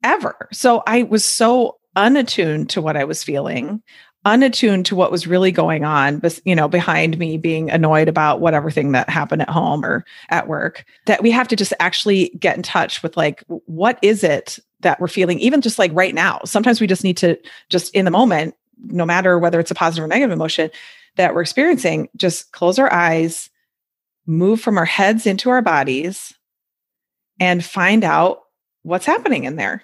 ever. 0.05 0.49
So 0.53 0.83
I 0.87 1.03
was 1.03 1.25
so 1.25 1.79
unattuned 1.97 2.71
to 2.71 2.81
what 2.81 2.97
I 2.97 3.05
was 3.05 3.23
feeling 3.23 3.83
unattuned 4.27 4.85
to 4.85 4.95
what 4.95 5.11
was 5.11 5.27
really 5.27 5.51
going 5.51 5.83
on 5.83 6.21
you 6.45 6.55
know 6.55 6.69
behind 6.69 7.19
me 7.19 7.39
being 7.39 7.71
annoyed 7.71 8.07
about 8.07 8.41
whatever 8.41 8.71
thing 8.71 8.93
that 8.93 9.09
happened 9.09 9.41
at 9.41 9.49
home 9.49 9.83
or 9.83 10.05
at 10.29 10.47
work 10.47 10.85
that 11.07 11.23
we 11.23 11.31
have 11.31 11.49
to 11.49 11.57
just 11.57 11.73
actually 11.81 12.29
get 12.39 12.55
in 12.55 12.63
touch 12.63 13.03
with 13.03 13.17
like 13.17 13.43
what 13.65 13.99
is 14.03 14.23
it 14.23 14.59
that 14.81 15.01
we're 15.01 15.09
feeling 15.09 15.39
even 15.41 15.61
just 15.61 15.79
like 15.79 15.91
right 15.95 16.15
now? 16.15 16.41
Sometimes 16.45 16.81
we 16.81 16.87
just 16.87 17.05
need 17.05 17.17
to 17.19 17.39
just 17.69 17.95
in 17.95 18.05
the 18.05 18.11
moment 18.11 18.55
no 18.87 19.05
matter 19.05 19.39
whether 19.39 19.61
it's 19.61 19.71
a 19.71 19.75
positive 19.75 20.05
or 20.05 20.09
negative 20.09 20.33
emotion 20.33 20.71
that 21.17 21.35
we're 21.35 21.43
experiencing 21.43 22.09
just 22.17 22.53
close 22.53 22.79
our 22.79 22.93
eyes 22.93 23.51
move 24.27 24.61
from 24.61 24.79
our 24.79 24.85
heads 24.85 25.27
into 25.27 25.51
our 25.51 25.61
bodies 25.61 26.33
and 27.39 27.65
find 27.65 28.05
out 28.05 28.41
what's 28.83 29.07
happening 29.07 29.45
in 29.45 29.57
there 29.57 29.83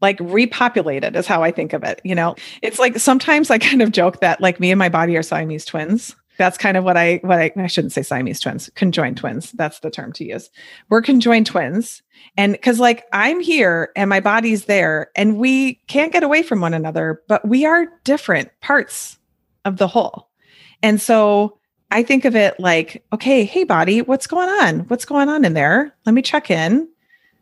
like 0.00 0.18
repopulated 0.18 1.16
is 1.16 1.26
how 1.26 1.42
I 1.42 1.50
think 1.50 1.72
of 1.72 1.82
it. 1.84 2.00
You 2.04 2.14
know, 2.14 2.34
it's 2.62 2.78
like 2.78 2.98
sometimes 2.98 3.50
I 3.50 3.58
kind 3.66 3.82
of 3.82 3.92
joke 3.92 4.20
that 4.20 4.40
like 4.40 4.60
me 4.60 4.70
and 4.70 4.78
my 4.78 4.88
body 4.88 5.16
are 5.16 5.22
Siamese 5.22 5.64
twins. 5.64 6.14
That's 6.38 6.58
kind 6.58 6.76
of 6.76 6.84
what 6.84 6.98
I 6.98 7.20
what 7.22 7.38
I 7.38 7.50
I 7.56 7.66
shouldn't 7.66 7.94
say 7.94 8.02
Siamese 8.02 8.40
twins, 8.40 8.68
conjoined 8.74 9.16
twins. 9.16 9.52
That's 9.52 9.80
the 9.80 9.90
term 9.90 10.12
to 10.14 10.24
use. 10.24 10.50
We're 10.90 11.00
conjoined 11.00 11.46
twins. 11.46 12.02
And 12.36 12.52
because 12.52 12.78
like 12.78 13.04
I'm 13.12 13.40
here 13.40 13.90
and 13.96 14.10
my 14.10 14.20
body's 14.20 14.66
there 14.66 15.10
and 15.16 15.38
we 15.38 15.74
can't 15.86 16.12
get 16.12 16.22
away 16.22 16.42
from 16.42 16.60
one 16.60 16.74
another, 16.74 17.22
but 17.26 17.46
we 17.48 17.64
are 17.64 17.86
different 18.04 18.50
parts 18.60 19.18
of 19.64 19.78
the 19.78 19.88
whole. 19.88 20.28
And 20.82 21.00
so 21.00 21.58
I 21.90 22.02
think 22.02 22.26
of 22.26 22.36
it 22.36 22.60
like, 22.60 23.04
okay, 23.12 23.44
hey 23.44 23.64
body, 23.64 24.02
what's 24.02 24.26
going 24.26 24.48
on? 24.48 24.80
What's 24.80 25.06
going 25.06 25.30
on 25.30 25.44
in 25.44 25.54
there? 25.54 25.94
Let 26.04 26.12
me 26.12 26.20
check 26.20 26.50
in 26.50 26.88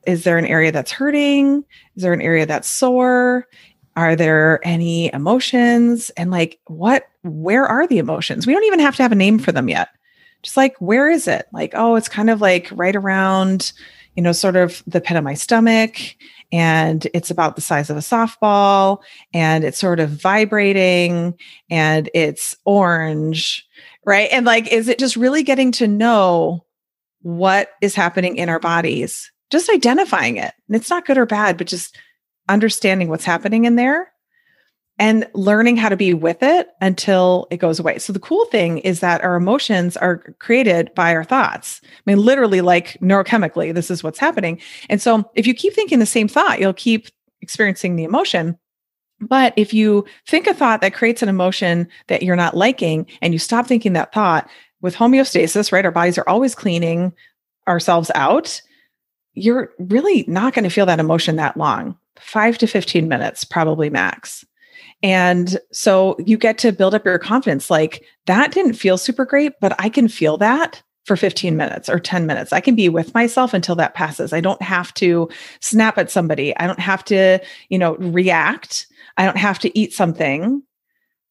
is 0.06 0.24
there 0.24 0.38
an 0.38 0.46
area 0.46 0.72
that's 0.72 0.90
hurting? 0.90 1.64
Is 1.96 2.02
there 2.02 2.12
an 2.12 2.22
area 2.22 2.46
that's 2.46 2.68
sore? 2.68 3.46
Are 3.96 4.16
there 4.16 4.60
any 4.64 5.12
emotions? 5.12 6.10
And 6.16 6.30
like 6.30 6.58
what 6.66 7.06
where 7.22 7.66
are 7.66 7.86
the 7.86 7.98
emotions? 7.98 8.46
We 8.46 8.52
don't 8.52 8.64
even 8.64 8.80
have 8.80 8.96
to 8.96 9.02
have 9.02 9.12
a 9.12 9.16
name 9.16 9.38
for 9.38 9.52
them 9.52 9.68
yet. 9.68 9.88
Just 10.42 10.56
like 10.56 10.76
where 10.78 11.08
is 11.08 11.28
it? 11.28 11.46
Like 11.52 11.72
oh 11.74 11.94
it's 11.94 12.08
kind 12.08 12.30
of 12.30 12.40
like 12.40 12.68
right 12.72 12.96
around 12.96 13.72
you 14.16 14.22
know 14.22 14.32
sort 14.32 14.56
of 14.56 14.82
the 14.86 15.00
pit 15.00 15.16
of 15.16 15.24
my 15.24 15.34
stomach 15.34 15.98
and 16.52 17.06
it's 17.14 17.30
about 17.30 17.56
the 17.56 17.62
size 17.62 17.90
of 17.90 17.96
a 17.96 18.00
softball 18.00 19.02
and 19.32 19.64
it's 19.64 19.78
sort 19.78 20.00
of 20.00 20.10
vibrating 20.10 21.34
and 21.70 22.10
it's 22.14 22.56
orange 22.64 23.66
right? 24.06 24.28
And 24.32 24.44
like 24.44 24.70
is 24.72 24.88
it 24.88 24.98
just 24.98 25.16
really 25.16 25.42
getting 25.42 25.72
to 25.72 25.86
know 25.86 26.64
what 27.22 27.70
is 27.80 27.94
happening 27.94 28.36
in 28.36 28.48
our 28.48 28.60
bodies 28.60 29.32
just 29.54 29.70
identifying 29.70 30.36
it. 30.36 30.52
And 30.66 30.76
it's 30.76 30.90
not 30.90 31.06
good 31.06 31.16
or 31.16 31.26
bad, 31.26 31.56
but 31.56 31.68
just 31.68 31.96
understanding 32.48 33.08
what's 33.08 33.24
happening 33.24 33.64
in 33.64 33.76
there 33.76 34.12
and 34.98 35.28
learning 35.32 35.76
how 35.76 35.88
to 35.88 35.96
be 35.96 36.12
with 36.12 36.42
it 36.42 36.68
until 36.80 37.46
it 37.52 37.58
goes 37.58 37.78
away. 37.78 37.98
So 37.98 38.12
the 38.12 38.18
cool 38.18 38.44
thing 38.46 38.78
is 38.78 38.98
that 38.98 39.22
our 39.22 39.36
emotions 39.36 39.96
are 39.96 40.18
created 40.40 40.92
by 40.96 41.14
our 41.14 41.22
thoughts. 41.22 41.80
I 41.84 42.00
mean, 42.06 42.18
literally, 42.18 42.62
like 42.62 42.98
neurochemically, 43.00 43.72
this 43.72 43.92
is 43.92 44.02
what's 44.02 44.18
happening. 44.18 44.60
And 44.88 45.00
so 45.00 45.30
if 45.36 45.46
you 45.46 45.54
keep 45.54 45.72
thinking 45.72 46.00
the 46.00 46.06
same 46.06 46.26
thought, 46.26 46.58
you'll 46.58 46.72
keep 46.74 47.08
experiencing 47.40 47.94
the 47.94 48.04
emotion. 48.04 48.58
But 49.20 49.54
if 49.56 49.72
you 49.72 50.04
think 50.26 50.48
a 50.48 50.54
thought 50.54 50.80
that 50.80 50.94
creates 50.94 51.22
an 51.22 51.28
emotion 51.28 51.86
that 52.08 52.24
you're 52.24 52.34
not 52.34 52.56
liking 52.56 53.06
and 53.22 53.32
you 53.32 53.38
stop 53.38 53.66
thinking 53.68 53.92
that 53.92 54.12
thought 54.12 54.50
with 54.80 54.96
homeostasis, 54.96 55.70
right? 55.70 55.84
Our 55.84 55.92
bodies 55.92 56.18
are 56.18 56.28
always 56.28 56.56
cleaning 56.56 57.12
ourselves 57.68 58.10
out 58.16 58.60
you're 59.34 59.70
really 59.78 60.24
not 60.28 60.54
going 60.54 60.64
to 60.64 60.70
feel 60.70 60.86
that 60.86 61.00
emotion 61.00 61.36
that 61.36 61.56
long 61.56 61.96
five 62.18 62.56
to 62.58 62.66
15 62.66 63.08
minutes, 63.08 63.44
probably 63.44 63.90
max. 63.90 64.44
And 65.02 65.58
so 65.72 66.16
you 66.24 66.38
get 66.38 66.58
to 66.58 66.72
build 66.72 66.94
up 66.94 67.04
your 67.04 67.18
confidence 67.18 67.70
like 67.70 68.04
that 68.26 68.52
didn't 68.52 68.74
feel 68.74 68.96
super 68.96 69.24
great, 69.24 69.52
but 69.60 69.74
I 69.78 69.88
can 69.88 70.08
feel 70.08 70.38
that 70.38 70.82
for 71.04 71.16
15 71.16 71.56
minutes 71.56 71.88
or 71.88 71.98
10 71.98 72.26
minutes. 72.26 72.52
I 72.52 72.60
can 72.60 72.74
be 72.74 72.88
with 72.88 73.12
myself 73.12 73.52
until 73.52 73.74
that 73.76 73.94
passes. 73.94 74.32
I 74.32 74.40
don't 74.40 74.62
have 74.62 74.94
to 74.94 75.28
snap 75.60 75.98
at 75.98 76.10
somebody. 76.10 76.56
I 76.56 76.66
don't 76.66 76.80
have 76.80 77.04
to, 77.06 77.40
you 77.68 77.78
know, 77.78 77.96
react. 77.96 78.86
I 79.18 79.26
don't 79.26 79.36
have 79.36 79.58
to 79.60 79.78
eat 79.78 79.92
something. 79.92 80.62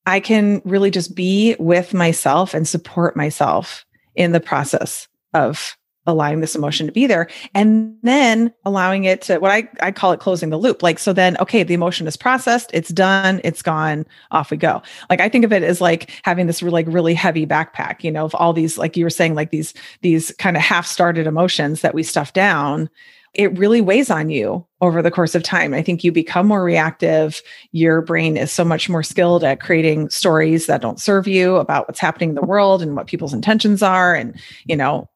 I 0.06 0.20
can 0.20 0.62
really 0.66 0.92
just 0.92 1.16
be 1.16 1.56
with 1.58 1.94
myself 1.94 2.54
and 2.54 2.68
support 2.68 3.16
myself 3.16 3.86
in 4.16 4.32
the 4.32 4.40
process 4.40 5.08
of 5.34 5.76
allowing 6.06 6.42
this 6.42 6.56
emotion 6.56 6.86
to 6.86 6.92
be 6.92 7.08
there 7.08 7.28
and 7.54 7.96
then 8.04 8.54
allowing 8.66 9.06
it 9.06 9.22
to 9.22 9.38
what 9.38 9.52
I, 9.52 9.70
I 9.82 9.92
call 9.92 10.12
it 10.12 10.20
closing 10.20 10.50
the 10.50 10.58
loop. 10.58 10.84
Like, 10.84 11.00
so 11.00 11.14
then, 11.14 11.38
okay, 11.40 11.64
the 11.64 11.74
emotion 11.74 12.08
is 12.08 12.18
processed, 12.18 12.70
it's 12.74 12.90
done, 12.90 13.40
it's 13.44 13.62
gone, 13.62 14.06
off 14.32 14.52
we 14.52 14.58
go. 14.58 14.82
Like, 15.10 15.22
I 15.22 15.30
think 15.30 15.46
of 15.46 15.54
it 15.54 15.64
as 15.64 15.80
like 15.82 16.12
having 16.24 16.48
this 16.48 16.62
like 16.62 16.88
really 16.90 17.14
heavy 17.14 17.46
backpack, 17.46 18.04
you 18.04 18.12
know, 18.12 18.26
of 18.26 18.36
all 18.36 18.54
these, 18.54 18.78
like 18.78 18.98
you 18.98 19.06
were 19.06 19.10
saying, 19.10 19.36
like 19.36 19.52
these, 19.52 19.74
these 20.02 20.32
kind 20.40 20.58
of 20.58 20.64
half 20.64 20.86
started 20.86 21.28
emotions 21.28 21.82
that 21.82 21.94
we 21.94 22.04
stuff 22.04 22.34
down. 22.34 22.90
It 23.34 23.58
really 23.58 23.82
weighs 23.82 24.12
on 24.12 24.30
you 24.30 24.64
over 24.80 25.02
the 25.02 25.10
course 25.10 25.34
of 25.34 25.42
time. 25.42 25.74
I 25.74 25.82
think 25.82 26.04
you 26.04 26.12
become 26.12 26.46
more 26.46 26.64
reactive. 26.64 27.42
Your 27.72 28.02
brain 28.02 28.38
is 28.38 28.52
so 28.52 28.64
much 28.64 28.90
more 28.90 29.02
skilled 29.02 29.44
at 29.44 29.60
creating 29.60 30.12
stories 30.12 30.68
that 30.68 30.82
don't 30.82 31.02
serve 31.02 31.28
you 31.28 31.56
about 31.56 31.88
what's 31.88 32.00
happening 32.00 32.30
in 32.30 32.36
the 32.36 32.44
world 32.44 32.84
and 32.84 32.96
what 32.96 33.08
people's 33.08 33.34
intentions 33.34 33.82
are. 33.82 34.14
And, 34.14 34.40
you 34.66 34.76
know, 34.76 35.10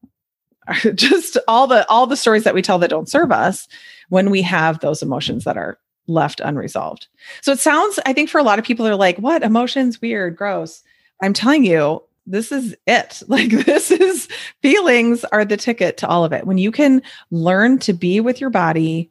just 0.96 1.38
all 1.48 1.68
the 1.68 1.88
all 1.90 2.08
the 2.08 2.18
stories 2.18 2.44
that 2.44 2.54
we 2.54 2.62
tell 2.62 2.80
that 2.80 2.90
don't 2.90 3.10
serve 3.10 3.32
us 3.32 3.68
when 4.10 4.30
we 4.30 4.42
have 4.42 4.80
those 4.80 5.02
emotions 5.02 5.44
that 5.44 5.58
are 5.58 5.78
left 6.08 6.40
unresolved. 6.40 7.08
So 7.42 7.52
it 7.52 7.60
sounds 7.60 8.00
I 8.06 8.14
think 8.14 8.30
for 8.30 8.40
a 8.40 8.44
lot 8.44 8.60
of 8.60 8.66
people 8.66 8.86
they're 8.86 8.96
like, 8.96 9.18
"What? 9.18 9.44
Emotions 9.44 10.02
weird, 10.02 10.36
gross." 10.36 10.84
I'm 11.22 11.34
telling 11.34 11.66
you, 11.66 12.04
this 12.26 12.52
is 12.52 12.76
it. 12.86 13.24
Like 13.28 13.50
this 13.50 13.92
is 13.92 14.28
feelings 14.62 15.24
are 15.26 15.46
the 15.46 15.58
ticket 15.58 15.98
to 15.98 16.08
all 16.08 16.24
of 16.24 16.34
it. 16.34 16.46
When 16.46 16.58
you 16.58 16.72
can 16.72 17.02
learn 17.32 17.80
to 17.80 17.94
be 17.94 18.20
with 18.20 18.40
your 18.42 18.50
body 18.50 19.10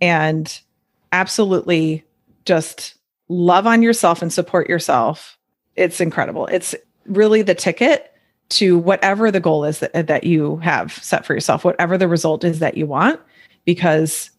and 0.00 0.60
absolutely 1.12 2.04
just 2.44 2.94
love 3.28 3.66
on 3.66 3.82
yourself 3.82 4.22
and 4.22 4.32
support 4.32 4.68
yourself, 4.68 5.38
it's 5.76 6.00
incredible. 6.00 6.46
It's 6.46 6.74
really 7.06 7.42
the 7.42 7.54
ticket 7.54 8.09
to 8.50 8.78
whatever 8.78 9.30
the 9.30 9.40
goal 9.40 9.64
is 9.64 9.78
that, 9.80 10.06
that 10.06 10.24
you 10.24 10.56
have 10.58 10.92
set 11.02 11.24
for 11.24 11.34
yourself, 11.34 11.64
whatever 11.64 11.96
the 11.96 12.08
result 12.08 12.44
is 12.44 12.58
that 12.58 12.76
you 12.76 12.86
want, 12.86 13.20
because 13.64 14.30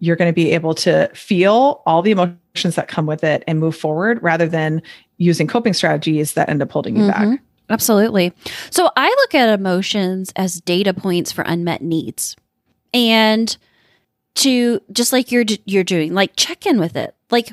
you're 0.00 0.16
going 0.16 0.28
to 0.28 0.34
be 0.34 0.52
able 0.52 0.74
to 0.74 1.08
feel 1.14 1.82
all 1.86 2.02
the 2.02 2.10
emotions 2.10 2.74
that 2.74 2.88
come 2.88 3.06
with 3.06 3.22
it 3.22 3.44
and 3.46 3.60
move 3.60 3.76
forward 3.76 4.18
rather 4.22 4.46
than 4.46 4.82
using 5.18 5.46
coping 5.46 5.72
strategies 5.74 6.32
that 6.34 6.48
end 6.48 6.62
up 6.62 6.70
holding 6.72 6.96
you 6.96 7.02
Mhm. 7.02 7.08
back. 7.12 7.40
Absolutely. 7.68 8.32
So 8.70 8.90
I 8.96 9.06
look 9.08 9.34
at 9.34 9.48
emotions 9.48 10.32
as 10.34 10.60
data 10.60 10.92
points 10.92 11.30
for 11.30 11.42
unmet 11.42 11.82
needs. 11.82 12.34
And 12.92 13.56
to 14.36 14.80
just 14.92 15.12
like 15.12 15.30
you're 15.30 15.44
you're 15.66 15.84
doing, 15.84 16.14
like 16.14 16.32
check 16.36 16.66
in 16.66 16.80
with 16.80 16.96
it. 16.96 17.14
Like 17.30 17.52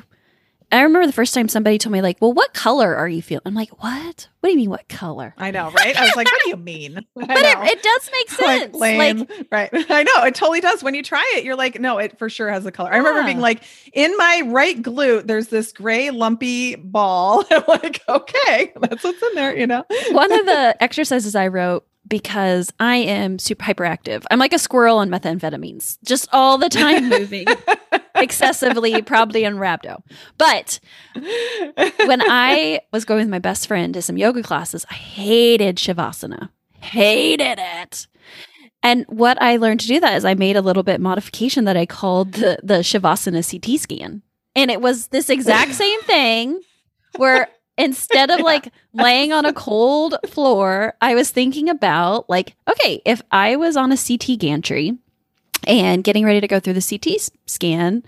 I 0.70 0.82
remember 0.82 1.06
the 1.06 1.12
first 1.12 1.32
time 1.32 1.48
somebody 1.48 1.78
told 1.78 1.92
me 1.92 2.02
like, 2.02 2.18
"Well, 2.20 2.32
what 2.32 2.52
color 2.52 2.94
are 2.94 3.08
you 3.08 3.22
feeling?" 3.22 3.42
I'm 3.46 3.54
like, 3.54 3.82
"What? 3.82 4.28
What 4.40 4.48
do 4.48 4.50
you 4.50 4.56
mean 4.56 4.70
what 4.70 4.86
color?" 4.88 5.34
I 5.38 5.50
know, 5.50 5.70
right? 5.70 5.96
I 5.96 6.04
was 6.04 6.14
like, 6.16 6.26
what 6.30 6.42
do 6.44 6.50
you 6.50 6.56
mean? 6.56 7.00
But 7.14 7.30
it, 7.30 7.58
it 7.58 7.82
does 7.82 8.10
make 8.12 8.40
like 8.46 8.60
sense. 8.62 8.76
lame, 8.76 9.18
Like, 9.18 9.46
right? 9.50 9.70
I 9.90 10.02
know 10.02 10.24
it 10.24 10.34
totally 10.34 10.60
does. 10.60 10.82
When 10.82 10.94
you 10.94 11.02
try 11.02 11.24
it, 11.36 11.44
you're 11.44 11.56
like, 11.56 11.80
no, 11.80 11.98
it 11.98 12.18
for 12.18 12.28
sure 12.28 12.50
has 12.50 12.66
a 12.66 12.70
color. 12.72 12.92
I 12.92 12.98
remember 12.98 13.24
being 13.24 13.40
like, 13.40 13.62
in 13.92 14.14
my 14.16 14.42
right 14.46 14.80
glute, 14.80 15.26
there's 15.26 15.48
this 15.48 15.72
gray 15.72 16.10
lumpy 16.10 16.74
ball. 16.76 17.44
I'm 17.50 17.64
like, 17.66 18.02
okay, 18.08 18.72
that's 18.80 19.02
what's 19.04 19.22
in 19.22 19.34
there, 19.34 19.56
you 19.56 19.66
know. 19.66 19.84
one 20.12 20.32
of 20.32 20.44
the 20.46 20.76
exercises 20.82 21.34
I 21.34 21.48
wrote 21.48 21.86
because 22.06 22.72
I 22.80 22.96
am 22.96 23.38
super 23.38 23.64
hyperactive. 23.64 24.24
I'm 24.30 24.38
like 24.38 24.52
a 24.54 24.58
squirrel 24.58 24.98
on 24.98 25.10
methamphetamines, 25.10 25.98
just 26.04 26.28
all 26.32 26.56
the 26.58 26.68
time 26.70 27.08
moving 27.08 27.46
excessively, 28.18 29.02
probably 29.02 29.44
in 29.44 29.56
rhabdo. 29.56 30.02
But 30.36 30.80
when 31.14 32.22
I 32.22 32.80
was 32.92 33.04
going 33.04 33.20
with 33.20 33.28
my 33.28 33.38
best 33.38 33.66
friend 33.66 33.94
to 33.94 34.02
some 34.02 34.16
yoga 34.16 34.42
classes, 34.42 34.84
I 34.90 34.94
hated 34.94 35.76
Shavasana. 35.76 36.50
Hated 36.80 37.58
it. 37.58 38.06
And 38.82 39.04
what 39.08 39.40
I 39.42 39.56
learned 39.56 39.80
to 39.80 39.88
do 39.88 40.00
that 40.00 40.16
is 40.16 40.24
I 40.24 40.34
made 40.34 40.56
a 40.56 40.62
little 40.62 40.82
bit 40.82 41.00
modification 41.00 41.64
that 41.64 41.76
I 41.76 41.86
called 41.86 42.32
the, 42.32 42.58
the 42.62 42.78
Shavasana 42.78 43.48
CT 43.48 43.80
scan. 43.80 44.22
And 44.54 44.70
it 44.70 44.80
was 44.80 45.08
this 45.08 45.30
exact 45.30 45.74
same 45.74 46.00
thing 46.02 46.60
where 47.16 47.48
instead 47.76 48.30
of 48.30 48.40
like 48.40 48.72
laying 48.92 49.32
on 49.32 49.44
a 49.44 49.52
cold 49.52 50.16
floor, 50.28 50.94
I 51.00 51.14
was 51.14 51.30
thinking 51.30 51.68
about 51.68 52.28
like, 52.28 52.56
okay, 52.68 53.00
if 53.04 53.22
I 53.30 53.56
was 53.56 53.76
on 53.76 53.92
a 53.92 53.96
CT 53.96 54.38
gantry 54.38 54.96
and 55.68 56.02
getting 56.02 56.24
ready 56.24 56.40
to 56.40 56.48
go 56.48 56.58
through 56.58 56.72
the 56.72 56.98
CT 56.98 57.30
scan, 57.46 58.02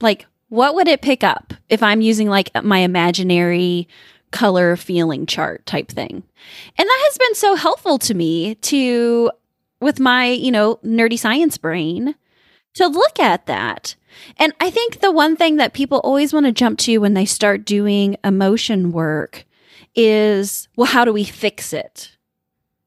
like 0.00 0.26
what 0.48 0.74
would 0.74 0.88
it 0.88 1.02
pick 1.02 1.22
up 1.22 1.54
if 1.68 1.82
I'm 1.82 2.00
using 2.00 2.28
like 2.28 2.50
my 2.64 2.78
imaginary 2.78 3.86
color 4.32 4.76
feeling 4.76 5.26
chart 5.26 5.64
type 5.66 5.88
thing? 5.88 6.22
And 6.76 6.88
that 6.88 7.08
has 7.08 7.18
been 7.18 7.34
so 7.34 7.54
helpful 7.54 7.98
to 7.98 8.14
me 8.14 8.56
to 8.56 9.30
with 9.80 10.00
my, 10.00 10.26
you 10.26 10.50
know, 10.50 10.76
nerdy 10.84 11.18
science 11.18 11.58
brain 11.58 12.14
to 12.74 12.86
look 12.86 13.20
at 13.20 13.46
that. 13.46 13.94
And 14.38 14.52
I 14.60 14.70
think 14.70 15.00
the 15.00 15.12
one 15.12 15.36
thing 15.36 15.56
that 15.56 15.74
people 15.74 15.98
always 15.98 16.32
want 16.32 16.46
to 16.46 16.52
jump 16.52 16.78
to 16.80 16.98
when 16.98 17.14
they 17.14 17.24
start 17.24 17.64
doing 17.64 18.16
emotion 18.24 18.92
work 18.92 19.44
is, 19.94 20.68
well, 20.76 20.86
how 20.86 21.04
do 21.04 21.12
we 21.12 21.24
fix 21.24 21.72
it? 21.72 22.16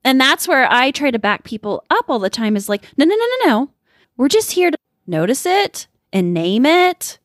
And 0.04 0.22
that's 0.22 0.48
where 0.48 0.72
I 0.72 0.92
try 0.92 1.12
to 1.12 1.20
back 1.20 1.44
people 1.44 1.84
up 1.90 2.06
all 2.10 2.20
the 2.20 2.30
time 2.30 2.56
is 2.56 2.70
like, 2.70 2.84
no, 2.98 3.06
no, 3.06 3.16
no, 3.16 3.26
no, 3.26 3.48
no. 3.48 3.70
We're 4.18 4.30
just 4.30 4.54
here 4.54 4.72
to 4.72 4.78
notice 5.06 5.46
it 5.46 5.88
and 6.14 6.34
name 6.34 6.66
it, 6.66 7.20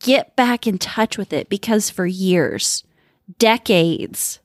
get 0.00 0.34
back 0.34 0.66
in 0.66 0.78
touch 0.78 1.16
with 1.16 1.32
it 1.32 1.48
because 1.48 1.88
for 1.88 2.04
years, 2.04 2.82
decades, 3.38 4.40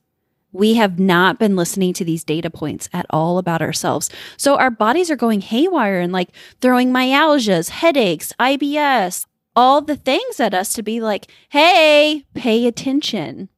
we 0.52 0.74
have 0.74 1.00
not 1.00 1.40
been 1.40 1.56
listening 1.56 1.92
to 1.94 2.04
these 2.04 2.22
data 2.22 2.50
points 2.50 2.88
at 2.92 3.06
all 3.10 3.38
about 3.38 3.62
ourselves. 3.62 4.10
So 4.36 4.56
our 4.56 4.70
bodies 4.70 5.10
are 5.10 5.16
going 5.16 5.40
haywire 5.40 6.00
and 6.00 6.12
like 6.12 6.30
throwing 6.60 6.92
myalgias, 6.92 7.70
headaches, 7.70 8.32
IBS, 8.38 9.26
all 9.56 9.80
the 9.80 9.96
things 9.96 10.38
at 10.38 10.54
us 10.54 10.72
to 10.74 10.84
be 10.84 11.00
like, 11.00 11.28
hey, 11.48 12.24
pay 12.34 12.66
attention. 12.66 13.48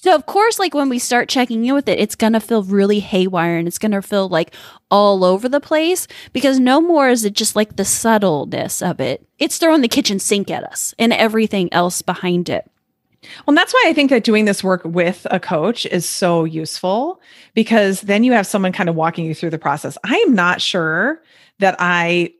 So 0.00 0.14
of 0.14 0.26
course, 0.26 0.60
like 0.60 0.74
when 0.74 0.88
we 0.88 1.00
start 1.00 1.28
checking 1.28 1.64
in 1.64 1.74
with 1.74 1.88
it, 1.88 1.98
it's 1.98 2.14
gonna 2.14 2.38
feel 2.38 2.62
really 2.62 3.00
haywire 3.00 3.56
and 3.58 3.66
it's 3.66 3.78
gonna 3.78 4.00
feel 4.00 4.28
like 4.28 4.54
all 4.92 5.24
over 5.24 5.48
the 5.48 5.58
place 5.58 6.06
because 6.32 6.60
no 6.60 6.80
more 6.80 7.08
is 7.08 7.24
it 7.24 7.32
just 7.32 7.56
like 7.56 7.74
the 7.74 7.84
subtleness 7.84 8.80
of 8.80 9.00
it. 9.00 9.26
It's 9.40 9.58
throwing 9.58 9.80
the 9.80 9.88
kitchen 9.88 10.20
sink 10.20 10.52
at 10.52 10.62
us 10.62 10.94
and 11.00 11.12
everything 11.12 11.72
else 11.72 12.00
behind 12.00 12.48
it. 12.48 12.70
Well, 13.44 13.56
that's 13.56 13.74
why 13.74 13.86
I 13.88 13.92
think 13.92 14.10
that 14.10 14.22
doing 14.22 14.44
this 14.44 14.62
work 14.62 14.82
with 14.84 15.26
a 15.32 15.40
coach 15.40 15.84
is 15.86 16.08
so 16.08 16.44
useful 16.44 17.20
because 17.54 18.02
then 18.02 18.22
you 18.22 18.30
have 18.34 18.46
someone 18.46 18.70
kind 18.70 18.88
of 18.88 18.94
walking 18.94 19.24
you 19.24 19.34
through 19.34 19.50
the 19.50 19.58
process. 19.58 19.98
I 20.04 20.14
am 20.28 20.32
not 20.32 20.60
sure 20.60 21.20
that 21.58 21.74
I 21.80 22.34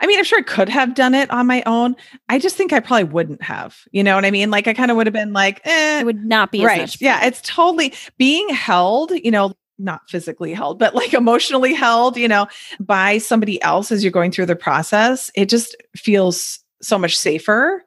I 0.00 0.06
mean, 0.06 0.18
I'm 0.18 0.24
sure 0.24 0.38
I 0.38 0.42
could 0.42 0.68
have 0.68 0.94
done 0.94 1.14
it 1.14 1.30
on 1.30 1.46
my 1.46 1.62
own. 1.66 1.96
I 2.28 2.38
just 2.38 2.56
think 2.56 2.72
I 2.72 2.80
probably 2.80 3.04
wouldn't 3.04 3.42
have. 3.42 3.78
You 3.92 4.02
know 4.02 4.14
what 4.14 4.24
I 4.24 4.30
mean? 4.30 4.50
Like 4.50 4.66
I 4.66 4.74
kind 4.74 4.90
of 4.90 4.96
would 4.96 5.06
have 5.06 5.14
been 5.14 5.32
like, 5.32 5.60
eh, 5.64 6.00
It 6.00 6.06
would 6.06 6.24
not 6.24 6.52
be 6.52 6.60
as 6.60 6.66
right. 6.66 6.80
much 6.80 7.00
Yeah, 7.00 7.24
it's 7.24 7.40
totally 7.42 7.92
being 8.18 8.48
held, 8.48 9.12
you 9.12 9.30
know, 9.30 9.54
not 9.78 10.08
physically 10.08 10.54
held, 10.54 10.78
but 10.78 10.94
like 10.94 11.14
emotionally 11.14 11.74
held, 11.74 12.16
you 12.16 12.28
know, 12.28 12.46
by 12.80 13.18
somebody 13.18 13.60
else 13.62 13.90
as 13.90 14.02
you're 14.04 14.12
going 14.12 14.30
through 14.30 14.46
the 14.46 14.56
process. 14.56 15.30
It 15.34 15.48
just 15.48 15.76
feels 15.96 16.60
so 16.82 16.98
much 16.98 17.16
safer. 17.16 17.84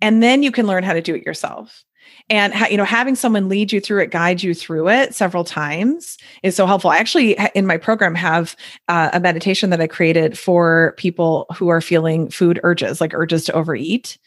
And 0.00 0.22
then 0.22 0.42
you 0.42 0.52
can 0.52 0.66
learn 0.66 0.84
how 0.84 0.92
to 0.92 1.00
do 1.00 1.14
it 1.14 1.24
yourself. 1.24 1.84
And 2.30 2.54
you 2.70 2.76
know, 2.76 2.84
having 2.84 3.14
someone 3.14 3.48
lead 3.48 3.72
you 3.72 3.80
through 3.80 4.02
it, 4.02 4.10
guide 4.10 4.42
you 4.42 4.54
through 4.54 4.88
it 4.88 5.14
several 5.14 5.44
times 5.44 6.16
is 6.42 6.56
so 6.56 6.66
helpful. 6.66 6.90
I 6.90 6.96
actually, 6.96 7.36
in 7.54 7.66
my 7.66 7.76
program, 7.76 8.14
have 8.14 8.56
uh, 8.88 9.10
a 9.12 9.20
meditation 9.20 9.70
that 9.70 9.80
I 9.80 9.86
created 9.86 10.38
for 10.38 10.94
people 10.96 11.46
who 11.54 11.68
are 11.68 11.80
feeling 11.80 12.30
food 12.30 12.60
urges, 12.62 13.00
like 13.00 13.12
urges 13.14 13.44
to 13.44 13.52
overeat 13.52 14.18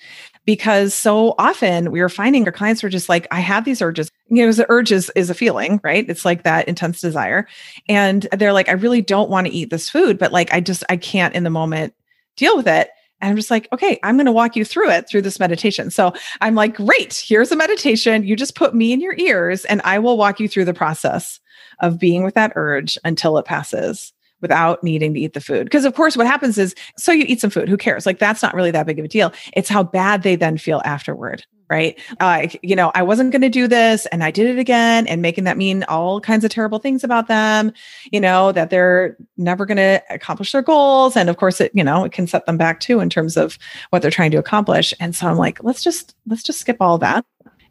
because 0.48 0.94
so 0.94 1.36
often 1.38 1.92
we 1.92 2.00
were 2.00 2.08
finding 2.08 2.46
our 2.46 2.54
clients 2.54 2.82
were 2.82 2.90
just 2.90 3.10
like, 3.10 3.28
I 3.32 3.42
have 3.42 3.66
these 3.66 3.82
urges. 3.82 4.10
You 4.30 4.46
know, 4.46 4.52
the 4.54 4.66
urge 4.70 4.94
is, 4.94 5.12
is 5.14 5.30
a 5.30 5.36
feeling, 5.36 5.82
right? 5.84 6.10
It's 6.10 6.24
like 6.24 6.44
that 6.44 6.70
intense 6.70 7.02
desire. 7.02 7.48
And 7.90 8.24
they're 8.32 8.54
like, 8.54 8.70
I 8.70 8.74
really 8.74 9.02
don't 9.02 9.30
want 9.30 9.46
to 9.48 9.54
eat 9.54 9.70
this 9.70 9.90
food, 9.90 10.18
but 10.18 10.32
like, 10.32 10.54
I 10.54 10.62
just, 10.62 10.86
I 10.90 10.96
can't 10.96 11.36
in 11.36 11.44
the 11.44 11.50
moment 11.50 11.94
deal 12.38 12.56
with 12.56 12.68
it. 12.68 12.90
And 13.20 13.32
I'm 13.32 13.36
just 13.36 13.52
like, 13.52 13.68
okay, 13.74 14.00
I'm 14.04 14.16
going 14.16 14.26
to 14.26 14.32
walk 14.32 14.56
you 14.56 14.64
through 14.64 14.92
it 14.92 15.10
through 15.10 15.24
this 15.24 15.40
meditation. 15.40 15.90
So 15.90 16.14
I'm 16.42 16.56
like, 16.56 16.76
great, 16.76 17.14
here's 17.14 17.52
a 17.52 17.56
meditation. 17.56 18.24
You 18.24 18.36
just 18.36 18.56
put 18.56 18.76
me 18.76 18.94
in 18.94 19.02
your 19.02 19.16
ears 19.18 19.66
and 19.66 19.82
I 19.84 20.00
will 20.00 20.18
walk 20.18 20.40
you 20.40 20.48
through 20.48 20.66
the 20.66 20.74
process 20.74 21.40
of 21.82 22.00
being 22.00 22.24
with 22.24 22.36
that 22.36 22.54
urge 22.56 22.98
until 23.04 23.38
it 23.38 23.46
passes 23.46 24.14
without 24.40 24.84
needing 24.84 25.16
to 25.16 25.20
eat 25.20 25.34
the 25.34 25.42
food. 25.42 25.64
Because 25.64 25.84
of 25.84 25.96
course, 25.96 26.16
what 26.16 26.28
happens 26.28 26.60
is, 26.60 26.76
so 26.96 27.12
you 27.12 27.26
eat 27.28 27.42
some 27.42 27.50
food, 27.50 27.68
who 27.68 27.78
cares? 27.78 28.06
Like 28.06 28.20
that's 28.20 28.44
not 28.44 28.54
really 28.54 28.72
that 28.72 28.86
big 28.86 29.00
of 29.00 29.06
a 29.06 29.08
deal. 29.08 29.34
It's 29.54 29.70
how 29.70 29.82
bad 29.82 30.22
they 30.22 30.36
then 30.36 30.60
feel 30.60 30.82
afterward, 30.86 31.44
right? 31.70 32.00
Like, 32.20 32.60
you 32.64 32.76
know, 32.76 32.92
I 32.96 33.04
wasn't 33.04 33.32
going 33.32 33.42
to 33.42 33.50
do 33.50 33.68
this 33.68 34.06
and 34.08 34.24
I 34.24 34.32
did 34.32 34.48
it 34.48 34.60
again 34.60 35.08
and 35.08 35.22
making 35.22 35.44
that 35.46 35.58
mean 35.58 35.84
all 35.84 36.22
kinds 36.22 36.46
of 36.46 36.52
terrible 36.52 36.80
things 36.80 37.04
about 37.04 37.28
them, 37.28 37.74
you 38.12 38.20
know, 38.20 38.52
that 38.54 38.70
they're 38.70 39.18
never 39.38 39.66
going 39.66 39.78
to 39.78 40.02
accomplish 40.10 40.52
their 40.52 40.62
goals. 40.62 41.18
And 41.18 41.30
of 41.30 41.38
course, 41.38 41.60
it, 41.60 41.72
you 41.74 41.84
know, 41.84 42.04
it 42.04 42.12
can 42.12 42.28
set 42.28 42.46
them 42.46 42.58
back 42.58 42.80
too 42.80 43.00
in 43.00 43.10
terms 43.10 43.38
of 43.38 43.58
what 43.90 44.02
they're 44.02 44.12
trying 44.12 44.32
to 44.32 44.38
accomplish. 44.38 44.94
And 45.00 45.16
so 45.16 45.28
I'm 45.28 45.38
like, 45.38 45.64
let's 45.64 45.84
just, 45.84 46.16
let's 46.26 46.44
just 46.44 46.60
skip 46.60 46.78
all 46.80 46.98
that 47.00 47.26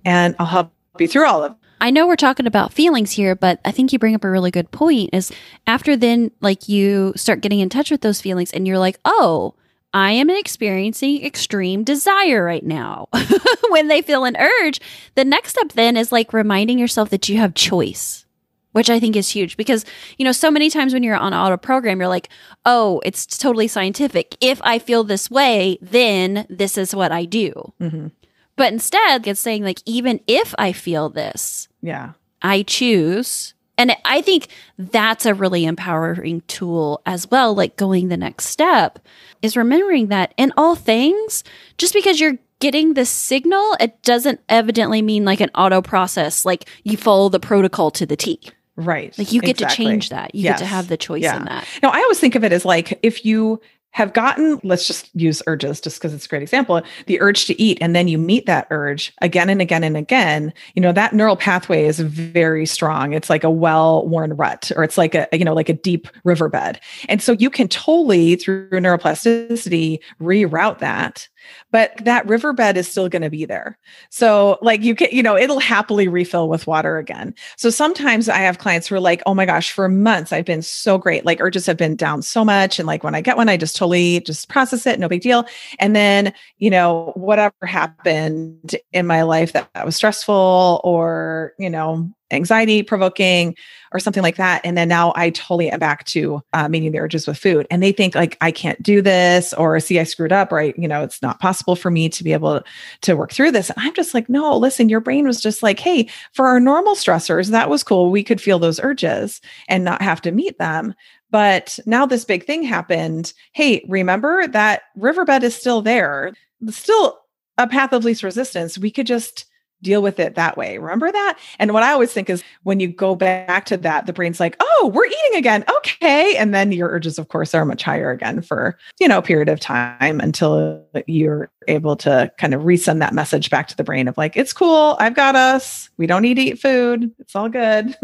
and 0.05 0.37
I'll 0.39 0.47
help 0.47 0.73
you 0.99 1.09
through 1.09 1.27
all 1.27 1.45
of 1.45 1.57
I 1.79 1.91
know 1.91 2.07
we're 2.07 2.17
talking 2.17 2.47
about 2.47 2.73
feelings 2.73 3.13
here, 3.13 3.35
but 3.35 3.61
I 3.63 3.71
think 3.71 3.93
you 3.93 3.99
bring 3.99 4.15
up 4.15 4.25
a 4.25 4.31
really 4.31 4.51
good 4.51 4.71
point 4.71 5.11
is 5.13 5.31
after 5.67 5.95
then 5.95 6.31
like 6.41 6.71
you 6.71 7.13
start 7.17 7.43
getting 7.43 7.61
in 7.61 7.69
touch 7.69 7.91
with 7.91 8.01
those 8.01 8.21
feelings 8.21 8.51
and 8.51 8.67
you're 8.67 8.79
like, 8.79 8.99
"Oh, 9.05 9.55
I 9.95 10.13
am 10.13 10.29
experiencing 10.31 11.25
extreme 11.25 11.85
desire 11.85 12.45
right 12.45 12.65
now." 12.65 13.09
when 13.71 13.89
they 13.89 14.03
feel 14.03 14.25
an 14.25 14.37
urge, 14.37 14.81
the 15.15 15.25
next 15.25 15.51
step 15.51 15.73
then 15.73 15.97
is 15.97 16.13
like 16.13 16.33
reminding 16.33 16.79
yourself 16.79 17.11
that 17.11 17.29
you 17.29 17.39
have 17.39 17.55
choice. 17.55 18.25
Which 18.73 18.91
I 18.91 19.01
think 19.01 19.17
is 19.17 19.31
huge 19.31 19.57
because, 19.57 19.87
you 20.19 20.25
know, 20.27 20.33
so 20.33 20.51
many 20.51 20.69
times 20.69 20.93
when 20.93 21.03
you're 21.03 21.17
on 21.17 21.33
auto 21.33 21.57
program, 21.57 21.99
you're 21.99 22.09
like, 22.11 22.29
oh, 22.67 23.01
it's 23.07 23.25
totally 23.39 23.69
scientific. 23.69 24.37
If 24.43 24.61
I 24.63 24.79
feel 24.79 25.03
this 25.03 25.31
way, 25.31 25.79
then 25.81 26.47
this 26.51 26.77
is 26.77 26.95
what 26.95 27.11
I 27.11 27.25
do. 27.25 27.73
Mhm. 27.81 28.11
But 28.55 28.75
instead, 28.75 29.27
it's 29.27 29.41
saying, 29.41 29.65
like, 29.65 29.81
even 29.87 30.21
if 30.27 30.55
I 30.59 30.73
feel 30.73 31.09
this, 31.09 31.69
Yeah. 31.81 32.13
I 32.43 32.65
choose. 32.65 33.55
And 33.79 33.95
I 34.05 34.23
think 34.23 34.49
that's 34.79 35.27
a 35.27 35.35
really 35.35 35.65
empowering 35.65 36.43
tool 36.49 37.03
as 37.07 37.31
well. 37.31 37.55
Like 37.55 37.77
going 37.77 38.09
the 38.09 38.17
next 38.17 38.47
step 38.47 38.99
is 39.43 39.57
remembering 39.57 40.09
that 40.09 40.33
in 40.37 40.53
all 40.57 40.75
things, 40.75 41.45
just 41.79 41.93
because 41.93 42.19
you're 42.21 42.39
getting 42.59 42.95
the 42.95 43.05
signal, 43.05 43.77
it 43.79 44.01
doesn't 44.03 44.41
evidently 44.49 45.03
mean 45.03 45.25
like 45.27 45.41
an 45.41 45.51
auto 45.55 45.83
process, 45.83 46.45
like 46.47 46.69
you 46.85 46.97
follow 46.97 47.29
the 47.29 47.39
protocol 47.41 47.91
to 47.91 48.07
the 48.07 48.17
T. 48.17 48.41
Right. 48.77 49.17
Like 49.19 49.33
you 49.33 49.41
get 49.41 49.53
Exactly. 49.61 49.85
to 49.85 49.91
change 49.91 50.09
that. 50.11 50.35
You 50.35 50.43
get 50.45 50.59
to 50.59 50.67
have 50.67 50.89
the 50.89 50.97
choice 50.97 51.23
Yeah. 51.23 51.37
in 51.39 51.45
that. 51.47 51.67
No, 51.83 51.89
I 51.91 51.99
always 52.01 52.19
think 52.21 52.35
of 52.35 52.45
it 52.45 52.53
as 52.53 52.65
like 52.65 52.99
if 53.03 53.25
you 53.25 53.61
have 53.97 54.13
gotten, 54.13 54.61
let's 54.63 54.87
just 54.87 55.09
use 55.15 55.43
urges 55.47 55.81
just 55.81 55.97
because 55.97 56.13
it's 56.13 56.27
a 56.27 56.29
great 56.29 56.43
example, 56.43 56.83
the 57.07 57.19
urge 57.19 57.47
to 57.47 57.59
eat, 57.59 57.79
and 57.81 57.97
then 57.97 58.09
you 58.09 58.19
meet 58.19 58.45
that 58.45 58.67
urge 58.71 59.11
again 59.23 59.49
and 59.49 59.63
again 59.63 59.83
and 59.83 59.97
again, 59.97 60.53
you 60.75 60.83
know, 60.83 60.93
that 60.93 61.15
neural 61.15 61.35
pathway 61.35 61.87
is 61.87 61.99
very 61.99 62.67
strong. 62.67 63.15
It's 63.15 63.31
like 63.31 63.43
a 63.43 63.49
well 63.49 64.07
worn 64.07 64.35
rut, 64.35 64.71
or 64.77 64.85
it's 64.85 64.99
like 64.99 65.15
a, 65.15 65.27
you 65.33 65.47
know, 65.47 65.55
like 65.55 65.71
a 65.71 65.73
deep 65.73 66.09
riverbed. 66.25 66.79
And 67.09 67.23
so 67.23 67.33
you 67.33 67.49
can 67.49 67.69
totally, 67.69 68.37
through 68.37 68.69
neuroplasticity, 68.69 70.01
reroute 70.21 70.79
that. 70.81 71.27
But 71.71 71.97
that 72.05 72.27
riverbed 72.27 72.77
is 72.77 72.89
still 72.89 73.09
going 73.09 73.23
to 73.23 73.31
be 73.31 73.45
there. 73.45 73.79
So, 74.11 74.59
like, 74.63 74.83
you 74.83 74.97
can, 74.97 75.11
you 75.13 75.23
know, 75.23 75.37
it'll 75.37 75.61
happily 75.61 76.09
refill 76.09 76.49
with 76.49 76.67
water 76.67 76.99
again. 76.99 77.37
So 77.57 77.71
sometimes 77.71 78.29
I 78.29 78.39
have 78.39 78.59
clients 78.59 78.89
who 78.89 78.97
are 78.97 79.01
like, 79.01 79.23
oh 79.27 79.35
my 79.35 79.47
gosh, 79.47 79.71
for 79.71 79.89
months 79.89 80.33
I've 80.33 80.45
been 80.45 80.63
so 80.63 80.99
great. 80.99 81.25
Like 81.25 81.41
urges 81.41 81.65
have 81.67 81.77
been 81.77 81.95
down 81.95 82.23
so 82.23 82.45
much. 82.45 82.81
And 82.81 82.87
like 82.89 83.05
when 83.05 83.15
I 83.15 83.21
get 83.21 83.37
one, 83.37 83.49
I 83.49 83.57
just 83.57 83.77
totally 83.77 83.86
just 84.21 84.49
process 84.49 84.87
it, 84.87 84.99
no 84.99 85.09
big 85.09 85.21
deal. 85.21 85.47
And 85.79 85.95
then, 85.95 86.33
you 86.59 86.71
know, 86.71 87.13
whatever 87.15 87.55
happened 87.65 88.77
in 88.93 89.07
my 89.07 89.23
life 89.23 89.53
that, 89.53 89.69
that 89.75 89.87
was 89.87 89.97
stressful 89.97 90.81
or, 90.85 91.53
you 91.59 91.71
know, 91.71 92.11
anxiety 92.33 92.83
provoking 92.83 93.55
or 93.93 94.01
something 94.01 94.23
like 94.23 94.37
that. 94.37 94.61
And 94.65 94.77
then 94.77 94.89
now 94.89 95.13
I 95.15 95.31
totally 95.31 95.71
am 95.71 95.79
back 95.79 96.05
to 96.07 96.43
uh, 96.53 96.69
meeting 96.69 96.91
the 96.91 96.99
urges 96.99 97.27
with 97.27 97.39
food. 97.39 97.67
And 97.71 97.83
they 97.83 97.93
think 97.93 98.15
like, 98.15 98.37
I 98.41 98.51
can't 98.51 98.83
do 98.83 99.01
this 99.01 99.53
or 99.55 99.79
see, 99.79 100.01
I 100.01 100.05
screwed 100.05 100.33
up 100.33 100.53
I, 100.53 100.75
you 100.77 100.89
know, 100.89 101.03
it's 101.03 101.23
not 101.23 101.41
possible 101.41 101.77
for 101.77 101.91
me 101.91 102.09
to 102.09 102.25
be 102.25 102.33
able 102.33 102.63
to 103.03 103.15
work 103.15 103.33
through 103.33 103.53
this. 103.53 103.71
And 103.71 103.79
I'm 103.79 103.95
just 103.95 104.13
like, 104.15 104.29
no, 104.29 104.57
listen, 104.57 104.89
your 104.89 105.01
brain 105.01 105.27
was 105.27 105.41
just 105.41 105.63
like, 105.63 105.79
hey, 105.79 106.09
for 106.33 106.49
our 106.49 106.59
normal 106.59 106.95
stressors, 106.95 107.51
that 107.51 107.71
was 107.71 107.85
cool. 107.85 108.11
We 108.11 108.25
could 108.25 108.41
feel 108.41 108.59
those 108.59 108.81
urges 108.81 109.41
and 109.69 109.85
not 109.85 110.03
have 110.03 110.21
to 110.23 110.33
meet 110.33 110.59
them. 110.59 110.95
But 111.37 111.79
now 111.85 112.07
this 112.07 112.25
big 112.25 112.47
thing 112.47 112.63
happened. 112.63 113.35
Hey, 113.53 113.85
remember 113.89 114.47
that 114.49 114.85
riverbed 114.97 115.43
is 115.43 115.55
still 115.55 115.83
there, 115.83 116.33
still 116.71 117.19
a 117.59 117.67
path 117.67 117.93
of 117.93 118.07
least 118.07 118.23
resistance. 118.23 118.79
We 118.79 118.91
could 118.91 119.07
just 119.07 119.45
deal 119.83 120.03
with 120.03 120.19
it 120.19 120.35
that 120.35 120.57
way. 120.57 120.79
Remember 120.79 121.11
that? 121.11 121.39
And 121.59 121.73
what 121.73 121.83
I 121.83 121.93
always 121.93 122.13
think 122.13 122.31
is 122.31 122.43
when 122.63 122.81
you 122.81 122.89
go 122.89 123.15
back 123.15 123.67
to 123.67 123.77
that, 123.79 124.07
the 124.07 124.13
brain's 124.13 124.41
like, 124.41 124.57
oh, 124.61 124.91
we're 124.93 125.07
eating 125.07 125.39
again. 125.39 125.65
Okay. 125.77 126.37
And 126.37 126.55
then 126.55 126.73
your 126.73 126.89
urges, 126.89 127.19
of 127.19 127.29
course, 127.29 127.55
are 127.55 127.65
much 127.65 127.83
higher 127.83 128.11
again 128.11 128.43
for, 128.43 128.79
you 128.99 129.09
know, 129.09 129.19
a 129.19 129.23
period 129.23 129.49
of 129.49 129.61
time 129.61 130.21
until 130.21 130.85
you're 131.07 131.51
able 131.69 131.97
to 131.97 132.31
kind 132.39 132.55
of 132.55 132.63
resend 132.63 133.01
that 133.01 133.15
message 133.15 133.51
back 133.51 133.69
to 133.69 133.77
the 133.77 133.85
brain 133.85 134.09
of 134.09 134.17
like, 134.17 134.37
it's 134.37 134.53
cool. 134.53 134.97
I've 134.99 135.15
got 135.15 135.37
us. 135.37 135.91
We 135.99 136.07
don't 136.07 136.23
need 136.23 136.35
to 136.35 136.43
eat 136.43 136.59
food. 136.59 137.13
It's 137.19 137.37
all 137.37 137.49
good. 137.49 137.97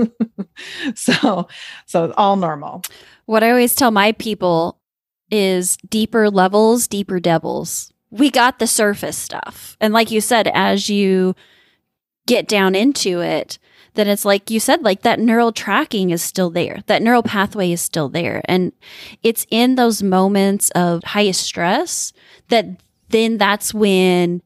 so, 0.95 1.49
so 1.87 2.05
it's 2.05 2.15
all 2.17 2.37
normal. 2.37 2.83
What 3.27 3.43
I 3.43 3.51
always 3.51 3.75
tell 3.75 3.91
my 3.91 4.13
people 4.13 4.79
is 5.31 5.79
deeper 5.89 6.31
levels, 6.31 6.87
deeper 6.87 7.19
devils. 7.19 7.93
We 8.11 8.31
got 8.31 8.59
the 8.59 8.67
surface 8.67 9.17
stuff. 9.17 9.77
And 9.81 9.95
like 9.95 10.11
you 10.11 10.21
said, 10.21 10.49
as 10.49 10.91
you 10.91 11.35
get 12.27 12.49
down 12.49 12.75
into 12.75 13.21
it, 13.21 13.59
then 13.95 14.09
it's 14.09 14.25
like 14.25 14.51
you 14.51 14.59
said, 14.59 14.83
like 14.83 15.03
that 15.03 15.21
neural 15.21 15.53
tracking 15.53 16.11
is 16.11 16.23
still 16.23 16.51
there. 16.51 16.83
That 16.87 17.03
neural 17.03 17.23
pathway 17.23 17.73
is 17.73 17.81
still 17.81 18.09
there. 18.09 18.43
And 18.47 18.73
it's 19.23 19.47
in 19.51 19.75
those 19.75 20.03
moments 20.03 20.71
of 20.71 21.05
highest 21.05 21.43
stress 21.43 22.13
that 22.49 22.67
then 23.11 23.37
that's 23.37 23.75
when 23.75 24.43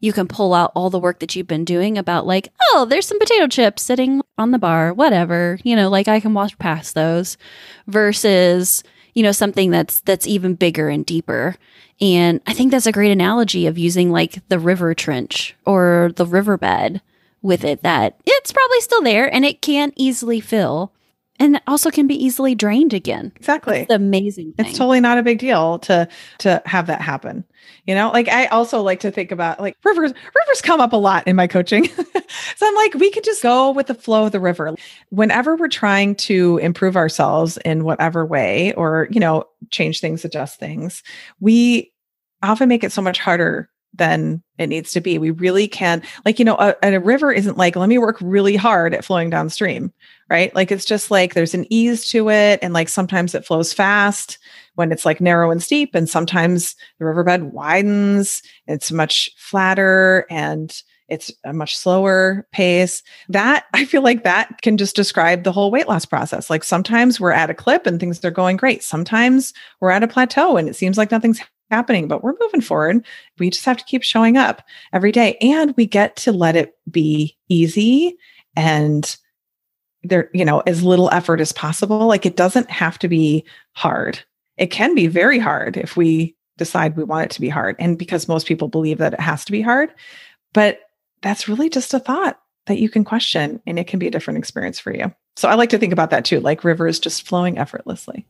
you 0.00 0.12
can 0.12 0.28
pull 0.28 0.54
out 0.54 0.72
all 0.74 0.90
the 0.90 0.98
work 0.98 1.20
that 1.20 1.34
you've 1.36 1.46
been 1.46 1.64
doing 1.64 1.98
about 1.98 2.26
like, 2.26 2.48
oh, 2.72 2.86
there's 2.88 3.06
some 3.06 3.18
potato 3.18 3.46
chips 3.46 3.82
sitting 3.82 4.22
on 4.38 4.50
the 4.50 4.58
bar, 4.58 4.92
whatever. 4.92 5.58
You 5.62 5.76
know, 5.76 5.88
like 5.88 6.08
I 6.08 6.20
can 6.20 6.34
walk 6.34 6.58
past 6.58 6.94
those 6.94 7.36
versus, 7.86 8.82
you 9.14 9.22
know, 9.22 9.32
something 9.32 9.70
that's 9.70 10.00
that's 10.00 10.26
even 10.26 10.54
bigger 10.54 10.88
and 10.88 11.04
deeper. 11.04 11.56
And 12.00 12.40
I 12.46 12.54
think 12.54 12.70
that's 12.70 12.86
a 12.86 12.92
great 12.92 13.12
analogy 13.12 13.66
of 13.66 13.76
using 13.76 14.10
like 14.10 14.46
the 14.48 14.58
river 14.58 14.94
trench 14.94 15.54
or 15.66 16.12
the 16.16 16.24
riverbed 16.24 17.02
with 17.42 17.64
it 17.64 17.82
that 17.82 18.20
it's 18.26 18.52
probably 18.52 18.80
still 18.80 19.02
there 19.02 19.32
and 19.32 19.44
it 19.44 19.62
can 19.62 19.92
easily 19.96 20.40
fill 20.40 20.92
and 21.38 21.56
it 21.56 21.62
also 21.66 21.90
can 21.90 22.06
be 22.06 22.22
easily 22.22 22.54
drained 22.54 22.92
again. 22.92 23.32
Exactly. 23.36 23.86
The 23.88 23.94
amazing 23.94 24.52
thing. 24.52 24.66
it's 24.66 24.76
totally 24.76 25.00
not 25.00 25.16
a 25.16 25.22
big 25.22 25.38
deal 25.38 25.78
to 25.80 26.06
to 26.38 26.62
have 26.66 26.86
that 26.88 27.00
happen 27.00 27.44
you 27.86 27.94
know 27.94 28.10
like 28.10 28.28
i 28.28 28.46
also 28.46 28.82
like 28.82 29.00
to 29.00 29.10
think 29.10 29.32
about 29.32 29.60
like 29.60 29.76
rivers 29.84 30.12
rivers 30.12 30.62
come 30.62 30.80
up 30.80 30.92
a 30.92 30.96
lot 30.96 31.26
in 31.26 31.36
my 31.36 31.46
coaching 31.46 31.86
so 31.88 32.66
i'm 32.66 32.74
like 32.74 32.94
we 32.94 33.10
could 33.10 33.24
just 33.24 33.42
go 33.42 33.70
with 33.70 33.86
the 33.86 33.94
flow 33.94 34.26
of 34.26 34.32
the 34.32 34.40
river 34.40 34.74
whenever 35.10 35.56
we're 35.56 35.68
trying 35.68 36.14
to 36.14 36.58
improve 36.58 36.96
ourselves 36.96 37.58
in 37.64 37.84
whatever 37.84 38.24
way 38.24 38.72
or 38.74 39.08
you 39.10 39.20
know 39.20 39.44
change 39.70 40.00
things 40.00 40.24
adjust 40.24 40.58
things 40.58 41.02
we 41.40 41.92
often 42.42 42.68
make 42.68 42.84
it 42.84 42.92
so 42.92 43.02
much 43.02 43.18
harder 43.18 43.68
than 43.94 44.42
it 44.58 44.68
needs 44.68 44.92
to 44.92 45.00
be. 45.00 45.18
We 45.18 45.30
really 45.30 45.68
can 45.68 46.02
like 46.24 46.38
you 46.38 46.44
know 46.44 46.56
a, 46.56 46.74
a 46.82 47.00
river 47.00 47.32
isn't 47.32 47.56
like 47.56 47.76
let 47.76 47.88
me 47.88 47.98
work 47.98 48.16
really 48.20 48.56
hard 48.56 48.94
at 48.94 49.04
flowing 49.04 49.30
downstream 49.30 49.92
right? 50.30 50.54
Like 50.54 50.70
it's 50.70 50.84
just 50.84 51.10
like 51.10 51.34
there's 51.34 51.54
an 51.54 51.66
ease 51.70 52.08
to 52.10 52.30
it 52.30 52.60
and 52.62 52.72
like 52.72 52.88
sometimes 52.88 53.34
it 53.34 53.44
flows 53.44 53.72
fast 53.72 54.38
when 54.76 54.92
it's 54.92 55.04
like 55.04 55.20
narrow 55.20 55.50
and 55.50 55.62
steep 55.62 55.94
and 55.94 56.08
sometimes 56.08 56.76
the 56.98 57.04
riverbed 57.04 57.52
widens 57.52 58.40
it's 58.66 58.92
much 58.92 59.28
flatter 59.36 60.24
and 60.30 60.82
it's 61.08 61.32
a 61.44 61.52
much 61.52 61.76
slower 61.76 62.46
pace. 62.52 63.02
That 63.28 63.64
i 63.74 63.84
feel 63.84 64.02
like 64.02 64.22
that 64.22 64.62
can 64.62 64.76
just 64.76 64.94
describe 64.94 65.42
the 65.42 65.52
whole 65.52 65.72
weight 65.72 65.88
loss 65.88 66.04
process. 66.04 66.48
Like 66.48 66.62
sometimes 66.62 67.18
we're 67.18 67.32
at 67.32 67.50
a 67.50 67.54
clip 67.54 67.84
and 67.86 67.98
things 67.98 68.24
are 68.24 68.30
going 68.30 68.56
great. 68.56 68.84
Sometimes 68.84 69.52
we're 69.80 69.90
at 69.90 70.04
a 70.04 70.08
plateau 70.08 70.56
and 70.56 70.68
it 70.68 70.76
seems 70.76 70.96
like 70.96 71.10
nothing's 71.10 71.40
happening 71.70 72.08
but 72.08 72.22
we're 72.22 72.34
moving 72.40 72.60
forward. 72.60 73.04
We 73.38 73.50
just 73.50 73.64
have 73.64 73.76
to 73.76 73.84
keep 73.84 74.02
showing 74.02 74.36
up 74.36 74.62
every 74.92 75.12
day 75.12 75.36
and 75.40 75.74
we 75.76 75.86
get 75.86 76.16
to 76.16 76.32
let 76.32 76.56
it 76.56 76.76
be 76.90 77.36
easy 77.48 78.16
and 78.56 79.16
there 80.02 80.30
you 80.32 80.44
know 80.44 80.60
as 80.60 80.82
little 80.82 81.10
effort 81.12 81.40
as 81.40 81.52
possible. 81.52 82.06
Like 82.06 82.26
it 82.26 82.36
doesn't 82.36 82.70
have 82.70 82.98
to 83.00 83.08
be 83.08 83.44
hard. 83.72 84.20
It 84.56 84.68
can 84.68 84.94
be 84.94 85.06
very 85.06 85.38
hard 85.38 85.76
if 85.76 85.96
we 85.96 86.36
decide 86.60 86.96
we 86.96 87.04
want 87.04 87.24
it 87.24 87.30
to 87.30 87.40
be 87.40 87.48
hard 87.48 87.74
and 87.78 87.98
because 87.98 88.28
most 88.28 88.46
people 88.46 88.68
believe 88.68 88.98
that 88.98 89.14
it 89.14 89.20
has 89.20 89.46
to 89.46 89.52
be 89.52 89.62
hard 89.62 89.90
but 90.52 90.80
that's 91.22 91.48
really 91.48 91.70
just 91.70 91.94
a 91.94 91.98
thought 91.98 92.38
that 92.66 92.78
you 92.78 92.88
can 92.88 93.02
question 93.02 93.60
and 93.66 93.78
it 93.78 93.86
can 93.86 93.98
be 93.98 94.06
a 94.06 94.10
different 94.10 94.38
experience 94.38 94.78
for 94.78 94.94
you. 94.94 95.12
So 95.36 95.48
i 95.48 95.54
like 95.54 95.70
to 95.70 95.78
think 95.78 95.92
about 95.92 96.10
that 96.10 96.26
too 96.26 96.38
like 96.40 96.62
rivers 96.62 96.98
just 96.98 97.26
flowing 97.26 97.56
effortlessly 97.56 98.26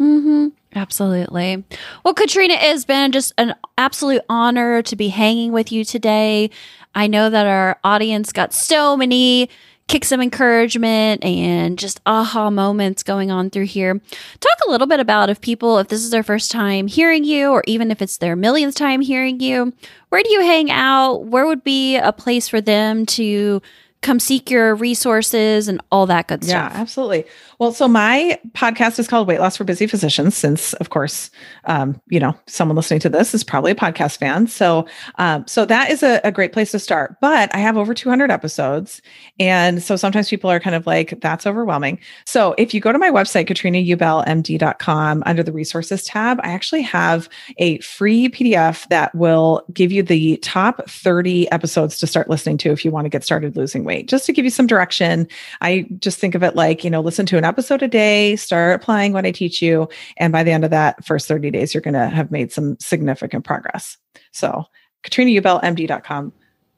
Mm-hmm. 0.00 0.48
Absolutely. 0.74 1.64
Well, 2.04 2.14
Katrina, 2.14 2.54
it 2.54 2.60
has 2.60 2.84
been 2.84 3.12
just 3.12 3.32
an 3.38 3.54
absolute 3.78 4.22
honor 4.28 4.82
to 4.82 4.96
be 4.96 5.08
hanging 5.08 5.52
with 5.52 5.72
you 5.72 5.84
today. 5.84 6.50
I 6.94 7.06
know 7.06 7.30
that 7.30 7.46
our 7.46 7.78
audience 7.82 8.32
got 8.32 8.52
so 8.52 8.96
many 8.96 9.48
kicks 9.88 10.10
of 10.10 10.20
encouragement 10.20 11.24
and 11.24 11.78
just 11.78 12.00
aha 12.06 12.50
moments 12.50 13.02
going 13.04 13.30
on 13.30 13.50
through 13.50 13.66
here. 13.66 13.94
Talk 13.94 14.56
a 14.66 14.70
little 14.70 14.86
bit 14.88 14.98
about 15.00 15.30
if 15.30 15.40
people, 15.40 15.78
if 15.78 15.88
this 15.88 16.02
is 16.02 16.10
their 16.10 16.24
first 16.24 16.50
time 16.50 16.88
hearing 16.88 17.24
you, 17.24 17.50
or 17.52 17.62
even 17.66 17.90
if 17.90 18.02
it's 18.02 18.18
their 18.18 18.34
millionth 18.36 18.74
time 18.74 19.00
hearing 19.00 19.38
you, 19.40 19.72
where 20.08 20.22
do 20.22 20.30
you 20.30 20.40
hang 20.40 20.70
out? 20.70 21.26
Where 21.26 21.46
would 21.46 21.62
be 21.62 21.96
a 21.96 22.12
place 22.12 22.48
for 22.48 22.60
them 22.60 23.06
to 23.06 23.62
come 24.02 24.20
seek 24.20 24.50
your 24.50 24.74
resources 24.74 25.68
and 25.68 25.80
all 25.90 26.06
that 26.06 26.28
good 26.28 26.42
Yeah, 26.44 26.48
stuff. 26.68 26.72
Yeah, 26.74 26.80
absolutely. 26.80 27.24
Well, 27.58 27.72
so 27.72 27.88
my 27.88 28.38
podcast 28.52 28.98
is 28.98 29.08
called 29.08 29.28
Weight 29.28 29.40
Loss 29.40 29.56
for 29.56 29.64
Busy 29.64 29.86
Physicians, 29.86 30.36
since 30.36 30.74
of 30.74 30.90
course, 30.90 31.30
um, 31.64 31.98
you 32.08 32.20
know, 32.20 32.36
someone 32.46 32.76
listening 32.76 33.00
to 33.00 33.08
this 33.08 33.32
is 33.32 33.42
probably 33.42 33.72
a 33.72 33.76
podcast 33.76 34.18
fan. 34.18 34.46
So, 34.46 34.86
um, 35.16 35.46
so 35.46 35.64
that 35.64 35.90
is 35.90 36.02
a, 36.02 36.20
a 36.22 36.30
great 36.30 36.52
place 36.52 36.70
to 36.72 36.78
start. 36.78 37.16
But 37.20 37.54
I 37.54 37.58
have 37.58 37.78
over 37.78 37.94
200 37.94 38.30
episodes, 38.30 39.00
and 39.40 39.82
so 39.82 39.96
sometimes 39.96 40.28
people 40.28 40.50
are 40.50 40.60
kind 40.60 40.76
of 40.76 40.86
like, 40.86 41.18
"That's 41.22 41.46
overwhelming." 41.46 41.98
So, 42.26 42.54
if 42.58 42.74
you 42.74 42.80
go 42.80 42.92
to 42.92 42.98
my 42.98 43.10
website, 43.10 43.48
katrinaubellmd.com, 43.48 45.22
under 45.24 45.42
the 45.42 45.52
resources 45.52 46.04
tab, 46.04 46.38
I 46.42 46.48
actually 46.48 46.82
have 46.82 47.26
a 47.56 47.78
free 47.78 48.28
PDF 48.28 48.86
that 48.88 49.14
will 49.14 49.64
give 49.72 49.92
you 49.92 50.02
the 50.02 50.36
top 50.38 50.88
30 50.90 51.50
episodes 51.52 51.98
to 52.00 52.06
start 52.06 52.28
listening 52.28 52.58
to 52.58 52.70
if 52.70 52.84
you 52.84 52.90
want 52.90 53.06
to 53.06 53.10
get 53.10 53.24
started 53.24 53.56
losing 53.56 53.84
weight, 53.84 54.08
just 54.08 54.26
to 54.26 54.32
give 54.34 54.44
you 54.44 54.50
some 54.50 54.66
direction. 54.66 55.26
I 55.62 55.86
just 56.00 56.18
think 56.18 56.34
of 56.34 56.42
it 56.42 56.54
like, 56.54 56.84
you 56.84 56.90
know, 56.90 57.00
listen 57.00 57.24
to 57.26 57.38
an 57.38 57.45
episode 57.46 57.82
a 57.82 57.88
day, 57.88 58.36
start 58.36 58.74
applying 58.80 59.12
what 59.12 59.24
I 59.26 59.30
teach 59.30 59.62
you. 59.62 59.88
And 60.16 60.32
by 60.32 60.42
the 60.42 60.50
end 60.52 60.64
of 60.64 60.70
that 60.70 61.04
first 61.04 61.28
30 61.28 61.50
days, 61.50 61.74
you're 61.74 61.80
going 61.80 61.94
to 61.94 62.08
have 62.08 62.30
made 62.30 62.52
some 62.52 62.76
significant 62.80 63.44
progress. 63.44 63.96
So, 64.32 64.64
katrinaubellmd.com, 65.04 66.32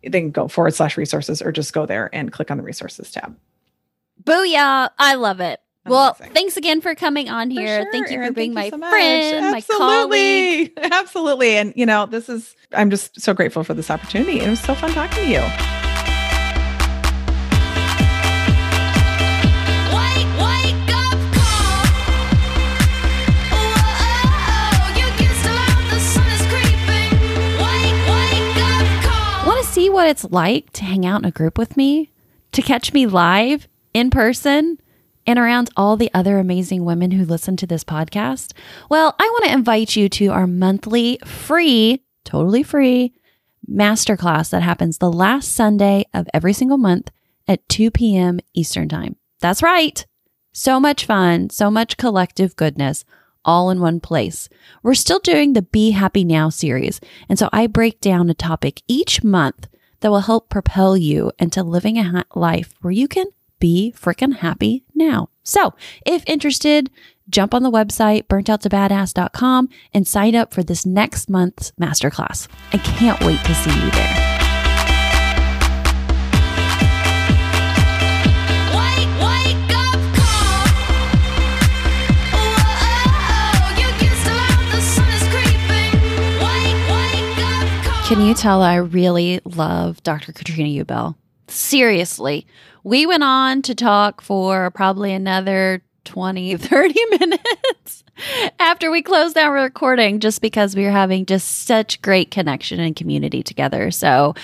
they 0.04 0.20
can 0.20 0.30
go 0.30 0.48
forward 0.48 0.74
slash 0.74 0.96
resources 0.96 1.42
or 1.42 1.52
just 1.52 1.72
go 1.72 1.86
there 1.86 2.10
and 2.12 2.32
click 2.32 2.50
on 2.50 2.56
the 2.56 2.62
resources 2.62 3.10
tab. 3.10 3.36
Booyah. 4.22 4.90
I 4.98 5.14
love 5.14 5.40
it. 5.40 5.60
Well, 5.86 6.16
Amazing. 6.18 6.34
thanks 6.34 6.56
again 6.56 6.80
for 6.80 6.94
coming 6.94 7.28
on 7.30 7.50
here. 7.50 7.82
sure, 7.82 7.92
Thank 7.92 8.10
you 8.10 8.16
Erin. 8.18 8.28
for 8.28 8.34
being 8.34 8.52
my 8.52 8.68
so 8.68 8.78
friend, 8.78 9.52
my 9.52 9.60
colleague. 9.62 10.72
Absolutely. 10.76 10.76
Absolutely. 10.92 11.56
And, 11.56 11.72
you 11.76 11.86
know, 11.86 12.04
this 12.06 12.28
is, 12.28 12.54
I'm 12.72 12.90
just 12.90 13.18
so 13.20 13.32
grateful 13.32 13.64
for 13.64 13.72
this 13.74 13.90
opportunity. 13.90 14.40
It 14.40 14.50
was 14.50 14.60
so 14.60 14.74
fun 14.74 14.90
talking 14.90 15.24
to 15.24 15.30
you. 15.30 15.77
What 29.98 30.06
it's 30.06 30.30
like 30.30 30.70
to 30.70 30.84
hang 30.84 31.04
out 31.04 31.20
in 31.20 31.24
a 31.24 31.32
group 31.32 31.58
with 31.58 31.76
me? 31.76 32.12
To 32.52 32.62
catch 32.62 32.92
me 32.92 33.04
live 33.04 33.66
in 33.92 34.10
person 34.10 34.78
and 35.26 35.40
around 35.40 35.70
all 35.76 35.96
the 35.96 36.08
other 36.14 36.38
amazing 36.38 36.84
women 36.84 37.10
who 37.10 37.24
listen 37.24 37.56
to 37.56 37.66
this 37.66 37.82
podcast? 37.82 38.52
Well, 38.88 39.16
I 39.18 39.24
want 39.24 39.46
to 39.46 39.52
invite 39.52 39.96
you 39.96 40.08
to 40.08 40.28
our 40.28 40.46
monthly 40.46 41.18
free, 41.24 42.04
totally 42.24 42.62
free 42.62 43.12
masterclass 43.68 44.50
that 44.50 44.62
happens 44.62 44.98
the 44.98 45.10
last 45.10 45.52
Sunday 45.52 46.04
of 46.14 46.28
every 46.32 46.52
single 46.52 46.78
month 46.78 47.10
at 47.48 47.68
2 47.68 47.90
p.m. 47.90 48.38
Eastern 48.54 48.88
Time. 48.88 49.16
That's 49.40 49.64
right. 49.64 50.06
So 50.52 50.78
much 50.78 51.06
fun, 51.06 51.50
so 51.50 51.72
much 51.72 51.96
collective 51.96 52.54
goodness, 52.54 53.04
all 53.44 53.68
in 53.68 53.80
one 53.80 53.98
place. 53.98 54.48
We're 54.84 54.94
still 54.94 55.18
doing 55.18 55.54
the 55.54 55.62
Be 55.62 55.90
Happy 55.90 56.22
Now 56.22 56.50
series. 56.50 57.00
And 57.28 57.36
so 57.36 57.48
I 57.52 57.66
break 57.66 58.00
down 58.00 58.30
a 58.30 58.34
topic 58.34 58.80
each 58.86 59.24
month 59.24 59.66
that 60.00 60.10
will 60.10 60.20
help 60.20 60.48
propel 60.48 60.96
you 60.96 61.32
into 61.38 61.62
living 61.62 61.98
a 61.98 62.04
ha- 62.04 62.24
life 62.34 62.74
where 62.80 62.92
you 62.92 63.08
can 63.08 63.26
be 63.58 63.92
freaking 63.96 64.36
happy 64.36 64.84
now. 64.94 65.30
So 65.42 65.74
if 66.06 66.22
interested, 66.26 66.90
jump 67.28 67.54
on 67.54 67.62
the 67.62 67.70
website 67.70 68.26
burnouttobadass.com 68.26 69.68
and 69.92 70.06
sign 70.06 70.34
up 70.34 70.52
for 70.52 70.62
this 70.62 70.86
next 70.86 71.28
month's 71.28 71.72
masterclass. 71.80 72.48
I 72.72 72.78
can't 72.78 73.20
wait 73.24 73.42
to 73.44 73.54
see 73.54 73.74
you 73.74 73.90
there. 73.90 74.37
Can 88.08 88.22
you 88.22 88.32
tell 88.32 88.62
I 88.62 88.76
really 88.76 89.38
love 89.44 90.02
Dr. 90.02 90.32
Katrina 90.32 90.82
Ubell? 90.82 91.14
Seriously. 91.46 92.46
We 92.82 93.04
went 93.04 93.22
on 93.22 93.60
to 93.60 93.74
talk 93.74 94.22
for 94.22 94.70
probably 94.70 95.12
another 95.12 95.82
20, 96.06 96.56
30 96.56 97.00
minutes 97.20 98.04
after 98.58 98.90
we 98.90 99.02
closed 99.02 99.34
down 99.34 99.52
recording 99.52 100.20
just 100.20 100.40
because 100.40 100.74
we 100.74 100.84
were 100.84 100.90
having 100.90 101.26
just 101.26 101.66
such 101.66 102.00
great 102.00 102.30
connection 102.30 102.80
and 102.80 102.96
community 102.96 103.42
together. 103.42 103.90
So, 103.90 104.34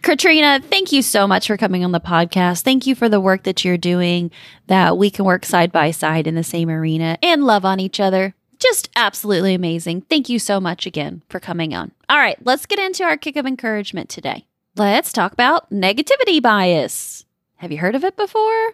Katrina, 0.00 0.58
thank 0.58 0.90
you 0.90 1.02
so 1.02 1.26
much 1.26 1.46
for 1.46 1.58
coming 1.58 1.84
on 1.84 1.92
the 1.92 2.00
podcast. 2.00 2.62
Thank 2.62 2.86
you 2.86 2.94
for 2.94 3.10
the 3.10 3.20
work 3.20 3.42
that 3.42 3.66
you're 3.66 3.76
doing, 3.76 4.30
that 4.68 4.96
we 4.96 5.10
can 5.10 5.26
work 5.26 5.44
side 5.44 5.72
by 5.72 5.90
side 5.90 6.26
in 6.26 6.36
the 6.36 6.42
same 6.42 6.70
arena 6.70 7.18
and 7.22 7.44
love 7.44 7.66
on 7.66 7.80
each 7.80 8.00
other. 8.00 8.34
Just 8.58 8.90
absolutely 8.96 9.54
amazing. 9.54 10.02
Thank 10.02 10.28
you 10.28 10.38
so 10.38 10.60
much 10.60 10.86
again 10.86 11.22
for 11.28 11.38
coming 11.38 11.74
on. 11.74 11.92
All 12.08 12.18
right, 12.18 12.38
let's 12.44 12.66
get 12.66 12.78
into 12.78 13.04
our 13.04 13.16
kick 13.16 13.36
of 13.36 13.46
encouragement 13.46 14.08
today. 14.08 14.46
Let's 14.76 15.12
talk 15.12 15.32
about 15.32 15.70
negativity 15.70 16.42
bias. 16.42 17.24
Have 17.56 17.72
you 17.72 17.78
heard 17.78 17.94
of 17.94 18.04
it 18.04 18.16
before? 18.16 18.72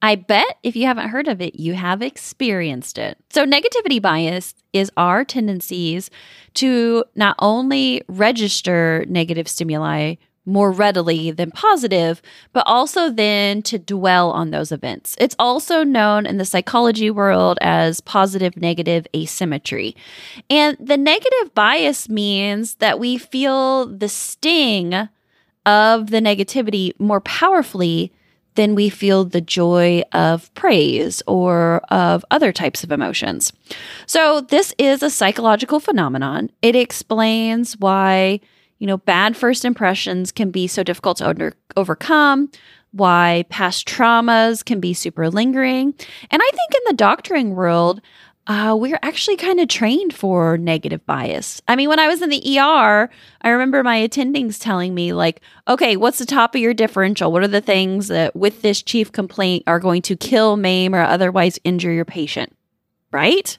I 0.00 0.14
bet 0.14 0.58
if 0.62 0.76
you 0.76 0.86
haven't 0.86 1.08
heard 1.08 1.26
of 1.26 1.40
it, 1.40 1.58
you 1.58 1.74
have 1.74 2.02
experienced 2.02 2.98
it. 2.98 3.18
So, 3.30 3.44
negativity 3.44 4.00
bias 4.00 4.54
is 4.72 4.92
our 4.96 5.24
tendencies 5.24 6.08
to 6.54 7.04
not 7.16 7.34
only 7.40 8.02
register 8.06 9.04
negative 9.08 9.48
stimuli 9.48 10.14
more 10.48 10.72
readily 10.72 11.30
than 11.30 11.50
positive, 11.50 12.20
but 12.52 12.64
also 12.66 13.10
then 13.10 13.62
to 13.62 13.78
dwell 13.78 14.30
on 14.30 14.50
those 14.50 14.72
events. 14.72 15.16
It's 15.20 15.36
also 15.38 15.84
known 15.84 16.26
in 16.26 16.38
the 16.38 16.44
psychology 16.44 17.10
world 17.10 17.58
as 17.60 18.00
positive 18.00 18.56
negative 18.56 19.06
asymmetry. 19.14 19.94
And 20.50 20.76
the 20.80 20.96
negative 20.96 21.54
bias 21.54 22.08
means 22.08 22.76
that 22.76 22.98
we 22.98 23.18
feel 23.18 23.86
the 23.86 24.08
sting 24.08 25.08
of 25.66 26.10
the 26.10 26.20
negativity 26.20 26.98
more 26.98 27.20
powerfully 27.20 28.12
than 28.58 28.74
we 28.74 28.88
feel 28.88 29.24
the 29.24 29.40
joy 29.40 30.02
of 30.12 30.52
praise 30.54 31.22
or 31.28 31.80
of 31.90 32.24
other 32.32 32.50
types 32.50 32.82
of 32.82 32.90
emotions. 32.90 33.52
So, 34.04 34.40
this 34.40 34.74
is 34.78 35.00
a 35.00 35.10
psychological 35.10 35.78
phenomenon. 35.78 36.50
It 36.60 36.74
explains 36.74 37.78
why, 37.78 38.40
you 38.78 38.86
know, 38.86 38.96
bad 38.96 39.36
first 39.36 39.64
impressions 39.64 40.32
can 40.32 40.50
be 40.50 40.66
so 40.66 40.82
difficult 40.82 41.18
to 41.18 41.28
under- 41.28 41.54
overcome, 41.76 42.50
why 42.92 43.44
past 43.48 43.86
traumas 43.86 44.64
can 44.64 44.80
be 44.80 44.94
super 44.94 45.28
lingering. 45.28 45.94
And 46.30 46.42
I 46.42 46.50
think 46.52 46.74
in 46.74 46.82
the 46.86 46.94
doctoring 46.94 47.54
world, 47.54 48.00
uh, 48.48 48.74
we're 48.78 48.98
actually 49.02 49.36
kind 49.36 49.60
of 49.60 49.68
trained 49.68 50.14
for 50.14 50.56
negative 50.56 51.04
bias. 51.04 51.60
I 51.68 51.76
mean, 51.76 51.90
when 51.90 51.98
I 51.98 52.08
was 52.08 52.22
in 52.22 52.30
the 52.30 52.58
ER, 52.58 53.10
I 53.42 53.48
remember 53.50 53.82
my 53.82 53.98
attendings 53.98 54.58
telling 54.58 54.94
me, 54.94 55.12
like, 55.12 55.42
okay, 55.68 55.98
what's 55.98 56.18
the 56.18 56.24
top 56.24 56.54
of 56.54 56.60
your 56.62 56.72
differential? 56.72 57.30
What 57.30 57.42
are 57.42 57.48
the 57.48 57.60
things 57.60 58.08
that 58.08 58.34
with 58.34 58.62
this 58.62 58.82
chief 58.82 59.12
complaint 59.12 59.64
are 59.66 59.78
going 59.78 60.00
to 60.02 60.16
kill, 60.16 60.56
maim, 60.56 60.94
or 60.94 61.02
otherwise 61.02 61.58
injure 61.62 61.92
your 61.92 62.06
patient? 62.06 62.56
Right? 63.12 63.58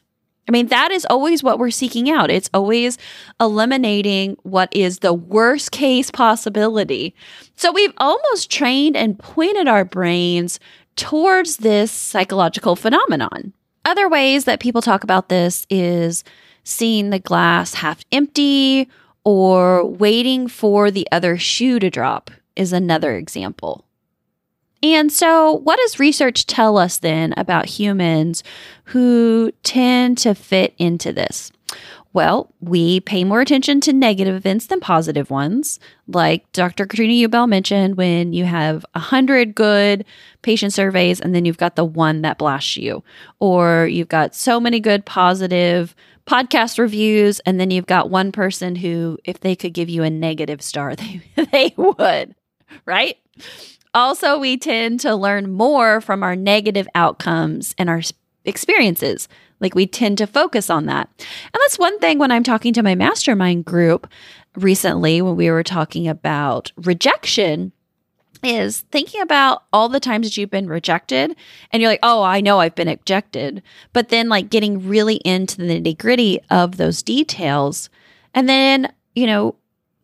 I 0.50 0.52
mean, 0.52 0.68
that 0.68 0.92
is 0.92 1.06
always 1.12 1.44
what 1.44 1.60
we're 1.60 1.70
seeking 1.70 2.10
out. 2.10 2.32
It's 2.32 2.50
always 2.56 2.98
eliminating 3.40 4.36
what 4.42 4.76
is 4.76 5.00
the 5.00 5.14
worst 5.14 5.72
case 5.72 6.10
possibility. 6.10 7.14
So 7.56 7.72
we've 7.72 7.94
almost 7.98 8.50
trained 8.50 8.98
and 8.98 9.20
pointed 9.20 9.68
our 9.68 9.86
brains 9.86 10.60
towards 10.96 11.58
this 11.58 11.92
psychological 11.92 12.76
phenomenon. 12.76 13.54
Other 13.86 14.10
ways 14.10 14.46
that 14.46 14.60
people 14.60 14.82
talk 14.82 15.04
about 15.04 15.30
this 15.30 15.68
is 15.70 16.24
seeing 16.64 17.12
the 17.12 17.20
glass 17.20 17.76
half 17.76 18.04
empty 18.12 18.90
or 19.24 19.86
waiting 19.86 20.48
for 20.48 20.90
the 20.90 21.08
other 21.12 21.38
shoe 21.38 21.78
to 21.78 21.92
drop 21.92 22.32
is 22.56 22.74
another 22.74 23.16
example. 23.16 23.86
And 24.82 25.12
so, 25.12 25.54
what 25.54 25.78
does 25.78 26.00
research 26.00 26.46
tell 26.46 26.78
us 26.78 26.98
then 26.98 27.34
about 27.36 27.66
humans 27.66 28.44
who 28.86 29.52
tend 29.64 30.18
to 30.20 30.34
fit 30.34 30.74
into 30.78 31.12
this? 31.12 31.52
Well, 32.12 32.52
we 32.60 33.02
pay 33.02 33.24
more 33.24 33.42
attention 33.42 33.82
to 33.82 33.94
negative 33.94 34.36
events 34.36 34.66
than 34.66 34.80
positive 34.80 35.30
ones. 35.30 35.80
Like 36.08 36.52
Dr. 36.54 36.88
Katrina 36.88 37.28
Ubell 37.28 37.48
mentioned, 37.48 37.98
when 37.98 38.34
you 38.34 38.46
have 38.46 38.84
100 38.94 39.54
good 39.54 40.06
patient 40.42 40.74
surveys 40.74 41.22
and 41.22 41.36
then 41.36 41.46
you've 41.46 41.58
got 41.58 41.76
the 41.76 41.86
one 41.86 42.24
that 42.24 42.40
blasts 42.40 42.78
you, 42.78 43.04
or 43.40 43.88
you've 43.88 44.08
got 44.08 44.34
so 44.34 44.60
many 44.60 44.80
good 44.80 45.06
positive 45.06 45.96
podcast 46.26 46.80
reviews, 46.80 47.40
and 47.42 47.60
then 47.60 47.70
you've 47.70 47.86
got 47.86 48.10
one 48.10 48.32
person 48.32 48.76
who, 48.76 49.18
if 49.24 49.40
they 49.42 49.56
could 49.56 49.74
give 49.74 49.90
you 49.90 50.02
a 50.02 50.10
negative 50.10 50.62
star, 50.64 50.96
they, 50.96 51.22
they 51.52 51.74
would, 51.78 52.34
right? 52.86 53.18
Also, 53.94 54.38
we 54.38 54.58
tend 54.58 55.00
to 55.02 55.16
learn 55.16 55.52
more 55.52 56.00
from 56.00 56.24
our 56.24 56.36
negative 56.36 56.88
outcomes 56.94 57.74
and 57.78 57.90
our 57.90 58.02
experiences. 58.46 59.28
Like 59.60 59.76
we 59.76 59.88
tend 59.88 60.18
to 60.20 60.28
focus 60.28 60.70
on 60.70 60.86
that. 60.86 61.10
And 61.18 61.60
that's 61.62 61.80
one 61.80 62.00
thing 62.00 62.20
when 62.20 62.32
I'm 62.32 62.44
talking 62.44 62.74
to 62.74 62.84
my 62.84 62.96
mastermind 62.96 63.66
group 63.66 64.08
recently, 64.56 65.22
when 65.22 65.36
we 65.36 65.50
were 65.50 65.64
talking 65.64 66.08
about 66.08 66.72
rejection, 66.78 67.72
is 68.42 68.82
thinking 68.92 69.22
about 69.22 69.64
all 69.74 69.90
the 69.90 70.00
times 70.00 70.26
that 70.26 70.38
you've 70.38 70.50
been 70.50 70.70
rejected 70.70 71.36
and 71.72 71.82
you're 71.82 71.92
like, 71.92 72.00
oh, 72.04 72.24
I 72.24 72.40
know 72.40 72.60
I've 72.60 72.76
been 72.76 72.88
rejected. 72.88 73.62
But 73.92 74.10
then, 74.10 74.30
like, 74.30 74.50
getting 74.50 74.88
really 74.88 75.16
into 75.18 75.58
the 75.58 75.64
nitty 75.64 75.98
gritty 75.98 76.40
of 76.50 76.78
those 76.78 77.04
details. 77.04 77.90
And 78.34 78.48
then, 78.48 78.94
you 79.14 79.28
know, 79.28 79.56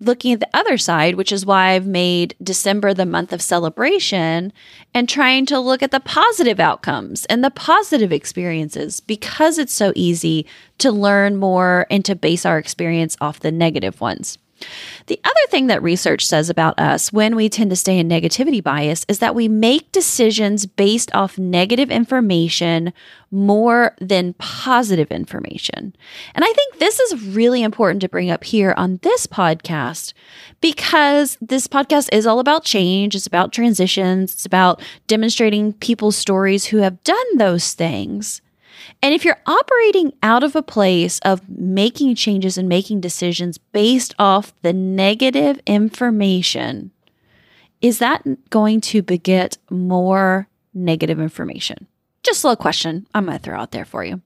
looking 0.06 0.34
at 0.34 0.40
the 0.40 0.50
other 0.54 0.78
side, 0.78 1.16
which 1.16 1.32
is 1.32 1.46
why 1.46 1.72
I've 1.72 1.88
made 1.88 2.36
December 2.42 2.94
the 2.94 3.06
month 3.06 3.34
of 3.34 3.42
celebration 3.42 4.54
and 4.94 5.10
trying 5.10 5.46
to 5.48 5.60
look 5.60 5.84
at 5.84 5.92
the 5.92 6.00
positive 6.00 6.60
outcomes 6.60 7.26
and 7.26 7.44
the 7.44 7.52
positive 7.52 8.12
experiences 8.12 9.00
because 9.00 9.58
it's 9.58 9.74
so 9.74 9.92
easy 9.96 10.46
to 10.78 10.92
learn 10.92 11.38
more 11.38 11.88
and 11.90 12.06
to 12.06 12.16
base 12.16 12.46
our 12.46 12.58
experience 12.58 13.18
off 13.20 13.40
the 13.40 13.52
negative 13.52 14.02
ones. 14.02 14.38
The 15.08 15.20
other 15.24 15.50
thing 15.50 15.68
that 15.68 15.84
research 15.84 16.26
says 16.26 16.50
about 16.50 16.80
us 16.80 17.14
when 17.14 17.36
we 17.36 17.50
tend 17.50 17.70
to 17.70 17.76
stay 17.76 18.00
in 18.00 18.10
negativity 18.10 18.64
bias 18.64 19.06
is 19.08 19.20
that 19.20 19.36
we 19.36 19.48
make 19.48 19.92
decisions 19.92 20.66
based 20.66 21.14
off 21.14 21.38
negative 21.38 21.92
information 21.92 22.94
more 23.32 23.96
than 24.00 24.34
positive 24.36 25.12
information. 25.12 25.96
And 26.34 26.44
I 26.44 26.52
think 26.54 26.80
this 26.80 27.00
is 27.00 27.28
really 27.28 27.64
important 27.64 28.02
to 28.02 28.10
bring 28.10 28.32
up 28.32 28.44
here 28.44 28.74
on 28.78 29.00
this 29.04 29.28
podcast 29.28 30.14
because 30.62 31.38
this 31.42 31.68
podcast 31.68 32.10
is 32.14 32.26
all 32.26 32.40
about 32.40 32.64
change, 32.64 33.14
it's 33.14 33.28
about 33.28 33.52
transitions, 33.52 34.34
it's 34.34 34.46
about 34.46 34.82
demonstrating 35.08 35.74
people's 35.74 36.16
stories 36.16 36.66
who 36.66 36.78
have 36.78 37.04
done 37.04 37.38
those 37.38 37.74
things. 37.74 38.42
And 39.02 39.14
if 39.14 39.26
you're 39.26 39.42
operating 39.46 40.14
out 40.24 40.44
of 40.44 40.56
a 40.56 40.64
place 40.64 41.20
of 41.20 41.48
making 41.50 42.16
changes 42.16 42.58
and 42.58 42.70
making 42.70 43.02
decisions 43.02 43.58
based 43.58 44.14
off 44.20 44.54
the 44.62 44.74
negative 44.74 45.60
information, 45.66 46.92
is 47.82 48.00
that 48.00 48.24
going 48.50 48.82
to 48.82 49.02
beget 49.02 49.58
more 49.70 50.48
negative 50.74 51.20
information? 51.20 51.88
Just 52.24 52.44
a 52.44 52.48
little 52.48 52.62
question 52.62 53.08
I'm 53.14 53.26
going 53.26 53.38
to 53.38 53.44
throw 53.44 53.60
out 53.60 53.72
there 53.72 53.86
for 53.86 54.04
you. 54.04 54.22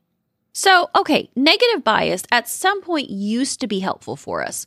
So, 0.53 0.89
okay, 0.95 1.29
negative 1.35 1.83
bias 1.83 2.23
at 2.31 2.47
some 2.47 2.81
point 2.81 3.09
used 3.09 3.59
to 3.61 3.67
be 3.67 3.79
helpful 3.79 4.15
for 4.15 4.43
us. 4.43 4.65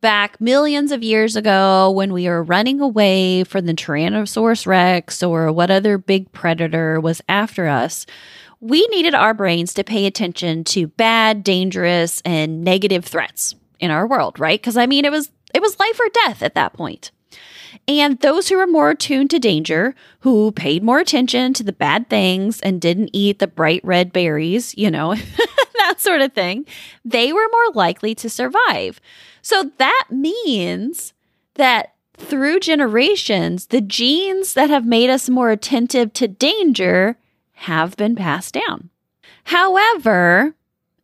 Back 0.00 0.40
millions 0.40 0.90
of 0.90 1.02
years 1.02 1.36
ago, 1.36 1.90
when 1.90 2.12
we 2.12 2.28
were 2.28 2.42
running 2.42 2.80
away 2.80 3.44
from 3.44 3.66
the 3.66 3.74
Tyrannosaurus 3.74 4.66
Rex 4.66 5.22
or 5.22 5.52
what 5.52 5.70
other 5.70 5.96
big 5.96 6.30
predator 6.32 7.00
was 7.00 7.22
after 7.28 7.68
us, 7.68 8.04
we 8.62 8.86
needed 8.86 9.14
our 9.14 9.34
brains 9.34 9.74
to 9.74 9.82
pay 9.84 10.06
attention 10.06 10.62
to 10.62 10.86
bad, 10.86 11.42
dangerous, 11.42 12.22
and 12.24 12.62
negative 12.62 13.04
threats 13.04 13.56
in 13.80 13.90
our 13.90 14.06
world, 14.06 14.38
right? 14.38 14.58
Because 14.58 14.76
I 14.76 14.86
mean, 14.86 15.04
it 15.04 15.10
was 15.10 15.30
it 15.52 15.60
was 15.60 15.78
life 15.78 16.00
or 16.00 16.08
death 16.24 16.42
at 16.42 16.54
that 16.54 16.72
point. 16.72 17.10
And 17.88 18.20
those 18.20 18.48
who 18.48 18.56
were 18.56 18.66
more 18.66 18.90
attuned 18.90 19.30
to 19.30 19.40
danger, 19.40 19.96
who 20.20 20.52
paid 20.52 20.84
more 20.84 21.00
attention 21.00 21.52
to 21.54 21.64
the 21.64 21.72
bad 21.72 22.08
things 22.08 22.60
and 22.60 22.80
didn't 22.80 23.10
eat 23.12 23.40
the 23.40 23.48
bright 23.48 23.80
red 23.82 24.12
berries, 24.12 24.76
you 24.78 24.90
know, 24.90 25.14
that 25.78 25.96
sort 25.98 26.20
of 26.20 26.32
thing, 26.32 26.64
they 27.04 27.32
were 27.32 27.48
more 27.50 27.74
likely 27.74 28.14
to 28.14 28.30
survive. 28.30 29.00
So 29.40 29.72
that 29.78 30.04
means 30.10 31.12
that 31.54 31.94
through 32.16 32.60
generations, 32.60 33.66
the 33.66 33.80
genes 33.80 34.54
that 34.54 34.70
have 34.70 34.86
made 34.86 35.10
us 35.10 35.28
more 35.28 35.50
attentive 35.50 36.12
to 36.12 36.28
danger 36.28 37.16
have 37.62 37.96
been 37.96 38.14
passed 38.16 38.54
down. 38.54 38.90
However, 39.44 40.54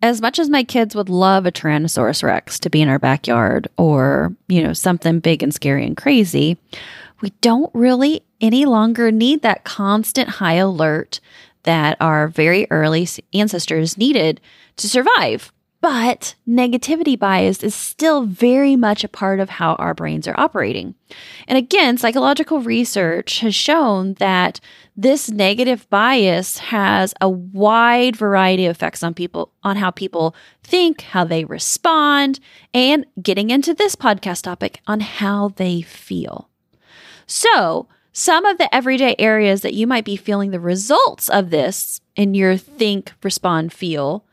as 0.01 0.21
much 0.21 0.39
as 0.39 0.49
my 0.49 0.63
kids 0.63 0.95
would 0.95 1.09
love 1.09 1.45
a 1.47 1.53
Tyrannosaurus 1.53 2.23
Rex 2.23 2.59
to 2.61 2.71
be 2.71 2.81
in 2.81 2.89
our 2.89 2.99
backyard 2.99 3.69
or, 3.77 4.35
you 4.47 4.63
know, 4.63 4.73
something 4.73 5.19
big 5.19 5.43
and 5.43 5.53
scary 5.53 5.85
and 5.85 5.97
crazy, 5.97 6.57
we 7.21 7.31
don't 7.41 7.71
really 7.75 8.23
any 8.41 8.65
longer 8.65 9.11
need 9.11 9.43
that 9.43 9.65
constant 9.65 10.29
high 10.29 10.55
alert 10.55 11.21
that 11.65 11.97
our 12.01 12.29
very 12.29 12.67
early 12.71 13.09
ancestors 13.35 13.99
needed 13.99 14.41
to 14.77 14.89
survive. 14.89 15.53
But 15.81 16.35
negativity 16.49 17.17
bias 17.17 17.63
is 17.63 17.75
still 17.75 18.23
very 18.25 18.75
much 18.75 19.05
a 19.05 19.09
part 19.09 19.39
of 19.39 19.49
how 19.49 19.75
our 19.75 19.95
brains 19.95 20.27
are 20.27 20.39
operating. 20.39 20.95
And 21.47 21.57
again, 21.57 21.99
psychological 21.99 22.61
research 22.61 23.41
has 23.41 23.55
shown 23.55 24.15
that 24.15 24.61
this 24.99 25.31
negative 25.31 25.89
bias 25.91 26.59
has 26.59 27.15
a 27.21 27.29
wide 27.29 28.17
variety 28.17 28.67
of 28.67 28.75
effects 28.75 29.05
on 29.05 29.15
people, 29.15 29.53
on 29.63 29.77
how 29.77 29.93
people 29.93 30.35
think, 30.65 31.03
how 31.03 31.23
they 31.23 31.45
respond, 31.45 32.41
and 32.75 33.07
getting 33.23 33.51
into 33.51 33.73
this 33.73 33.95
podcast 33.95 34.43
topic 34.43 34.81
on 34.89 34.99
how 34.99 35.51
they 35.51 35.83
feel. 35.83 36.51
So, 37.29 37.87
some 38.13 38.45
of 38.45 38.59
the 38.59 38.75
everyday 38.75 39.15
areas 39.21 39.61
that 39.61 39.75
you 39.75 39.87
might 39.87 40.05
be 40.05 40.17
feeling 40.17 40.51
the 40.51 40.59
results 40.59 41.29
of 41.29 41.51
this 41.51 42.01
in 42.17 42.35
your 42.35 42.57
think, 42.57 43.13
respond, 43.23 43.73
feel 43.73 44.25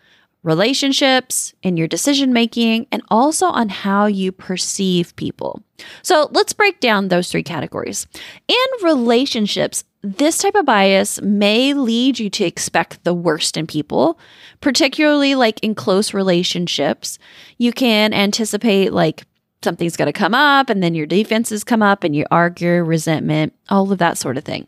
relationships, 0.45 1.53
in 1.63 1.75
your 1.75 1.87
decision 1.87 2.31
making, 2.31 2.85
and 2.91 3.01
also 3.09 3.47
on 3.47 3.67
how 3.67 4.05
you 4.05 4.31
perceive 4.31 5.15
people. 5.15 5.61
So 6.03 6.29
let's 6.31 6.53
break 6.53 6.79
down 6.79 7.07
those 7.07 7.31
three 7.31 7.41
categories. 7.41 8.05
In 8.47 8.55
relationships, 8.83 9.83
this 10.05 10.37
type 10.37 10.55
of 10.55 10.65
bias 10.65 11.21
may 11.21 11.73
lead 11.73 12.19
you 12.19 12.29
to 12.29 12.45
expect 12.45 13.03
the 13.03 13.13
worst 13.13 13.57
in 13.57 13.67
people, 13.67 14.19
particularly 14.61 15.35
like 15.35 15.59
in 15.63 15.75
close 15.75 16.13
relationships. 16.13 17.17
You 17.57 17.73
can 17.73 18.13
anticipate 18.13 18.93
like 18.93 19.25
something's 19.63 19.97
going 19.97 20.07
to 20.07 20.13
come 20.13 20.35
up 20.35 20.69
and 20.69 20.81
then 20.81 20.95
your 20.95 21.07
defenses 21.07 21.63
come 21.63 21.81
up 21.81 22.03
and 22.03 22.15
you 22.15 22.25
argue, 22.31 22.83
resentment, 22.83 23.53
all 23.69 23.91
of 23.91 23.97
that 23.97 24.17
sort 24.17 24.37
of 24.37 24.43
thing. 24.43 24.67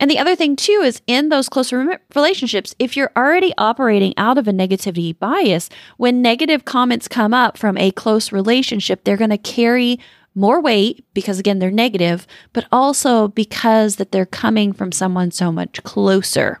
And 0.00 0.10
the 0.10 0.18
other 0.18 0.34
thing 0.34 0.56
too 0.56 0.82
is 0.84 1.00
in 1.06 1.28
those 1.28 1.48
close 1.48 1.72
relationships, 1.72 2.74
if 2.80 2.96
you're 2.96 3.12
already 3.16 3.54
operating 3.56 4.12
out 4.16 4.36
of 4.36 4.48
a 4.48 4.52
negativity 4.52 5.16
bias, 5.16 5.70
when 5.96 6.20
negative 6.20 6.64
comments 6.64 7.06
come 7.06 7.32
up 7.32 7.56
from 7.56 7.78
a 7.78 7.92
close 7.92 8.32
relationship, 8.32 9.04
they're 9.04 9.16
going 9.16 9.30
to 9.30 9.38
carry 9.38 10.00
more 10.34 10.60
weight 10.60 11.04
because 11.14 11.38
again 11.38 11.58
they're 11.58 11.70
negative, 11.70 12.26
but 12.52 12.66
also 12.72 13.28
because 13.28 13.96
that 13.96 14.12
they're 14.12 14.26
coming 14.26 14.72
from 14.72 14.92
someone 14.92 15.30
so 15.30 15.52
much 15.52 15.82
closer, 15.82 16.60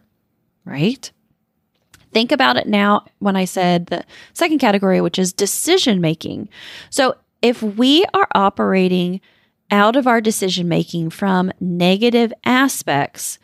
right? 0.64 1.10
Think 2.12 2.30
about 2.30 2.56
it 2.56 2.66
now 2.66 3.06
when 3.20 3.36
I 3.36 3.46
said 3.46 3.86
the 3.86 4.04
second 4.34 4.58
category, 4.58 5.00
which 5.00 5.18
is 5.18 5.32
decision 5.32 6.00
making. 6.00 6.48
So 6.90 7.16
if 7.40 7.62
we 7.62 8.04
are 8.12 8.28
operating 8.34 9.20
out 9.70 9.96
of 9.96 10.06
our 10.06 10.20
decision 10.20 10.68
making 10.68 11.10
from 11.10 11.50
negative 11.58 12.32
aspects, 12.44 13.38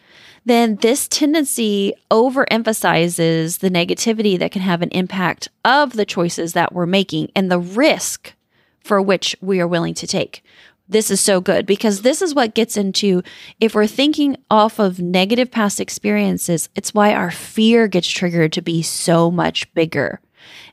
then 0.44 0.76
this 0.76 1.08
tendency 1.08 1.94
overemphasizes 2.10 3.58
the 3.58 3.70
negativity 3.70 4.38
that 4.38 4.52
can 4.52 4.62
have 4.62 4.82
an 4.82 4.90
impact 4.90 5.48
of 5.64 5.94
the 5.94 6.06
choices 6.06 6.52
that 6.52 6.72
we're 6.72 6.86
making 6.86 7.30
and 7.34 7.50
the 7.50 7.58
risk 7.58 8.34
for 8.88 9.00
which 9.00 9.36
we 9.40 9.60
are 9.60 9.68
willing 9.68 9.94
to 9.94 10.06
take. 10.06 10.42
This 10.88 11.10
is 11.10 11.20
so 11.20 11.40
good 11.40 11.66
because 11.66 12.00
this 12.00 12.22
is 12.22 12.34
what 12.34 12.54
gets 12.54 12.78
into 12.78 13.22
if 13.60 13.74
we're 13.74 13.86
thinking 13.86 14.38
off 14.50 14.78
of 14.78 14.98
negative 14.98 15.50
past 15.50 15.80
experiences, 15.80 16.70
it's 16.74 16.94
why 16.94 17.12
our 17.12 17.30
fear 17.30 17.86
gets 17.86 18.08
triggered 18.08 18.54
to 18.54 18.62
be 18.62 18.80
so 18.82 19.30
much 19.30 19.72
bigger. 19.74 20.20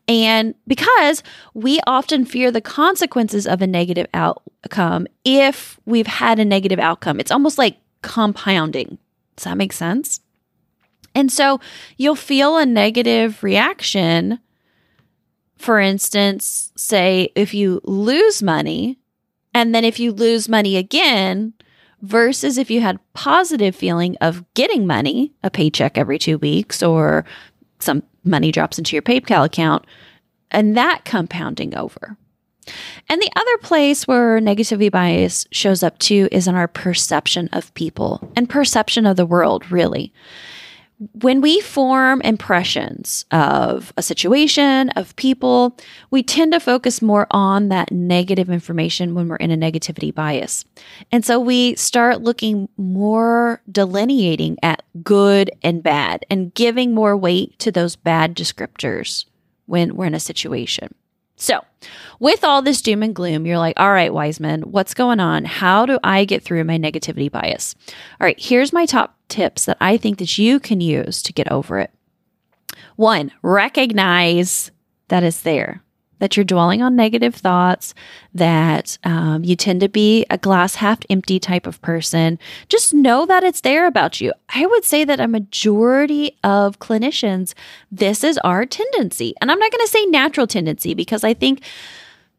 And 0.07 0.55
because 0.66 1.22
we 1.53 1.82
often 1.86 2.26
fear 2.26 2.49
the 2.49 2.61
consequences 2.61 3.45
of 3.45 3.61
a 3.61 3.68
negative 3.68 4.07
outcome 4.13 5.07
if 5.26 5.78
we've 5.86 6.07
had 6.07 6.39
a 6.39 6.45
negative 6.45 6.80
outcome, 6.80 7.20
it's 7.20 7.32
almost 7.32 7.57
like 7.57 7.78
compounding. 8.01 8.97
Does 9.36 9.43
that 9.43 9.57
make 9.57 9.74
sense? 9.74 10.22
And 11.13 11.32
so 11.32 11.59
you'll 11.97 12.16
feel 12.16 12.57
a 12.57 12.66
negative 12.66 13.43
reaction. 13.43 14.39
For 15.58 15.80
instance, 15.80 16.72
say 16.76 17.32
if 17.36 17.53
you 17.53 17.82
lose 17.84 18.43
money, 18.43 18.99
and 19.53 19.74
then 19.74 19.86
if 19.86 19.99
you 19.99 20.12
lose 20.12 20.49
money 20.49 20.76
again, 20.78 21.53
versus 22.01 22.58
if 22.58 22.70
you 22.70 22.82
had 22.82 22.99
positive 23.14 23.76
feeling 23.76 24.16
of 24.22 24.43
getting 24.53 24.86
money, 24.86 25.34
a 25.43 25.49
paycheck 25.49 25.97
every 25.97 26.20
two 26.20 26.38
weeks, 26.38 26.84
or 26.84 27.26
some 27.80 28.03
money 28.24 28.51
drops 28.51 28.78
into 28.78 28.95
your 28.95 29.01
PayPal 29.01 29.45
account, 29.45 29.86
and 30.51 30.78
that 30.78 31.06
compounding 31.06 31.76
over. 31.76 32.18
And 33.10 33.22
the 33.22 33.32
other 33.36 33.58
place 33.60 34.08
where 34.08 34.39
negativity 34.39 34.91
bias 34.91 35.45
shows 35.51 35.84
up 35.84 35.97
too 35.99 36.28
is 36.32 36.47
in 36.47 36.56
our 36.56 36.68
perception 36.68 37.49
of 37.53 37.74
people 37.76 38.32
and 38.36 38.49
perception 38.49 39.06
of 39.06 39.18
the 39.18 39.26
world, 39.26 39.72
really. 39.72 40.12
When 41.22 41.41
we 41.41 41.60
form 41.60 42.22
impressions 42.22 43.26
of 43.32 43.91
a 43.98 44.02
situation, 44.02 44.89
of 44.91 45.16
people, 45.18 45.78
we 46.10 46.24
tend 46.24 46.54
to 46.54 46.60
focus 46.60 47.02
more 47.02 47.28
on 47.32 47.68
that 47.70 47.91
negative 47.91 48.50
information 48.50 49.14
when 49.14 49.28
we're 49.28 49.36
in 49.36 49.52
a 49.52 49.58
negativity 49.58 50.14
bias. 50.14 50.64
And 51.12 51.26
so 51.26 51.39
we 51.39 51.76
start 51.76 52.22
looking 52.22 52.70
more 52.78 53.62
delineating 53.70 54.58
at 54.64 54.84
good 55.04 55.52
and 55.62 55.84
bad 55.84 56.26
and 56.30 56.54
giving 56.54 56.93
more 56.93 57.18
weight 57.18 57.60
to 57.60 57.72
those 57.72 57.98
bad 57.98 58.36
descriptors 58.36 59.26
when 59.66 59.96
we're 59.96 60.06
in 60.06 60.16
a 60.16 60.20
situation. 60.20 60.96
So, 61.38 61.66
with 62.20 62.43
all 62.46 62.62
this 62.62 62.82
doom 62.82 63.04
and 63.04 63.14
gloom, 63.14 63.46
you're 63.46 63.58
like, 63.58 63.78
all 63.78 63.91
right, 63.91 64.14
Wiseman, 64.14 64.62
what's 64.72 64.93
going 64.93 65.20
on? 65.20 65.43
How 65.43 65.86
do 65.86 66.00
I 66.02 66.24
get 66.24 66.43
through 66.43 66.64
my 66.64 66.78
negativity 66.78 67.30
bias? 67.30 67.76
All 68.22 68.26
right, 68.26 68.39
here's 68.39 68.72
my 68.72 68.86
top 68.86 69.14
tips 69.30 69.66
that 69.66 69.78
I 69.82 69.98
think 69.98 70.20
that 70.20 70.38
you 70.38 70.60
can 70.60 70.82
use 70.82 71.22
to 71.24 71.34
get 71.34 71.52
over 71.52 71.80
it. 71.80 71.92
One, 72.96 73.32
recognize 73.42 74.72
that 75.10 75.24
it's 75.24 75.42
there, 75.42 75.84
that 76.20 76.36
you're 76.36 76.44
dwelling 76.44 76.82
on 76.82 76.96
negative 76.96 77.36
thoughts, 77.36 77.94
that 78.34 78.98
um, 79.04 79.44
you 79.44 79.56
tend 79.56 79.82
to 79.82 79.90
be 79.90 80.26
a 80.30 80.38
glass 80.38 80.76
half 80.76 81.00
empty 81.10 81.40
type 81.40 81.68
of 81.68 81.82
person. 81.82 82.40
Just 82.70 82.94
know 82.94 83.26
that 83.26 83.44
it's 83.44 83.62
there 83.62 83.86
about 83.86 84.22
you. 84.22 84.32
I 84.50 84.66
would 84.66 84.86
say 84.86 85.04
that 85.04 85.20
a 85.20 85.28
majority 85.28 86.38
of 86.44 86.80
clinicians, 86.80 87.54
this 87.92 88.24
is 88.24 88.38
our 88.40 88.66
tendency. 88.66 89.34
And 89.42 89.52
I'm 89.52 89.60
not 89.60 89.72
going 89.72 89.86
to 89.86 89.92
say 89.92 90.06
natural 90.06 90.48
tendency 90.48 90.94
because 90.94 91.24
I 91.24 91.34
think. 91.34 91.64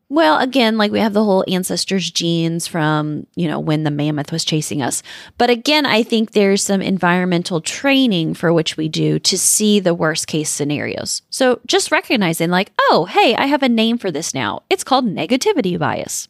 Well, 0.08 0.38
again, 0.38 0.78
like 0.78 0.92
we 0.92 1.00
have 1.00 1.14
the 1.14 1.24
whole 1.24 1.44
ancestors' 1.48 2.10
genes 2.12 2.68
from, 2.68 3.26
you 3.34 3.48
know, 3.48 3.58
when 3.58 3.82
the 3.82 3.90
mammoth 3.90 4.30
was 4.30 4.44
chasing 4.44 4.80
us. 4.80 5.02
But 5.36 5.50
again, 5.50 5.84
I 5.84 6.04
think 6.04 6.30
there's 6.30 6.62
some 6.62 6.80
environmental 6.80 7.60
training 7.60 8.34
for 8.34 8.52
which 8.52 8.76
we 8.76 8.88
do 8.88 9.18
to 9.18 9.36
see 9.36 9.80
the 9.80 9.94
worst 9.94 10.28
case 10.28 10.48
scenarios. 10.48 11.22
So 11.30 11.60
just 11.66 11.90
recognizing, 11.90 12.50
like, 12.50 12.72
oh, 12.78 13.06
hey, 13.10 13.34
I 13.34 13.46
have 13.46 13.64
a 13.64 13.68
name 13.68 13.98
for 13.98 14.12
this 14.12 14.32
now. 14.32 14.62
It's 14.70 14.84
called 14.84 15.06
negativity 15.06 15.76
bias. 15.76 16.28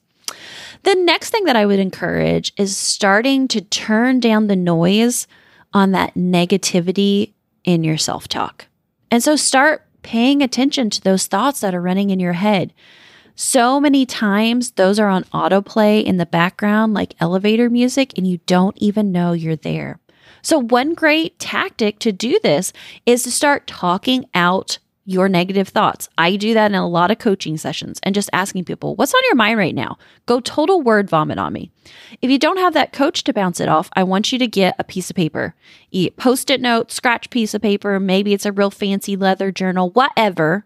The 0.85 0.95
next 0.95 1.31
thing 1.31 1.45
that 1.45 1.57
I 1.57 1.67
would 1.67 1.79
encourage 1.79 2.55
is 2.57 2.77
starting 2.77 3.47
to 3.49 3.61
turn 3.61 4.21
down 4.21 4.47
the 4.47 4.57
noise 4.57 5.27
on 5.75 5.93
that 5.93 6.15
negativity 6.15 7.33
in 7.65 7.85
your 7.85 7.99
self 7.99 8.27
talk. 8.27 8.69
And 9.11 9.23
so 9.23 9.37
start 9.37 9.85
paying 10.01 10.41
attention 10.43 10.89
to 10.91 11.01
those 11.03 11.27
thoughts 11.27 11.61
that 11.61 11.75
are 11.75 11.81
running 11.83 12.09
in 12.09 12.21
your 12.21 12.35
head. 12.35 12.73
So 13.39 13.79
many 13.79 14.07
times, 14.07 14.73
those 14.73 14.99
are 14.99 15.09
on 15.09 15.25
autoplay 15.25 16.03
in 16.03 16.17
the 16.17 16.25
background, 16.25 16.95
like 16.95 17.15
elevator 17.21 17.69
music, 17.69 18.15
and 18.17 18.27
you 18.27 18.39
don't 18.47 18.77
even 18.79 19.13
know 19.13 19.33
you're 19.33 19.57
there. 19.57 20.01
So, 20.41 20.59
one 20.59 20.95
great 20.95 21.39
tactic 21.39 21.99
to 21.99 22.13
do 22.13 22.41
this 22.43 22.73
is 23.05 23.25
to 23.25 23.31
start 23.31 23.67
talking 23.67 24.25
out 24.33 24.79
your 25.05 25.29
negative 25.29 25.69
thoughts. 25.69 26.09
I 26.17 26.37
do 26.37 26.55
that 26.55 26.71
in 26.71 26.75
a 26.75 26.89
lot 26.89 27.11
of 27.11 27.19
coaching 27.19 27.59
sessions 27.59 28.01
and 28.03 28.15
just 28.15 28.31
asking 28.33 28.65
people, 28.65 28.97
what's 28.97 29.15
on 29.15 29.21
your 29.27 29.37
mind 29.37 29.59
right 29.59 29.75
now? 29.75 29.99
Go 30.25 30.41
total 30.41 30.81
word 30.81 31.09
vomit 31.11 31.39
on 31.39 31.53
me. 31.53 31.71
If 32.23 32.31
you 32.31 32.39
don't 32.39 32.59
have 32.59 32.73
that 32.73 32.93
coach 32.93 33.23
to 33.25 33.35
bounce 33.35 33.61
it 33.61 33.69
off, 33.69 33.91
I 33.93 34.03
want 34.03 34.33
you 34.33 34.39
to 34.39 34.49
get 34.49 34.75
a 34.79 34.85
piece 34.85 35.11
of 35.11 35.17
paper, 35.17 35.55
post 36.17 36.51
it 36.51 36.61
note, 36.61 36.91
scratch 36.91 37.29
piece 37.31 37.53
of 37.53 37.63
paper. 37.63 38.01
Maybe 38.01 38.33
it's 38.33 38.47
a 38.47 38.53
real 38.53 38.71
fancy 38.71 39.15
leather 39.15 39.53
journal, 39.53 39.91
whatever. 39.91 40.65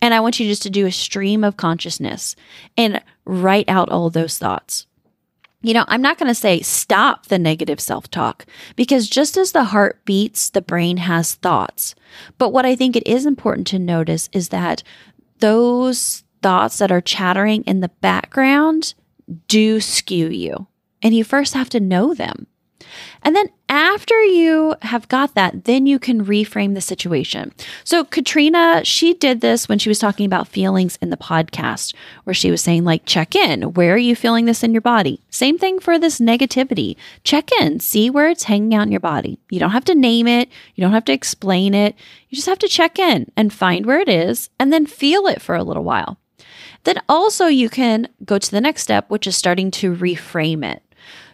And 0.00 0.14
I 0.14 0.20
want 0.20 0.40
you 0.40 0.46
just 0.46 0.62
to 0.62 0.70
do 0.70 0.86
a 0.86 0.92
stream 0.92 1.44
of 1.44 1.56
consciousness 1.56 2.36
and 2.76 3.02
write 3.24 3.68
out 3.68 3.88
all 3.88 4.10
those 4.10 4.38
thoughts. 4.38 4.86
You 5.62 5.74
know, 5.74 5.84
I'm 5.88 6.02
not 6.02 6.18
going 6.18 6.28
to 6.28 6.34
say 6.34 6.60
stop 6.60 7.26
the 7.26 7.38
negative 7.38 7.80
self 7.80 8.08
talk 8.10 8.46
because 8.76 9.08
just 9.08 9.36
as 9.36 9.52
the 9.52 9.64
heart 9.64 10.04
beats, 10.04 10.50
the 10.50 10.62
brain 10.62 10.98
has 10.98 11.34
thoughts. 11.34 11.94
But 12.38 12.52
what 12.52 12.66
I 12.66 12.76
think 12.76 12.94
it 12.94 13.06
is 13.06 13.26
important 13.26 13.66
to 13.68 13.78
notice 13.78 14.28
is 14.32 14.50
that 14.50 14.82
those 15.40 16.24
thoughts 16.42 16.78
that 16.78 16.92
are 16.92 17.00
chattering 17.00 17.62
in 17.64 17.80
the 17.80 17.88
background 17.88 18.94
do 19.48 19.80
skew 19.80 20.28
you. 20.28 20.68
And 21.02 21.14
you 21.14 21.24
first 21.24 21.54
have 21.54 21.68
to 21.70 21.80
know 21.80 22.14
them. 22.14 22.46
And 23.26 23.34
then 23.34 23.48
after 23.68 24.22
you 24.22 24.76
have 24.82 25.08
got 25.08 25.34
that, 25.34 25.64
then 25.64 25.84
you 25.84 25.98
can 25.98 26.24
reframe 26.24 26.74
the 26.74 26.80
situation. 26.80 27.52
So 27.82 28.04
Katrina, 28.04 28.84
she 28.84 29.14
did 29.14 29.40
this 29.40 29.68
when 29.68 29.80
she 29.80 29.88
was 29.88 29.98
talking 29.98 30.26
about 30.26 30.46
feelings 30.46 30.96
in 31.02 31.10
the 31.10 31.16
podcast, 31.16 31.92
where 32.22 32.34
she 32.34 32.52
was 32.52 32.62
saying, 32.62 32.84
like, 32.84 33.04
check 33.04 33.34
in. 33.34 33.74
Where 33.74 33.94
are 33.94 33.98
you 33.98 34.14
feeling 34.14 34.44
this 34.44 34.62
in 34.62 34.72
your 34.72 34.80
body? 34.80 35.20
Same 35.28 35.58
thing 35.58 35.80
for 35.80 35.98
this 35.98 36.20
negativity. 36.20 36.94
Check 37.24 37.50
in, 37.60 37.80
see 37.80 38.10
where 38.10 38.28
it's 38.28 38.44
hanging 38.44 38.76
out 38.76 38.86
in 38.86 38.92
your 38.92 39.00
body. 39.00 39.40
You 39.50 39.58
don't 39.58 39.72
have 39.72 39.86
to 39.86 39.96
name 39.96 40.28
it, 40.28 40.48
you 40.76 40.82
don't 40.82 40.92
have 40.92 41.04
to 41.06 41.12
explain 41.12 41.74
it. 41.74 41.96
You 42.28 42.36
just 42.36 42.46
have 42.46 42.60
to 42.60 42.68
check 42.68 42.96
in 42.96 43.32
and 43.36 43.52
find 43.52 43.86
where 43.86 43.98
it 43.98 44.08
is 44.08 44.50
and 44.60 44.72
then 44.72 44.86
feel 44.86 45.26
it 45.26 45.42
for 45.42 45.56
a 45.56 45.64
little 45.64 45.82
while. 45.82 46.16
Then 46.84 47.00
also 47.08 47.46
you 47.46 47.70
can 47.70 48.06
go 48.24 48.38
to 48.38 48.50
the 48.52 48.60
next 48.60 48.84
step, 48.84 49.10
which 49.10 49.26
is 49.26 49.36
starting 49.36 49.72
to 49.72 49.96
reframe 49.96 50.64
it. 50.64 50.84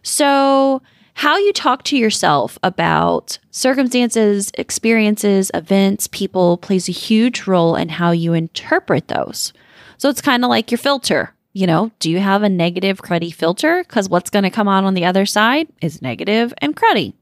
So 0.02 0.80
how 1.22 1.36
you 1.36 1.52
talk 1.52 1.84
to 1.84 1.96
yourself 1.96 2.58
about 2.64 3.38
circumstances, 3.52 4.50
experiences, 4.54 5.52
events, 5.54 6.08
people 6.08 6.56
plays 6.56 6.88
a 6.88 6.92
huge 6.92 7.46
role 7.46 7.76
in 7.76 7.88
how 7.88 8.10
you 8.10 8.32
interpret 8.32 9.06
those. 9.06 9.52
So 9.98 10.08
it's 10.08 10.20
kind 10.20 10.42
of 10.42 10.50
like 10.50 10.72
your 10.72 10.78
filter. 10.78 11.32
You 11.52 11.68
know, 11.68 11.92
do 12.00 12.10
you 12.10 12.18
have 12.18 12.42
a 12.42 12.48
negative 12.48 13.02
cruddy 13.02 13.32
filter? 13.32 13.84
Because 13.84 14.08
what's 14.08 14.30
going 14.30 14.42
to 14.42 14.50
come 14.50 14.66
out 14.66 14.82
on 14.82 14.94
the 14.94 15.04
other 15.04 15.24
side 15.24 15.68
is 15.80 16.02
negative 16.02 16.52
and 16.58 16.74
cruddy. 16.74 17.12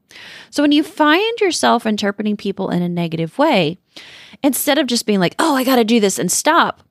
So 0.49 0.63
when 0.63 0.71
you 0.71 0.81
find 0.81 1.39
yourself 1.39 1.85
interpreting 1.85 2.37
people 2.37 2.71
in 2.71 2.81
a 2.81 2.89
negative 2.89 3.37
way, 3.37 3.77
instead 4.41 4.79
of 4.79 4.87
just 4.87 5.05
being 5.05 5.19
like, 5.19 5.35
oh, 5.37 5.53
I 5.53 5.63
got 5.63 5.75
to 5.75 5.83
do 5.83 5.99
this 5.99 6.17
and 6.17 6.31
stop, 6.31 6.81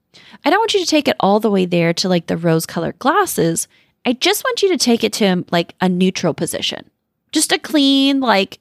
I 0.44 0.50
don't 0.50 0.60
want 0.60 0.74
you 0.74 0.80
to 0.80 0.86
take 0.86 1.08
it 1.08 1.16
all 1.18 1.40
the 1.40 1.50
way 1.50 1.66
there 1.66 1.92
to 1.92 2.08
like 2.08 2.28
the 2.28 2.36
rose 2.36 2.66
colored 2.66 3.00
glasses. 3.00 3.66
I 4.06 4.12
just 4.12 4.44
want 4.44 4.62
you 4.62 4.68
to 4.68 4.78
take 4.78 5.02
it 5.02 5.12
to 5.14 5.44
like 5.50 5.74
a 5.80 5.88
neutral 5.88 6.34
position, 6.34 6.88
just 7.32 7.52
a 7.52 7.58
clean, 7.58 8.20
like, 8.20 8.58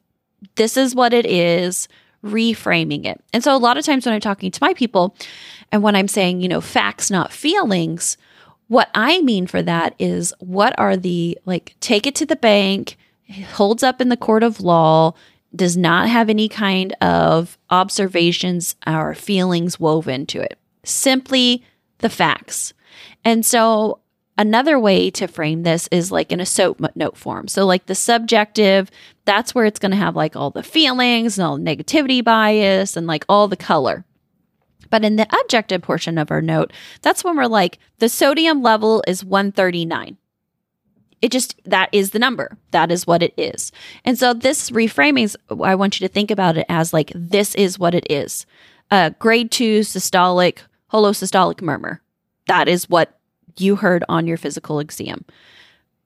this 0.56 0.78
is 0.78 0.96
what 0.96 1.14
it 1.14 1.26
is, 1.26 1.88
reframing 2.24 3.06
it. 3.06 3.22
And 3.34 3.44
so 3.44 3.56
a 3.56 3.58
lot 3.58 3.78
of 3.78 3.86
times 3.86 4.06
when 4.06 4.14
I'm 4.14 4.22
talking 4.22 4.52
to 4.52 4.64
my 4.64 4.74
people 4.74 5.16
and 5.72 5.84
when 5.84 5.96
I'm 5.96 6.08
saying, 6.08 6.42
you 6.42 6.48
know, 6.48 6.62
facts, 6.62 7.10
not 7.10 7.32
feelings, 7.32 8.18
what 8.68 8.90
I 8.94 9.22
mean 9.22 9.48
for 9.48 9.62
that 9.62 9.96
is 10.00 10.34
what 10.40 10.78
are 10.78 10.96
the 10.96 11.38
like, 11.46 11.76
take 11.80 12.06
it 12.06 12.16
to 12.16 12.26
the 12.26 12.36
bank, 12.36 12.98
holds 13.54 13.84
up 13.84 14.02
in 14.02 14.10
the 14.10 14.18
court 14.18 14.44
of 14.44 14.62
law, 14.62 15.14
does 15.56 15.76
not 15.76 16.08
have 16.08 16.30
any 16.30 16.48
kind 16.48 16.94
of 17.02 17.58
observations 17.70 18.76
or 18.86 19.16
feelings 19.16 19.80
woven 19.80 20.26
to 20.28 20.40
it, 20.40 20.60
simply 20.84 21.64
the 22.00 22.10
facts. 22.10 22.74
And 23.26 23.46
so 23.46 24.00
Another 24.40 24.80
way 24.80 25.12
to 25.12 25.28
frame 25.28 25.64
this 25.64 25.90
is 25.92 26.14
like 26.14 26.32
in 26.32 26.40
a 26.40 26.46
SOAP 26.46 26.80
note 26.96 27.18
form. 27.18 27.50
So, 27.50 27.66
like 27.66 27.88
the 27.88 27.94
subjective, 27.94 28.90
that's 29.26 29.54
where 29.54 29.66
it's 29.66 29.80
going 29.80 29.92
to 29.92 29.98
have 29.98 30.16
like 30.16 30.38
all 30.38 30.50
the 30.50 30.64
feelings 30.64 31.38
and 31.38 31.46
all 31.46 31.58
the 31.58 31.64
negativity 31.64 32.24
bias 32.24 32.96
and 32.96 33.06
like 33.06 33.26
all 33.28 33.50
the 33.50 33.58
color. 33.58 34.06
But 34.90 35.04
in 35.04 35.18
the 35.18 35.28
objective 35.42 35.82
portion 35.82 36.18
of 36.18 36.32
our 36.32 36.42
note, 36.42 36.72
that's 37.02 37.22
when 37.22 37.36
we're 37.36 37.48
like, 37.48 37.80
the 37.98 38.08
sodium 38.08 38.64
level 38.64 39.04
is 39.06 39.26
139. 39.26 40.16
It 41.22 41.34
just, 41.34 41.60
that 41.66 41.90
is 41.92 42.12
the 42.12 42.20
number. 42.20 42.58
That 42.72 42.94
is 42.94 43.06
what 43.06 43.22
it 43.22 43.34
is. 43.36 43.74
And 44.06 44.18
so 44.18 44.34
this 44.34 44.70
reframing 44.70 45.36
I 45.62 45.76
want 45.76 46.00
you 46.00 46.08
to 46.08 46.14
think 46.14 46.32
about 46.32 46.58
it 46.58 46.66
as 46.70 46.94
like, 46.94 47.12
this 47.14 47.56
is 47.56 47.78
what 47.78 47.94
it 47.94 48.10
is. 48.10 48.46
Uh, 48.90 49.10
grade 49.20 49.52
two 49.52 49.82
systolic, 49.82 50.60
holosystolic 50.94 51.62
murmur. 51.62 52.02
That 52.48 52.70
is 52.70 52.90
what 52.90 53.19
you 53.60 53.76
heard 53.76 54.04
on 54.10 54.28
your 54.28 54.38
physical 54.38 54.80
exam. 54.80 55.26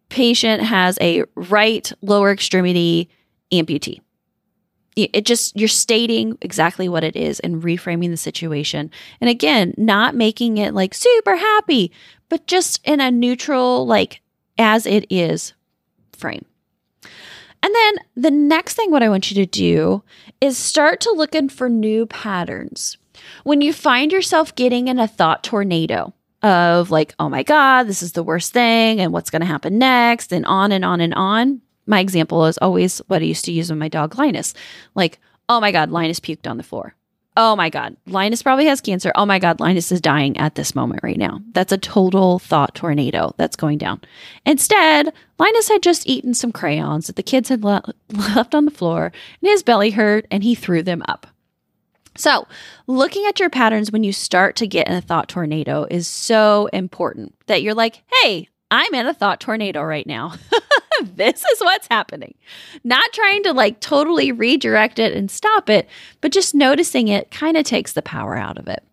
Patient 0.10 0.64
has 0.64 0.98
a 1.02 1.24
right 1.36 1.92
lower 2.02 2.32
extremity 2.32 3.10
amputee. 3.52 4.00
It 4.96 5.26
just, 5.26 5.58
you're 5.58 5.68
stating 5.68 6.38
exactly 6.42 6.88
what 6.88 7.04
it 7.04 7.16
is 7.16 7.40
and 7.40 7.64
reframing 7.64 8.12
the 8.12 8.18
situation. 8.18 8.92
And 9.20 9.28
again, 9.28 9.74
not 9.76 10.14
making 10.14 10.58
it 10.58 10.76
like 10.76 10.94
super 10.94 11.36
happy, 11.36 11.92
but 12.30 12.46
just 12.46 12.80
in 12.84 13.02
a 13.02 13.10
neutral, 13.10 13.88
like 13.88 14.22
as 14.60 14.86
it 14.86 15.08
is 15.10 15.54
frame. 16.16 16.46
And 17.64 17.74
then 17.74 17.96
the 18.16 18.30
next 18.30 18.76
thing, 18.76 18.92
what 18.92 19.02
I 19.02 19.10
want 19.10 19.32
you 19.32 19.36
to 19.44 19.50
do 19.50 20.04
is 20.42 20.58
start 20.60 21.00
to 21.02 21.12
looking 21.12 21.50
for 21.50 21.70
new 21.70 22.06
patterns. 22.06 22.98
When 23.44 23.62
you 23.62 23.74
find 23.74 24.12
yourself 24.12 24.54
getting 24.54 24.90
in 24.90 25.00
a 25.00 25.08
thought 25.08 25.44
tornado, 25.44 26.14
of 26.44 26.92
like, 26.92 27.16
oh 27.20 27.30
my 27.30 27.42
God, 27.44 27.84
this 27.84 28.04
is 28.04 28.12
the 28.12 28.24
worst 28.24 28.54
thing 28.54 29.00
and 29.00 29.14
what's 29.14 29.30
going 29.30 29.42
to 29.42 29.46
happen 29.46 29.78
next 29.78 30.32
and 30.32 30.46
on 30.46 30.72
and 30.72 30.86
on 30.86 31.02
and 31.02 31.14
on. 31.14 31.62
My 31.88 32.00
example 32.00 32.46
is 32.46 32.58
always 32.60 33.00
what 33.08 33.22
I 33.22 33.26
used 33.26 33.46
to 33.46 33.52
use 33.52 33.70
with 33.70 33.80
my 33.80 33.88
dog 33.90 34.18
Linus. 34.18 34.54
Like, 34.96 35.20
oh 35.50 35.60
my 35.60 35.72
God, 35.72 35.90
Linus 35.90 36.20
puked 36.20 36.50
on 36.50 36.58
the 36.58 36.64
floor. 36.64 36.96
Oh 37.36 37.56
my 37.56 37.70
God, 37.72 37.98
Linus 38.06 38.44
probably 38.44 38.68
has 38.68 38.80
cancer. 38.80 39.12
Oh 39.16 39.26
my 39.26 39.40
God, 39.40 39.60
Linus 39.60 39.92
is 39.92 40.00
dying 40.00 40.38
at 40.38 40.54
this 40.54 40.76
moment 40.76 41.02
right 41.02 41.18
now. 41.18 41.42
That's 41.54 41.72
a 41.72 41.80
total 41.80 42.38
thought 42.38 42.76
tornado 42.76 43.34
that's 43.38 43.56
going 43.56 43.80
down. 43.80 44.02
Instead, 44.46 45.12
Linus 45.40 45.68
had 45.68 45.82
just 45.82 46.08
eaten 46.08 46.36
some 46.36 46.52
crayons 46.52 47.08
that 47.08 47.16
the 47.16 47.24
kids 47.24 47.50
had 47.50 47.64
le- 47.64 47.92
left 48.14 48.54
on 48.54 48.66
the 48.66 48.72
floor 48.72 49.06
and 49.42 49.50
his 49.50 49.64
belly 49.64 49.92
hurt 49.92 50.28
and 50.30 50.44
he 50.44 50.54
threw 50.54 50.84
them 50.84 51.02
up. 51.08 51.26
So, 52.16 52.48
looking 52.86 53.26
at 53.26 53.40
your 53.40 53.50
patterns 53.50 53.92
when 53.92 54.04
you 54.04 54.14
start 54.14 54.56
to 54.58 54.68
get 54.68 54.88
in 54.88 54.94
a 54.94 55.02
thought 55.02 55.30
tornado 55.30 55.88
is 55.90 56.08
so 56.08 56.68
important 56.68 57.36
that 57.48 57.64
you're 57.64 57.74
like, 57.74 58.04
hey, 58.22 58.50
I'm 58.70 58.94
in 58.94 59.08
a 59.08 59.14
thought 59.14 59.40
tornado 59.40 59.82
right 59.82 60.06
now. 60.06 60.34
this 61.04 61.44
is 61.44 61.60
what's 61.60 61.88
happening. 61.90 62.36
Not 62.84 63.14
trying 63.14 63.44
to 63.44 63.54
like 63.54 63.80
totally 63.80 64.32
redirect 64.32 65.00
it 65.00 65.14
and 65.14 65.30
stop 65.30 65.70
it, 65.70 65.88
but 66.22 66.32
just 66.32 66.56
noticing 66.56 67.08
it 67.08 67.32
kind 67.32 67.58
of 67.58 67.66
takes 67.66 67.94
the 67.94 68.02
power 68.02 68.36
out 68.36 68.58
of 68.58 68.68
it. 68.68 68.84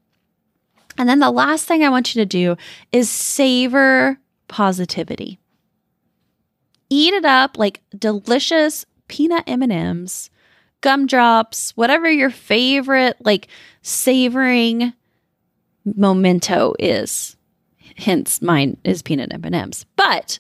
And 0.98 1.08
then 1.08 1.18
the 1.18 1.30
last 1.30 1.66
thing 1.66 1.82
I 1.82 1.88
want 1.88 2.14
you 2.14 2.20
to 2.20 2.26
do 2.26 2.56
is 2.92 3.08
savor 3.08 4.18
positivity. 4.48 5.38
Eat 6.90 7.14
it 7.14 7.24
up 7.24 7.56
like 7.56 7.80
delicious 7.96 8.84
peanut 9.08 9.44
M&Ms, 9.46 10.30
gumdrops, 10.80 11.76
whatever 11.76 12.10
your 12.10 12.30
favorite 12.30 13.16
like 13.20 13.48
savoring 13.82 14.92
memento 15.84 16.74
is. 16.78 17.36
Hence 17.96 18.40
mine 18.40 18.78
is 18.84 19.02
peanut 19.02 19.32
M&Ms. 19.32 19.84
But 19.96 20.38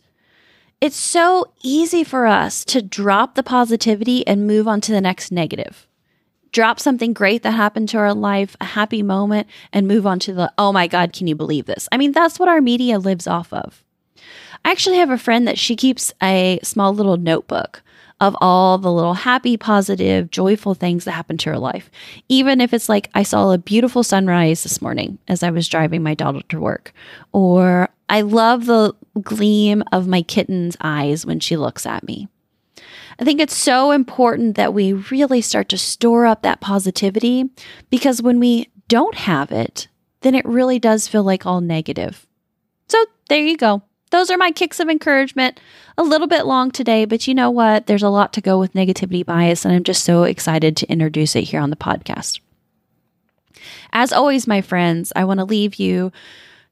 it's 0.80 0.96
so 0.96 1.52
easy 1.62 2.04
for 2.04 2.26
us 2.26 2.64
to 2.66 2.80
drop 2.80 3.34
the 3.34 3.42
positivity 3.42 4.26
and 4.26 4.46
move 4.46 4.66
on 4.66 4.80
to 4.82 4.92
the 4.92 5.00
next 5.00 5.30
negative. 5.30 5.86
Drop 6.52 6.80
something 6.80 7.12
great 7.12 7.42
that 7.42 7.52
happened 7.52 7.88
to 7.90 7.98
our 7.98 8.14
life, 8.14 8.56
a 8.60 8.64
happy 8.64 9.02
moment, 9.02 9.46
and 9.72 9.86
move 9.86 10.06
on 10.06 10.18
to 10.20 10.32
the, 10.32 10.52
oh 10.58 10.72
my 10.72 10.86
God, 10.86 11.12
can 11.12 11.26
you 11.26 11.36
believe 11.36 11.66
this? 11.66 11.88
I 11.92 11.96
mean, 11.96 12.12
that's 12.12 12.38
what 12.38 12.48
our 12.48 12.60
media 12.60 12.98
lives 12.98 13.26
off 13.26 13.52
of. 13.52 13.84
I 14.64 14.70
actually 14.70 14.96
have 14.96 15.10
a 15.10 15.18
friend 15.18 15.46
that 15.46 15.58
she 15.58 15.76
keeps 15.76 16.12
a 16.22 16.58
small 16.62 16.92
little 16.92 17.16
notebook 17.16 17.82
of 18.20 18.36
all 18.40 18.76
the 18.78 18.92
little 18.92 19.14
happy, 19.14 19.56
positive, 19.56 20.30
joyful 20.30 20.74
things 20.74 21.04
that 21.04 21.12
happen 21.12 21.38
to 21.38 21.50
her 21.50 21.58
life. 21.58 21.90
Even 22.28 22.60
if 22.60 22.74
it's 22.74 22.88
like, 22.88 23.08
I 23.14 23.22
saw 23.22 23.50
a 23.50 23.58
beautiful 23.58 24.02
sunrise 24.02 24.62
this 24.62 24.82
morning 24.82 25.18
as 25.26 25.42
I 25.42 25.50
was 25.50 25.68
driving 25.68 26.02
my 26.02 26.14
daughter 26.14 26.42
to 26.50 26.60
work, 26.60 26.92
or 27.32 27.88
I 28.08 28.20
love 28.20 28.66
the 28.66 28.94
gleam 29.22 29.82
of 29.92 30.06
my 30.06 30.22
kitten's 30.22 30.76
eyes 30.80 31.24
when 31.24 31.40
she 31.40 31.56
looks 31.56 31.86
at 31.86 32.04
me. 32.04 32.28
I 33.18 33.24
think 33.24 33.40
it's 33.40 33.56
so 33.56 33.90
important 33.90 34.56
that 34.56 34.74
we 34.74 34.92
really 34.92 35.40
start 35.40 35.68
to 35.70 35.78
store 35.78 36.26
up 36.26 36.42
that 36.42 36.60
positivity 36.60 37.50
because 37.90 38.22
when 38.22 38.40
we 38.40 38.68
don't 38.88 39.14
have 39.14 39.52
it, 39.52 39.88
then 40.22 40.34
it 40.34 40.44
really 40.44 40.78
does 40.78 41.06
feel 41.06 41.22
like 41.22 41.46
all 41.46 41.60
negative. 41.60 42.26
So 42.88 43.04
there 43.28 43.44
you 43.44 43.56
go. 43.56 43.82
Those 44.10 44.30
are 44.30 44.36
my 44.36 44.50
kicks 44.50 44.80
of 44.80 44.88
encouragement. 44.88 45.60
A 45.96 46.02
little 46.02 46.26
bit 46.26 46.46
long 46.46 46.70
today, 46.70 47.04
but 47.04 47.26
you 47.28 47.34
know 47.34 47.50
what? 47.50 47.86
There's 47.86 48.02
a 48.02 48.08
lot 48.08 48.32
to 48.34 48.40
go 48.40 48.58
with 48.58 48.72
negativity 48.72 49.24
bias, 49.24 49.64
and 49.64 49.74
I'm 49.74 49.84
just 49.84 50.04
so 50.04 50.24
excited 50.24 50.76
to 50.78 50.90
introduce 50.90 51.36
it 51.36 51.44
here 51.44 51.60
on 51.60 51.70
the 51.70 51.76
podcast. 51.76 52.40
As 53.92 54.12
always, 54.12 54.46
my 54.46 54.60
friends, 54.60 55.12
I 55.14 55.24
want 55.24 55.38
to 55.38 55.44
leave 55.44 55.76
you 55.76 56.12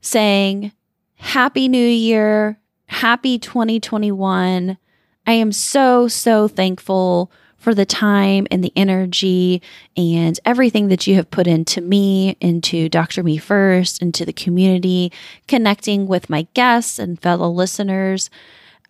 saying 0.01 0.73
Happy 1.17 1.69
New 1.69 1.87
Year, 1.87 2.59
Happy 2.87 3.39
2021. 3.39 4.79
I 5.27 5.33
am 5.33 5.53
so, 5.53 6.09
so 6.09 6.49
thankful 6.49 7.31
for 7.59 7.75
the 7.75 7.85
time 7.85 8.47
and 8.51 8.63
the 8.63 8.73
energy 8.77 9.61
and 9.97 10.39
everything 10.45 10.89
that 10.89 11.07
you 11.07 11.17
have 11.17 11.31
put 11.31 11.47
into 11.47 11.81
me, 11.81 12.37
into 12.41 12.89
Dr. 12.89 13.23
Me 13.23 13.37
First, 13.37 14.01
into 14.01 14.25
the 14.25 14.33
community, 14.33 15.13
connecting 15.47 16.07
with 16.07 16.31
my 16.31 16.47
guests 16.55 16.99
and 16.99 17.21
fellow 17.21 17.51
listeners. 17.51 18.31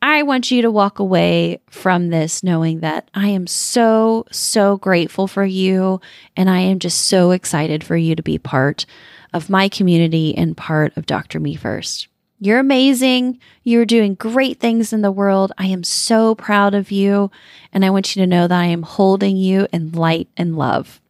I 0.01 0.23
want 0.23 0.51
you 0.51 0.63
to 0.63 0.71
walk 0.71 1.01
away 1.01 1.61
from 1.69 2.11
this 2.11 2.45
knowing 2.45 2.81
that 2.81 3.11
I 3.15 3.29
am 3.29 3.47
so, 3.49 4.27
so 4.31 4.77
grateful 4.77 5.27
for 5.27 5.45
you. 5.45 6.01
And 6.37 6.49
I 6.49 6.61
am 6.61 6.79
just 6.79 7.09
so 7.09 7.33
excited 7.33 7.83
for 7.83 7.97
you 7.97 8.15
to 8.15 8.23
be 8.23 8.39
part 8.39 8.87
of 9.33 9.51
my 9.51 9.69
community 9.69 10.37
and 10.37 10.57
part 10.57 10.97
of 10.97 11.07
Dr. 11.07 11.41
Me 11.41 11.57
First. 11.57 12.07
You're 12.41 12.61
amazing. 12.61 13.41
You're 13.65 13.85
doing 13.85 14.15
great 14.15 14.61
things 14.61 14.93
in 14.93 15.03
the 15.03 15.11
world. 15.11 15.53
I 15.59 15.67
am 15.67 15.83
so 15.83 16.35
proud 16.35 16.75
of 16.75 16.91
you. 16.91 17.31
And 17.73 17.85
I 17.85 17.91
want 17.91 18.15
you 18.15 18.23
to 18.23 18.27
know 18.27 18.47
that 18.47 18.59
I 18.59 18.67
am 18.67 18.83
holding 18.83 19.37
you 19.37 19.67
in 19.73 19.93
light 19.93 20.29
and 20.37 20.57
love. 20.57 21.01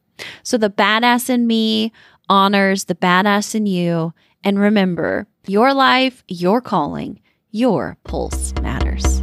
So 0.43 0.57
the 0.57 0.71
badass 0.71 1.29
in 1.29 1.47
me 1.47 1.93
honors 2.29 2.85
the 2.85 2.95
badass 2.95 3.55
in 3.55 3.67
you. 3.67 4.15
And 4.43 4.59
remember, 4.59 5.27
your 5.47 5.75
life, 5.75 6.25
your 6.29 6.61
calling, 6.61 7.21
your 7.51 7.99
pulse 8.05 8.55
matters. 8.63 9.18